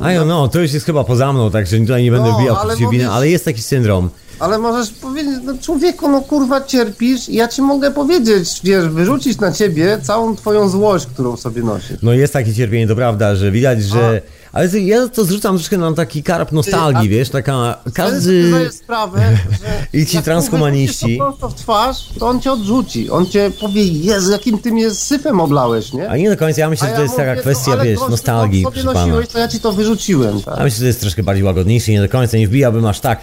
[0.00, 2.56] A jo, no, to już jest chyba poza mną, także tutaj nie będę No, wbijał
[2.56, 4.10] ale winy, ale jest taki syndrom.
[4.38, 9.52] Ale możesz powiedzieć, no człowieku, no kurwa cierpisz, ja ci mogę powiedzieć, wiesz, wyrzucić na
[9.52, 11.96] ciebie całą twoją złość, którą sobie nosisz.
[12.02, 14.22] No jest takie cierpienie, to prawda, że widać, że...
[14.56, 17.78] Ale ja to zrzucam troszkę na taki karp nostalgii, wiesz, taka...
[17.94, 18.48] Każdy...
[18.48, 19.20] zdajesz sprawę,
[19.50, 23.10] że I ci transhumaniści- prosto w twarz, to on cię odrzuci.
[23.10, 26.10] On cię powie, Jezu, jakim ty mnie syfem oblałeś, nie?
[26.10, 29.26] A nie do końca, ja myślę, że to jest taka kwestia, wiesz, nostalgii, proszę pana.
[29.32, 30.58] to ja ci to wyrzuciłem, tak?
[30.58, 33.18] A myślę, że to jest troszkę bardziej łagodniejsze, nie do końca, nie wbijałbym aż tak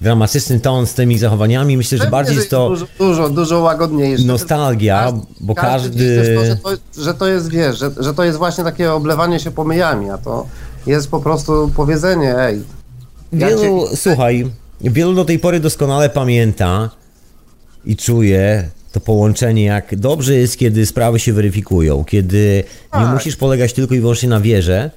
[0.00, 1.76] dramatyczny ton z tymi zachowaniami.
[1.76, 4.24] Myślę, że Pewnie, bardziej że jest to Dużo, dużo, dużo łagodniejsze.
[4.24, 6.16] nostalgia, bo każdy...
[6.16, 9.40] też To, że, to, że to jest, wiesz, że, że to jest właśnie takie oblewanie
[9.40, 10.46] się pomyjami, a to
[10.86, 12.62] jest po prostu powiedzenie, ej,
[13.32, 13.60] ja Wielu,
[13.90, 14.46] cię- słuchaj,
[14.80, 16.90] wielu do tej pory doskonale pamięta
[17.84, 22.64] i czuje to połączenie, jak dobrze jest, kiedy sprawy się weryfikują, kiedy
[22.94, 23.12] nie Tak.
[23.14, 24.90] musisz polegać tylko i wyłącznie na wierze,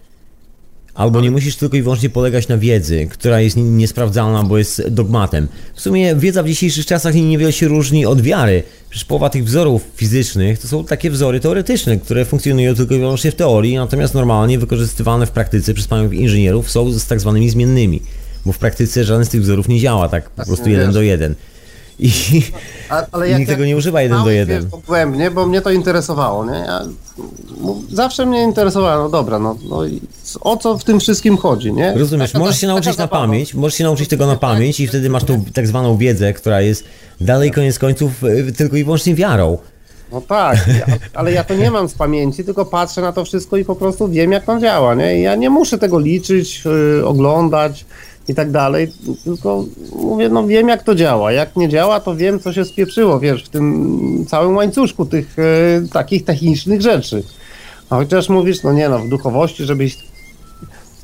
[0.96, 4.88] albo nie musisz tylko i wyłącznie polegać na wiedzy, która jest nie- niesprawdzalna, bo jest
[4.90, 5.48] dogmatem.
[5.76, 8.64] W sumie wiedza w dzisiejszych czasach niewiele się różni od wiary.
[8.90, 13.32] Przecież połowa tych wzorów fizycznych to są takie wzory teoretyczne, które funkcjonują tylko i wyłącznie
[13.32, 18.02] w teorii, natomiast normalnie wykorzystywane w praktyce przez panów inżynierów są z tak zwanymi zmiennymi,
[18.46, 20.94] bo w praktyce żaden z tych wzorów nie działa tak po prostu jeden wiesz.
[20.94, 21.36] do jeden.
[22.00, 22.12] I,
[22.90, 24.62] A, ale I jak, nikt jak tego nie używa jeden do jeden.
[24.62, 26.58] Wiesz, dogłębnie, bo mnie to interesowało, nie?
[26.58, 26.82] Ja,
[27.92, 30.02] zawsze mnie interesowało, no dobra, no, no i
[30.42, 31.94] o co w tym wszystkim chodzi, nie?
[31.98, 35.10] Rozumiesz, Taka- możesz się nauczyć na pamięć, możesz się nauczyć tego na pamięć i wtedy
[35.10, 36.84] masz tą tak zwaną wiedzę, która jest
[37.22, 39.58] dalej koniec końców y, tylko i wyłącznie wiarą.
[40.12, 43.58] No tak, ja, ale ja to nie mam z pamięci, tylko patrzę na to wszystko
[43.58, 45.20] i po prostu wiem, jak to działa, nie?
[45.20, 46.64] I Ja nie muszę tego liczyć,
[47.00, 47.86] y, oglądać
[48.28, 48.92] i tak dalej,
[49.24, 49.66] tylko
[49.96, 51.32] mówię, no wiem, jak to działa.
[51.32, 55.88] Jak nie działa, to wiem, co się spieprzyło, wiesz, w tym całym łańcuszku tych y,
[55.94, 57.24] takich technicznych rzeczy.
[57.90, 59.98] A chociaż mówisz, no nie no, w duchowości, żebyś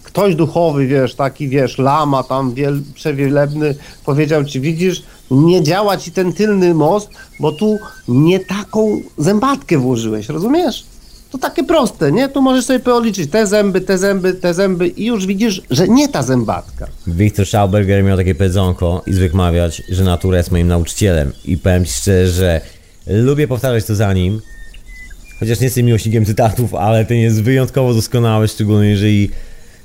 [0.04, 3.76] ktoś duchowy, wiesz, taki, wiesz, lama tam wiel, przewielebny
[4.06, 10.30] powiedział ci, widzisz, nie działa ci ten tylny most, bo tu nie taką zębatkę włożyłeś,
[10.30, 10.91] rozumiesz?
[11.32, 12.30] To takie proste, nie?
[12.30, 16.10] Tu możesz sobie policzyć te zęby, te zęby, te zęby i już widzisz, że nie
[16.10, 16.88] ta zębatka.
[17.08, 21.32] Wiktor Schauberger miał takie powiedzonko i zwykł mawiać, że natura jest moim nauczycielem.
[21.46, 22.62] I powiem ci szczerze, że
[23.08, 24.42] lubię powtarzać to za nim,
[25.40, 29.30] chociaż nie jestem miłośnikiem cytatów, ale ten jest wyjątkowo doskonały, szczególnie jeżeli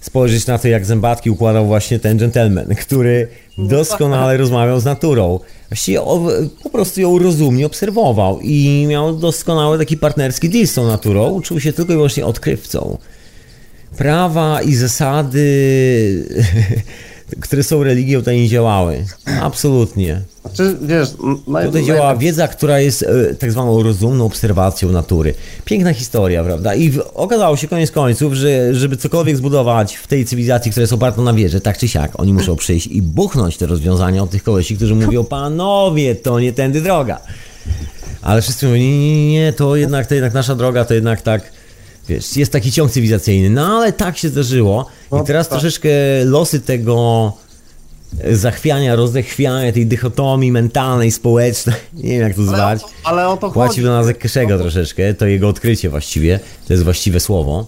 [0.00, 3.28] spojrzeć na to, jak zębatki układał właśnie ten gentleman, który
[3.58, 5.40] doskonale rozmawiał z naturą.
[5.68, 6.00] Właściwie
[6.62, 11.60] po prostu ją rozumnie obserwował i miał doskonały taki partnerski deal z tą naturą, czuł
[11.60, 12.98] się tylko i wyłącznie odkrywcą.
[13.96, 15.44] Prawa i zasady,
[17.40, 19.04] które są religią, to nie działały.
[19.42, 20.20] Absolutnie.
[20.40, 21.08] Znaczy, wiesz,
[21.46, 25.34] naj, Tutaj działa wiedza, która jest e, tak zwaną rozumną obserwacją natury.
[25.64, 26.74] Piękna historia, prawda?
[26.74, 30.92] I w, okazało się koniec końców, że żeby cokolwiek zbudować w tej cywilizacji, która jest
[30.92, 34.42] oparta na wierze, tak czy siak, oni muszą przyjść i buchnąć te rozwiązania od tych
[34.42, 37.20] kolesi, którzy mówią, panowie, to nie tędy droga.
[38.22, 41.55] Ale wszyscy mówią, nie, nie, nie, to jednak, to jednak nasza droga, to jednak tak
[42.08, 44.86] Wiesz, jest taki ciąg cywilizacyjny, no ale tak się zdarzyło.
[45.12, 45.58] No, I teraz tak.
[45.58, 45.88] troszeczkę
[46.24, 47.32] losy tego
[48.32, 53.82] zachwiania, rozechwiania, tej dychotomii mentalnej, społecznej, nie wiem jak to zwać, ale o to płaci
[53.82, 57.66] do nas Keszego troszeczkę, to jego odkrycie właściwie, to jest właściwe słowo.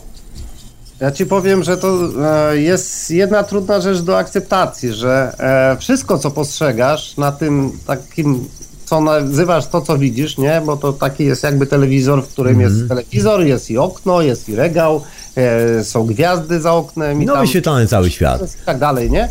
[1.01, 2.09] Ja ci powiem, że to
[2.51, 8.49] e, jest jedna trudna rzecz do akceptacji, że e, wszystko, co postrzegasz na tym takim,
[8.89, 10.63] co nazywasz to, co widzisz, nie?
[10.67, 12.75] Bo to taki jest jakby telewizor, w którym Mhm.
[12.77, 15.03] jest telewizor, jest i okno, jest i regał,
[15.37, 18.43] e, są gwiazdy za oknem i No tam wyświetlany cały świat.
[18.63, 19.29] i tak dalej, nie?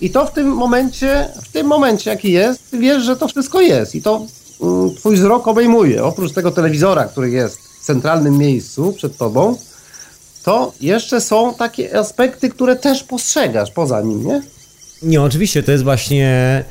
[0.00, 3.94] I to w tym momencie, w tym momencie jaki jest, wiesz, że to wszystko jest
[3.94, 4.26] i to
[4.62, 6.04] mm, twój wzrok obejmuje.
[6.04, 9.56] Oprócz tego telewizora, który jest w centralnym miejscu przed tobą,
[10.44, 14.42] to jeszcze są takie aspekty, które też postrzegasz poza nim, nie?
[15.02, 16.64] Nie, oczywiście, to jest właśnie.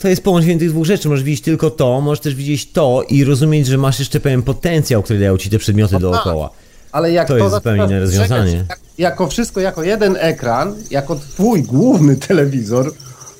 [0.00, 1.08] To jest połączenie tych dwóch rzeczy.
[1.08, 5.02] Możesz widzieć tylko to, możesz też widzieć to i rozumieć, że masz jeszcze pewien potencjał,
[5.02, 6.50] który dają ci te przedmioty dookoła.
[6.92, 8.64] Ale jak To to, jest zupełnie inne rozwiązanie.
[8.68, 12.92] Jak, jako wszystko, jako jeden ekran, jako twój główny telewizor,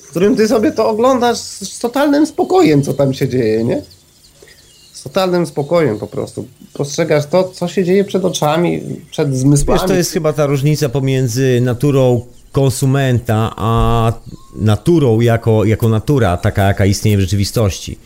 [0.03, 3.83] w którym ty sobie to oglądasz z, z totalnym spokojem, co tam się dzieje, nie?
[4.93, 6.47] Z totalnym spokojem po prostu.
[6.73, 9.81] Postrzegasz to, co się dzieje przed oczami, przed zmysłami.
[9.81, 12.21] Wiesz, to jest chyba ta różnica pomiędzy naturą
[12.53, 14.13] konsumenta, a
[14.57, 17.99] naturą jako, jako natura, taka jaka istnieje w rzeczywistości.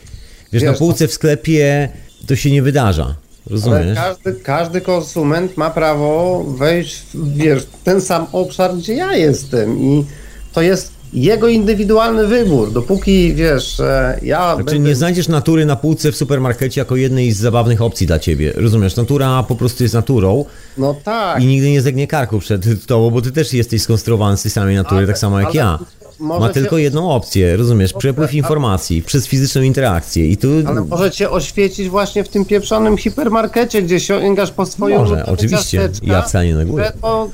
[0.53, 1.89] Wiesz, na Wiesz, półce w sklepie
[2.27, 3.15] to się nie wydarza.
[3.49, 3.97] Rozumiesz?
[3.97, 9.79] każdy, każdy konsument ma prawo wejść w, wiesz, w ten sam obszar, gdzie ja jestem
[9.79, 10.05] i
[10.53, 12.71] to jest jego indywidualny wybór.
[12.71, 14.89] Dopóki, wiesz, e, ja Znaczy będę...
[14.89, 18.53] nie znajdziesz natury na półce w supermarkecie jako jednej z zabawnych opcji dla ciebie.
[18.55, 18.95] Rozumiesz?
[18.95, 20.45] Natura po prostu jest naturą
[20.77, 21.41] No tak.
[21.43, 24.75] i nigdy nie zegnie karku przed tobą, bo ty też jesteś skonstruowany z tej samej
[24.75, 25.79] natury, Ale- tak samo jak ale ja.
[26.19, 27.93] może Ma tylko jedną opcję, rozumiesz?
[27.93, 32.97] Przepływ informacji przez fizyczną interakcję i tu Ale może cię oświecić właśnie w tym pieprzonym
[32.97, 35.89] hipermarkecie, gdzie sięgasz po swoją Może, oczywiście.
[36.03, 36.91] Ja wcale nie neguję.
[37.01, 37.29] To,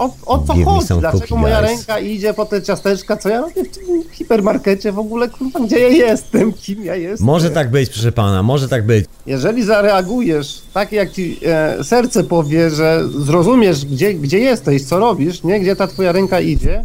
[0.00, 0.86] o, o co chodzi?
[1.00, 3.16] Dlaczego moja ręka idzie po te ciasteczka?
[3.16, 5.28] Co ja robię w tym hipermarkecie w ogóle?
[5.28, 6.52] Kurwa, gdzie ja jestem?
[6.52, 7.26] Kim ja jestem?
[7.26, 9.04] Może tak być, proszę pana, może tak być.
[9.26, 15.42] Jeżeli zareagujesz tak, jak ci e, serce powie, że zrozumiesz, gdzie, gdzie jesteś, co robisz,
[15.42, 15.60] nie?
[15.60, 16.84] Gdzie ta twoja ręka idzie,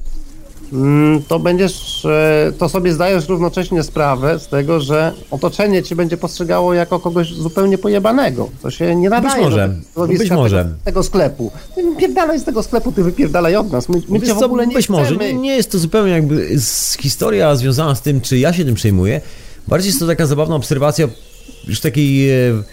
[1.27, 6.73] to będziesz, e, to sobie zdajesz równocześnie sprawę z tego, że otoczenie cię będzie postrzegało
[6.73, 10.63] jako kogoś zupełnie pojebanego, co się nie nadaje może, do być może.
[10.63, 11.51] Tego, tego sklepu.
[11.75, 14.67] Ty wypierdalaj z tego sklepu, ty wypierdalaj od nas, my, my Wiesz cię w ogóle
[14.67, 15.33] nie być może, chcemy.
[15.33, 16.49] nie, nie jest to zupełnie jakby
[16.99, 19.21] historia związana z tym, czy ja się tym przejmuję.
[19.67, 21.07] Bardziej jest to taka zabawna obserwacja
[21.67, 22.63] już takiej e,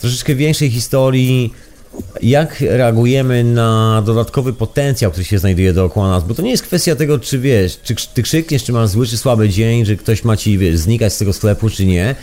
[0.00, 1.52] troszeczkę większej historii,
[2.22, 6.96] jak reagujemy na dodatkowy potencjał, który się znajduje dookoła nas, bo to nie jest kwestia
[6.96, 10.36] tego, czy wiesz, czy ty krzykniesz, czy masz zły, czy słaby dzień, że ktoś ma
[10.36, 12.14] ci, wiesz, znikać z tego sklepu, czy nie.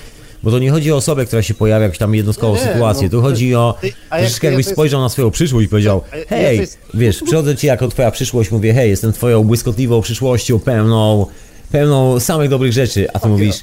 [0.43, 3.03] Bo to nie chodzi o osobę, która się pojawia, jakąś tam jednostkową Nie, nie, sytuację.
[3.03, 5.69] no, tu chodzi o ty- jak troszeczkę ty jakbyś jesteś- spojrzał na swoją przyszłość i
[5.69, 10.59] powiedział, hej, jesteś- wiesz, przychodzę ci jako twoja przyszłość, mówię, hej, jestem twoją błyskotliwą przyszłością,
[10.59, 11.25] pełną,
[11.71, 13.55] pełną samych dobrych rzeczy, a ty mówisz,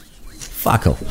[0.72, 1.05] fuck off.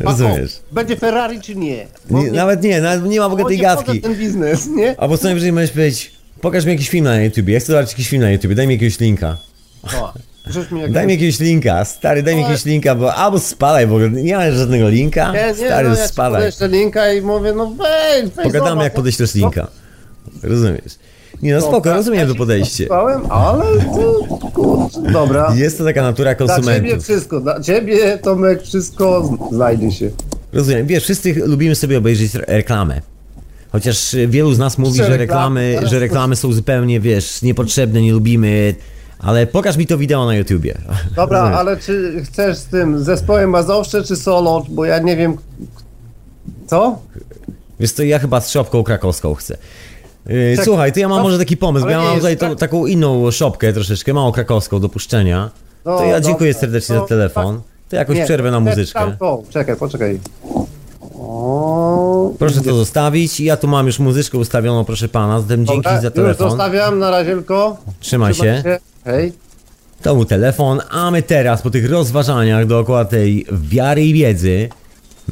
[0.00, 0.52] Rozumiesz?
[0.72, 1.86] Będzie Ferrari czy nie?
[2.10, 4.00] Bo Nie, nawet nie, nawet nie ma w ogóle tej gadki.
[4.00, 5.00] ten biznes, nie?
[5.00, 8.08] Albo co najwyżej możesz powiedzieć, pokaż mi jakiś film na YouTubie, ja chcę zobaczyć jakiś
[8.08, 9.36] film na YouTubie, daj mi jakiegoś linka.
[9.82, 10.12] O,
[10.74, 13.92] mi Daj mi jakiegoś linka, stary, daj mi Ale- jakiegoś linka, bo albo spadaj w
[13.92, 16.40] ogóle, nie ma żadnego linka, Nie, nie, stary, no ja spadaj.
[16.42, 19.66] podeślę linka i mówię, no weź Pogadamy zobacz, jak no, podeślesz linka.
[20.42, 20.94] Rozumiesz?
[21.42, 22.86] Nie no spoko, tak, rozumiem to ci podejście.
[22.86, 25.52] posłuchałem, Ale to, kurczę, dobra.
[25.54, 27.04] Jest to taka natura Dla ciebie konsumentów.
[27.04, 30.10] wszystko, dla ciebie Tomek wszystko znajdzie się.
[30.52, 33.00] Rozumiem, wiesz, wszyscy lubimy sobie obejrzeć re- reklamę.
[33.72, 38.12] Chociaż y, wielu z nas mówi, Że reklamy- że reklamy są zupełnie, wiesz, niepotrzebne, nie
[38.12, 38.74] lubimy,
[39.18, 40.74] ale pokaż mi to wideo na YouTubie.
[41.16, 41.58] Dobra, Rozumiesz?
[41.60, 45.36] ale czy chcesz z tym zespołem Mazowsze czy solo, bo ja nie wiem...
[46.66, 46.98] Co?
[47.80, 49.56] Wiesz co, ja chyba z szopką krakowską chcę.
[50.26, 52.50] Yy, Czek- Słuchaj, to ja mam no, może taki pomysł, bo ja mam tutaj tak-
[52.50, 55.50] tą, taką inną szopkę troszeczkę, mało krakowską do puszczenia.
[55.84, 57.56] No, To ja dziękuję dobra, serdecznie to za telefon.
[57.56, 59.16] tak- To jakoś Nie, przerwę na chcesz muzyczkę.
[59.20, 59.42] to.
[59.50, 60.20] Czekaj, poczekaj.
[61.18, 63.40] O, Proszę to zostawić.
[63.40, 65.40] Ja tu mam już muzyczkę ustawioną, proszę pana.
[65.40, 66.50] Zatem dzięki Dobra, za Już telefon.
[66.50, 67.76] zostawiam, na razie tylko.
[68.00, 68.62] Trzymaj się.
[69.04, 69.32] Hej.
[70.02, 74.68] To był telefon, a my teraz po tych rozważaniach dookoła tej wiary i wiedzy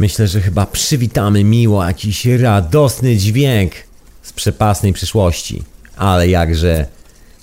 [0.01, 3.73] myślę, że chyba przywitamy miło jakiś radosny dźwięk
[4.25, 5.63] z przepasnej przyszłości.
[5.97, 6.87] Ale jakże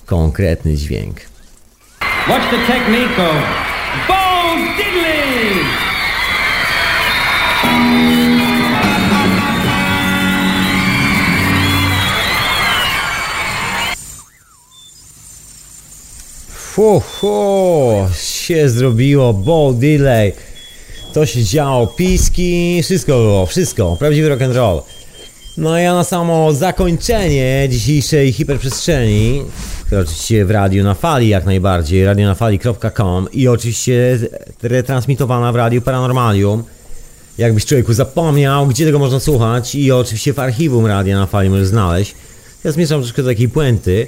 [0.05, 1.15] konkretny dźwięk.
[2.29, 3.35] Watch the technique of
[4.07, 5.65] Bo Diddley!
[16.49, 20.33] Fu, fu, się zrobiło, bo delay.
[21.13, 24.81] To się działo, piski, wszystko było, wszystko, prawdziwy rock and roll.
[25.61, 29.43] No ja na samo zakończenie dzisiejszej hiperprzestrzeni,
[29.85, 34.19] która oczywiście w radiu na fali jak najbardziej, radionafali.com i oczywiście
[34.63, 36.63] retransmitowana w radiu Paranormalium.
[37.37, 41.67] Jakbyś człowieku zapomniał, gdzie tego można słuchać i oczywiście w archiwum radia na fali możesz
[41.67, 42.15] znaleźć.
[42.63, 44.07] Ja zmierzam troszkę do takiej puenty,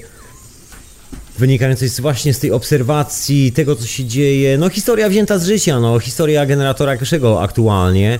[1.39, 4.57] wynikającej właśnie z tej obserwacji tego, co się dzieje.
[4.57, 8.19] No historia wzięta z życia, no historia generatora Keszego aktualnie.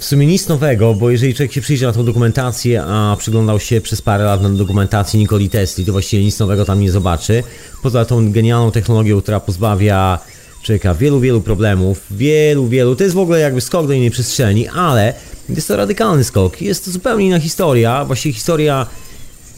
[0.00, 3.80] W sumie nic nowego, bo jeżeli człowiek się przyjrzy na tą dokumentację, a przyglądał się
[3.80, 7.42] przez parę lat na dokumentację Nikoli Tesli, to właściwie nic nowego tam nie zobaczy.
[7.82, 10.18] Poza tą genialną technologią, która pozbawia
[10.62, 12.96] człowieka wielu, wielu problemów, wielu, wielu.
[12.96, 15.14] To jest w ogóle jakby skok do innej przestrzeni, ale
[15.48, 16.62] jest to radykalny skok.
[16.62, 18.86] Jest to zupełnie inna historia, właściwie historia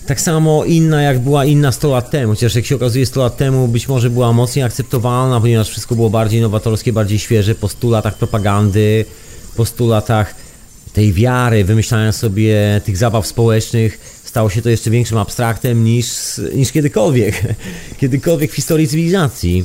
[0.06, 3.36] tak samo inna jak była inna 100 lat temu, chociaż jak się okazuje 100 lat
[3.36, 7.90] temu być może była mocniej akceptowalna, ponieważ wszystko było bardziej nowatorskie, bardziej świeże, po 100
[7.90, 9.04] latach propagandy,
[9.56, 10.34] po 100 latach
[10.92, 16.06] tej wiary, wymyślania sobie tych zabaw społecznych, stało się to jeszcze większym abstraktem niż,
[16.54, 17.42] niż kiedykolwiek,
[18.00, 19.64] kiedykolwiek w historii cywilizacji.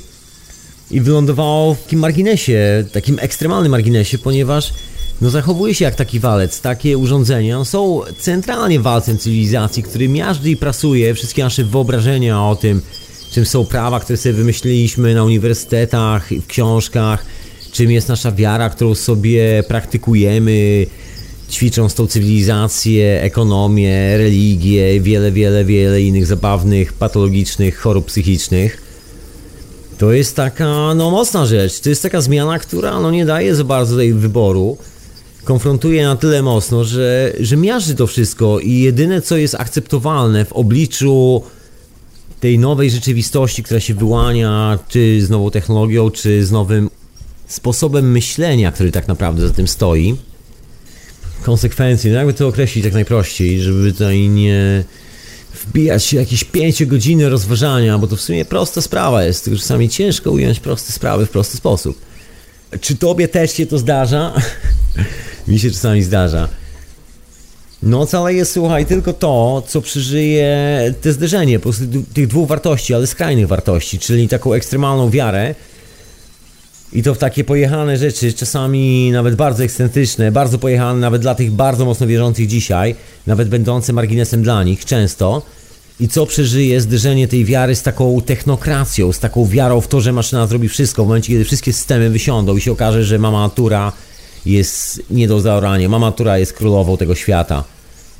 [0.91, 4.73] I wylądowało w takim marginesie, takim ekstremalnym marginesie, ponieważ
[5.21, 6.61] no zachowuje się jak taki walec.
[6.61, 12.81] Takie urządzenia są centralnie walcem cywilizacji, który miażdży i prasuje wszystkie nasze wyobrażenia o tym,
[13.31, 17.25] czym są prawa, które sobie wymyśliliśmy na uniwersytetach, w książkach,
[17.77, 20.85] czym jest nasza wiara, którą sobie praktykujemy,
[21.49, 28.81] ćwicząc tą cywilizację, ekonomię, religię, wiele, wiele, wiele innych zabawnych, patologicznych chorób psychicznych.
[29.97, 31.79] To jest taka, no mocna rzecz.
[31.79, 34.77] To jest taka zmiana, która no nie daje za bardzo tej wyboru.
[35.43, 40.53] Konfrontuje na tyle mocno, że, że miażdży to wszystko i jedyne co jest akceptowalne w
[40.53, 41.43] obliczu
[42.39, 46.89] tej nowej rzeczywistości, która się wyłania, czy z nową technologią, czy z nowym
[47.47, 50.15] sposobem myślenia, który tak naprawdę za tym stoi.
[51.43, 54.83] Konsekwencje, no jakby to określić tak najprościej, żeby tutaj nie
[55.53, 59.89] wbijać się jakieś 5 godziny rozważania, bo to w sumie prosta sprawa jest, tylko czasami
[59.89, 62.01] ciężko ująć proste sprawy w prosty sposób.
[62.81, 64.33] Czy tobie też się to zdarza?
[65.47, 66.49] Mi się czasami zdarza.
[67.83, 72.93] Noc, ale jest, słuchaj, tylko to, co przeżyje te zderzenie po prostu tych dwóch wartości,
[72.93, 75.55] ale skrajnych wartości, czyli taką ekstremalną wiarę
[76.93, 81.51] i to w takie pojechane rzeczy, czasami nawet bardzo ekscentryczne, bardzo pojechane nawet dla tych
[81.51, 82.95] bardzo mocno wierzących dzisiaj,
[83.27, 85.41] nawet będące marginesem dla nich często.
[85.99, 90.13] I co przeżyje zderzenie tej wiary z taką technokracją, z taką wiarą w to, że
[90.13, 93.91] maszyna zrobi wszystko w momencie, kiedy wszystkie systemy wysiądą i się okaże, że mama natura
[94.45, 97.63] jest nie do zaorania, mama natura jest królową tego świata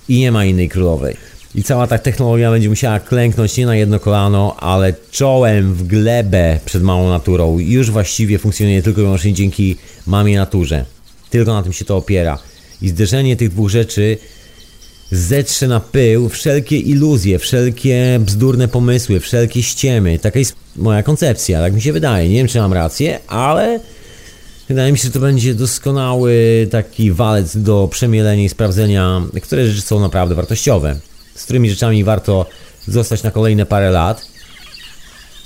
[0.09, 1.17] i nie ma innej królowej.
[1.55, 6.59] I cała ta technologia będzie musiała klęknąć nie na jedno kolano, ale czołem w glebę
[6.65, 7.59] przed małą naturą.
[7.59, 9.75] Już właściwie funkcjonuje tylko i wyłącznie dzięki
[10.07, 10.85] mamie naturze.
[11.29, 12.39] Tylko na tym się to opiera.
[12.81, 14.17] I zderzenie tych dwóch rzeczy
[15.11, 20.19] zetrze na pył wszelkie iluzje, wszelkie bzdurne pomysły, wszelkie ściemy.
[20.19, 22.29] Taka jest moja koncepcja, tak mi się wydaje.
[22.29, 23.79] Nie wiem, czy mam rację, ale
[24.69, 29.81] wydaje mi się, że to będzie doskonały taki walec do przemielenia i sprawdzenia, które rzeczy
[29.81, 30.99] są naprawdę wartościowe
[31.37, 32.45] z którymi rzeczami warto
[32.87, 34.25] zostać na kolejne parę lat,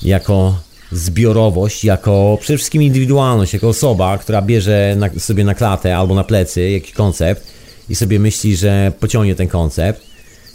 [0.02, 0.60] jako
[0.92, 6.24] zbiorowość, jako przede wszystkim indywidualność, jako osoba, która bierze na, sobie na klatę albo na
[6.24, 7.48] plecy jakiś koncept
[7.90, 10.02] i sobie myśli, że pociągnie ten koncept,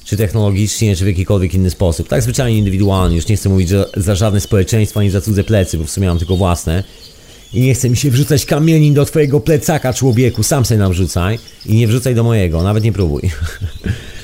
[0.05, 2.09] czy technologicznie, czy w jakikolwiek inny sposób.
[2.09, 5.79] Tak zwyczajnie indywidualnie, już nie chcę mówić że za żadne społeczeństwo, ani za cudze plecy,
[5.79, 6.85] bo w sumie mam tylko własne.
[7.53, 11.39] I nie chce mi się wrzucać kamieni do twojego plecaka, człowieku, sam sobie nam wrzucaj
[11.67, 13.23] i nie wrzucaj do mojego, nawet nie próbuj.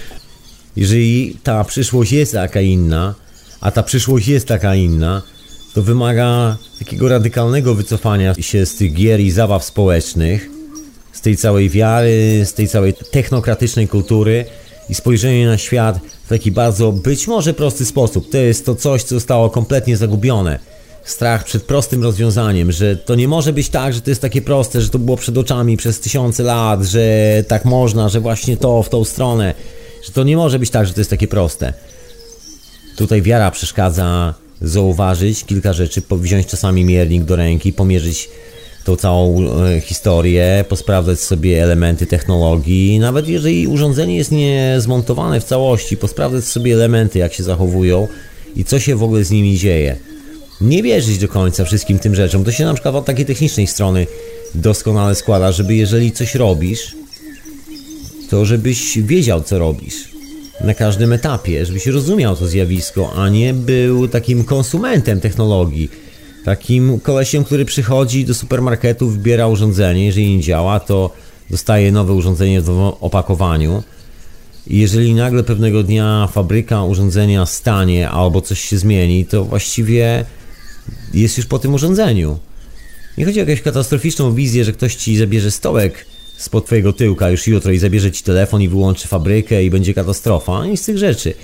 [0.76, 3.14] Jeżeli ta przyszłość jest taka inna,
[3.60, 5.22] a ta przyszłość jest taka inna,
[5.74, 10.50] to wymaga takiego radykalnego wycofania się z tych gier i zabaw społecznych,
[11.12, 14.44] z tej całej wiary, z tej całej technokratycznej kultury
[14.88, 18.30] i spojrzenie na świat w taki bardzo być może prosty sposób.
[18.30, 20.58] To jest to coś, co zostało kompletnie zagubione.
[21.04, 24.80] Strach przed prostym rozwiązaniem, że to nie może być tak, że to jest takie proste,
[24.80, 27.04] że to było przed oczami przez tysiące lat, że
[27.48, 29.54] tak można, że właśnie to w tą stronę
[30.02, 31.72] że to nie może być tak, że to jest takie proste.
[32.96, 38.28] Tutaj wiara przeszkadza zauważyć kilka rzeczy, wziąć czasami miernik do ręki, pomierzyć
[38.84, 45.44] tą całą e, historię, posprawdzać sobie elementy technologii, nawet jeżeli urządzenie jest nie zmontowane w
[45.44, 48.08] całości, posprawdzać sobie elementy, jak się zachowują
[48.56, 49.96] i co się w ogóle z nimi dzieje.
[50.60, 52.44] Nie wierzyć do końca wszystkim tym rzeczom.
[52.44, 54.06] To się na przykład od takiej technicznej strony
[54.54, 56.96] doskonale składa, żeby jeżeli coś robisz,
[58.32, 60.09] to żebyś wiedział, co robisz
[60.60, 65.90] na każdym etapie, żebyś rozumiał to zjawisko, a nie był takim konsumentem technologii.
[66.44, 71.10] Takim kolesiem, który przychodzi do supermarketu, wybiera urządzenie, jeżeli nie działa, to
[71.50, 73.82] dostaje nowe urządzenie w opakowaniu.
[74.66, 80.24] I jeżeli nagle pewnego dnia fabryka urządzenia stanie albo coś się zmieni, to właściwie
[81.14, 82.38] jest już po tym urządzeniu.
[83.18, 86.11] Nie chodzi o jakąś katastroficzną wizję, że ktoś ci zabierze stołek
[86.43, 90.66] spod twojego tyłka już jutro i zabierze ci telefon i wyłączy fabrykę i będzie katastrofa.
[90.66, 91.35] Nic z tych rzeczy.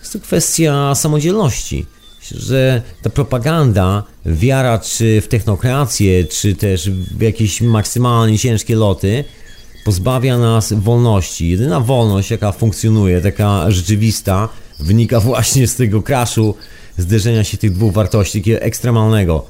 [0.00, 1.86] Jest to kwestia samodzielności.
[2.30, 9.24] Że ta propaganda, wiara czy w technokrację, czy też w jakieś maksymalnie ciężkie loty,
[9.84, 11.48] pozbawia nas wolności.
[11.48, 14.48] Jedyna wolność, jaka funkcjonuje, taka rzeczywista,
[14.80, 16.54] wynika właśnie z tego kraszu,
[16.98, 19.46] zderzenia się tych dwóch wartości, takiego ekstremalnego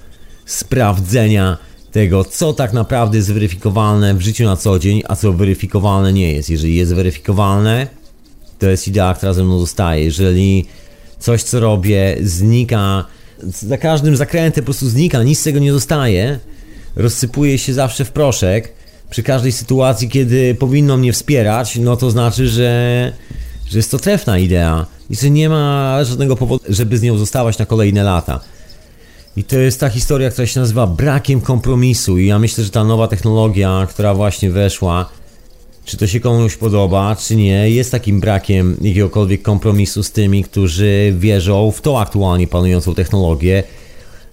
[0.46, 1.58] sprawdzenia
[1.96, 6.32] tego, co tak naprawdę jest weryfikowalne w życiu na co dzień, a co weryfikowalne nie
[6.32, 6.50] jest.
[6.50, 7.86] Jeżeli jest weryfikowalne,
[8.58, 10.04] to jest idea, która ze mną zostaje.
[10.04, 10.66] Jeżeli
[11.18, 13.04] coś, co robię, znika,
[13.42, 16.38] za każdym zakrętem po prostu znika, nic z tego nie zostaje,
[16.96, 18.72] rozsypuje się zawsze w proszek,
[19.10, 23.12] przy każdej sytuacji, kiedy powinno mnie wspierać, no to znaczy, że,
[23.70, 27.58] że jest to trefna idea i że nie ma żadnego powodu, żeby z nią zostawać
[27.58, 28.40] na kolejne lata.
[29.36, 32.18] I to jest ta historia, która się nazywa brakiem kompromisu.
[32.18, 35.08] I ja myślę, że ta nowa technologia, która właśnie weszła,
[35.84, 41.14] czy to się komuś podoba, czy nie, jest takim brakiem jakiegokolwiek kompromisu z tymi, którzy
[41.18, 43.62] wierzą w tą aktualnie panującą technologię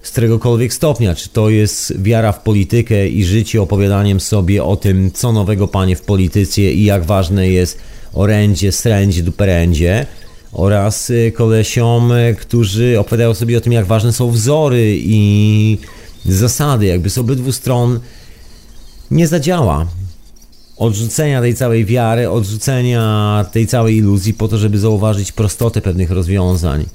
[0.02, 1.16] z któregokolwiek stopnia.
[1.16, 5.96] Czy to jest wiara w politykę i życie opowiadaniem sobie o tym, co nowego panie
[5.96, 7.78] w polityce i jak ważne jest
[8.14, 10.06] orędzie, srędzie, duperędzie
[10.54, 15.78] oraz y, kolesiom, y, którzy opowiadają sobie o tym, jak ważne są wzory i
[16.26, 18.00] zasady, jakby z obydwu stron
[19.12, 19.88] nie zadziała.
[20.78, 26.86] Odrzucenia tej całej wiary, odrzucenia tej całej iluzji po to, żeby zauważyć prostotę pewnych rozwiązań.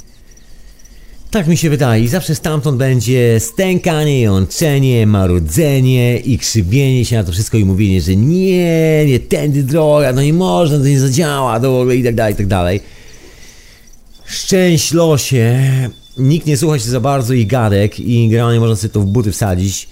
[1.30, 7.24] Tak mi się wydaje i zawsze stamtąd będzie stękanie, jączenie, marudzenie i krzywienie się na
[7.24, 11.60] to wszystko i mówienie, że nie, nie tędy droga, no nie można, to nie zadziała,
[11.60, 12.80] to w ogóle i tak dalej, i tak dalej.
[14.28, 15.60] Szczęść losie,
[16.18, 19.32] nikt nie słucha się za bardzo ich gadek i generalnie można sobie to w buty
[19.32, 19.88] wsadzić.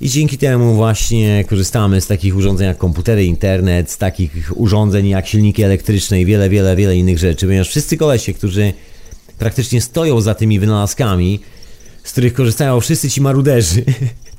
[0.00, 5.26] I dzięki temu właśnie korzystamy z takich urządzeń jak komputery, internet, z takich urządzeń jak
[5.26, 8.72] silniki elektryczne i wiele, wiele, wiele innych rzeczy, ponieważ wszyscy kolesie, którzy
[9.38, 11.40] praktycznie stoją za tymi wynalazkami,
[12.04, 13.84] z których korzystają wszyscy ci maruderzy,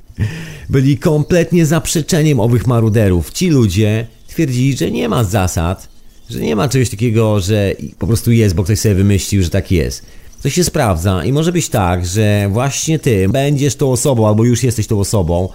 [0.69, 3.31] byli kompletnie zaprzeczeniem owych maruderów.
[3.31, 5.88] Ci ludzie twierdzili, że nie ma zasad,
[6.29, 9.71] że nie ma czegoś takiego, że po prostu jest, bo ktoś sobie wymyślił, że tak
[9.71, 10.05] jest.
[10.41, 14.63] To się sprawdza i może być tak, że właśnie ty będziesz tą osobą, albo już
[14.63, 15.49] jesteś tą osobą,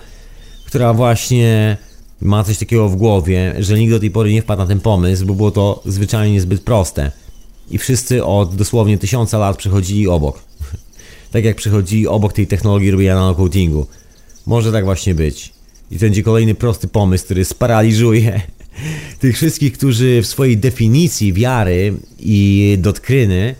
[0.66, 1.76] która właśnie
[2.20, 5.26] ma coś takiego w głowie, że nikt do tej pory nie wpadł na ten pomysł,
[5.26, 7.12] bo było to zwyczajnie zbyt proste.
[7.70, 10.42] I wszyscy od dosłownie tysiąca lat przechodzili obok.
[11.32, 13.86] tak jak przechodzili obok tej technologii robienia nanocoatingu.
[14.46, 15.52] Może tak właśnie być.
[15.90, 18.40] I to będzie kolejny prosty pomysł, który sparaliżuje
[19.18, 23.54] tych wszystkich, którzy w swojej definicji wiary i doktryny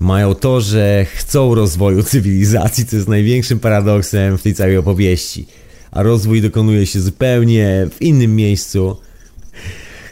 [0.00, 5.46] mają to, że chcą rozwoju cywilizacji, co jest największym paradoksem w tej całej opowieści.
[5.90, 8.96] A rozwój dokonuje się zupełnie w innym miejscu.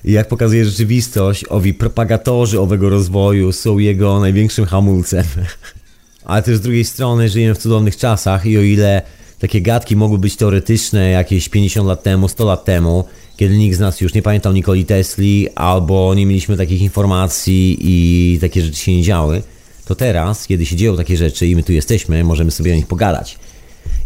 [0.05, 5.25] I jak pokazuje rzeczywistość, owi propagatorzy owego rozwoju są jego największym hamulcem.
[6.25, 9.03] Ale też z drugiej strony żyjemy w cudownych czasach i o ile
[9.39, 13.05] takie gadki mogły być teoretyczne jakieś 50 lat temu, 100 lat temu,
[13.37, 18.39] kiedy nikt z nas już nie pamiętał Nikoli Tesli, albo nie mieliśmy takich informacji i
[18.41, 19.43] takie rzeczy się nie działy,
[19.85, 22.87] to teraz, kiedy się dzieją takie rzeczy i my tu jesteśmy, możemy sobie o nich
[22.87, 23.39] pogadać.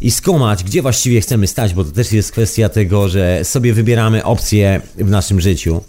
[0.00, 4.24] I skumać, gdzie właściwie chcemy stać, bo to też jest kwestia tego, że sobie wybieramy
[4.24, 5.80] opcje w naszym życiu.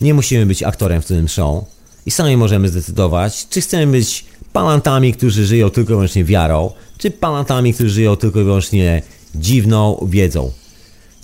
[0.00, 1.64] Nie musimy być aktorem w tym show
[2.06, 7.10] i sami możemy zdecydować, czy chcemy być palantami, którzy żyją tylko i wyłącznie wiarą, czy
[7.10, 9.02] palantami, którzy żyją tylko i wyłącznie
[9.34, 10.52] dziwną wiedzą.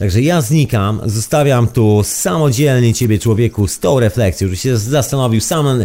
[0.00, 5.84] Także ja znikam, zostawiam tu samodzielnie Ciebie człowieku z tą refleksją, żebyś się zastanowił sam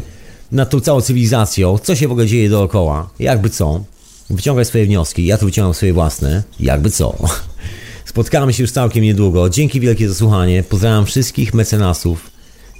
[0.52, 3.84] nad tą całą cywilizacją, co się w ogóle dzieje dookoła, jakby co.
[4.30, 7.16] Wyciągaj swoje wnioski, ja tu wyciągam swoje własne, jakby co.
[8.06, 9.50] Spotkamy się już całkiem niedługo.
[9.50, 10.64] Dzięki wielkie za słuchanie.
[10.64, 12.32] Pozdrawiam wszystkich mecenasów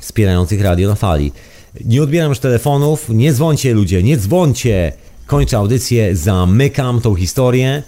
[0.02, 1.32] wspierających Radio na Fali.
[1.86, 4.94] Nie odbieram już telefonów, nie dzwońcie ludzie, nie dzwońcie.
[5.28, 7.84] Kończę audycję, zamykam tą historię.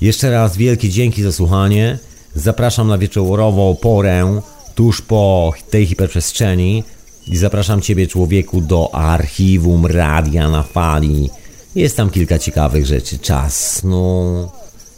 [0.00, 1.98] Jeszcze raz wielkie dzięki za słuchanie.
[2.36, 4.40] Zapraszam na wieczorową porę
[4.74, 6.84] tuż po tej hiperprzestrzeni
[7.26, 11.30] i zapraszam Ciebie człowieku do archiwum Radia na Fali.
[11.74, 13.18] Jest tam kilka ciekawych rzeczy.
[13.18, 14.52] Czas, no...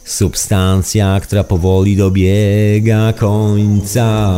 [0.05, 4.29] Substancja, która powoli dobiega końca.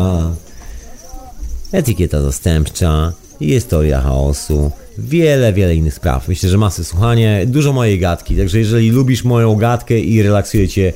[1.71, 6.27] Etykieta zastępcza, historia chaosu, wiele, wiele innych spraw.
[6.27, 10.93] Myślę, że masy słuchanie, dużo mojej gadki, także jeżeli lubisz moją gadkę i relaksuje cię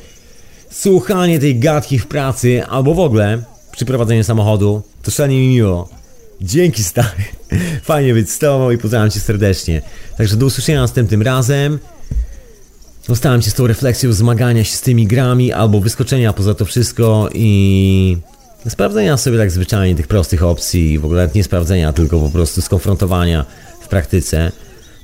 [0.80, 5.90] słuchanie tej gadki w pracy albo w ogóle przy prowadzeniu samochodu, to szalenie mi miło.
[6.42, 7.24] Dzięki stary.
[7.84, 9.82] Fajnie być z tobą i pozdrawiam cię serdecznie.
[10.18, 11.80] Także do usłyszenia następnym razem.
[13.08, 17.30] Zostałem cię z tą refleksją zmagania się z tymi grami albo wyskoczenia poza to wszystko
[17.34, 18.18] i
[18.70, 23.46] sprawdzenia sobie tak zwyczajnie tych prostych opcji, w ogóle nie sprawdzenia, tylko po prostu skonfrontowania
[23.82, 24.52] w praktyce,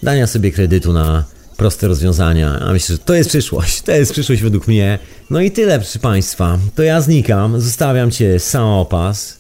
[0.04, 1.24] dania sobie kredytu na
[1.62, 2.60] proste rozwiązania.
[2.60, 5.00] A myślę, że to jest przyszłość, to jest przyszłość według mnie.
[5.30, 6.58] No i tyle, proszę Państwa.
[6.76, 9.38] To ja znikam, zostawiam Cię samopas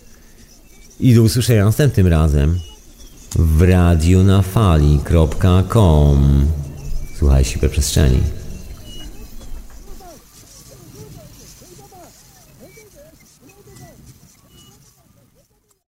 [0.99, 2.59] i do usłyszenia następnym razem
[3.35, 6.47] w radionafali.com
[7.17, 8.40] Słuchaj hiperprzestrzeni.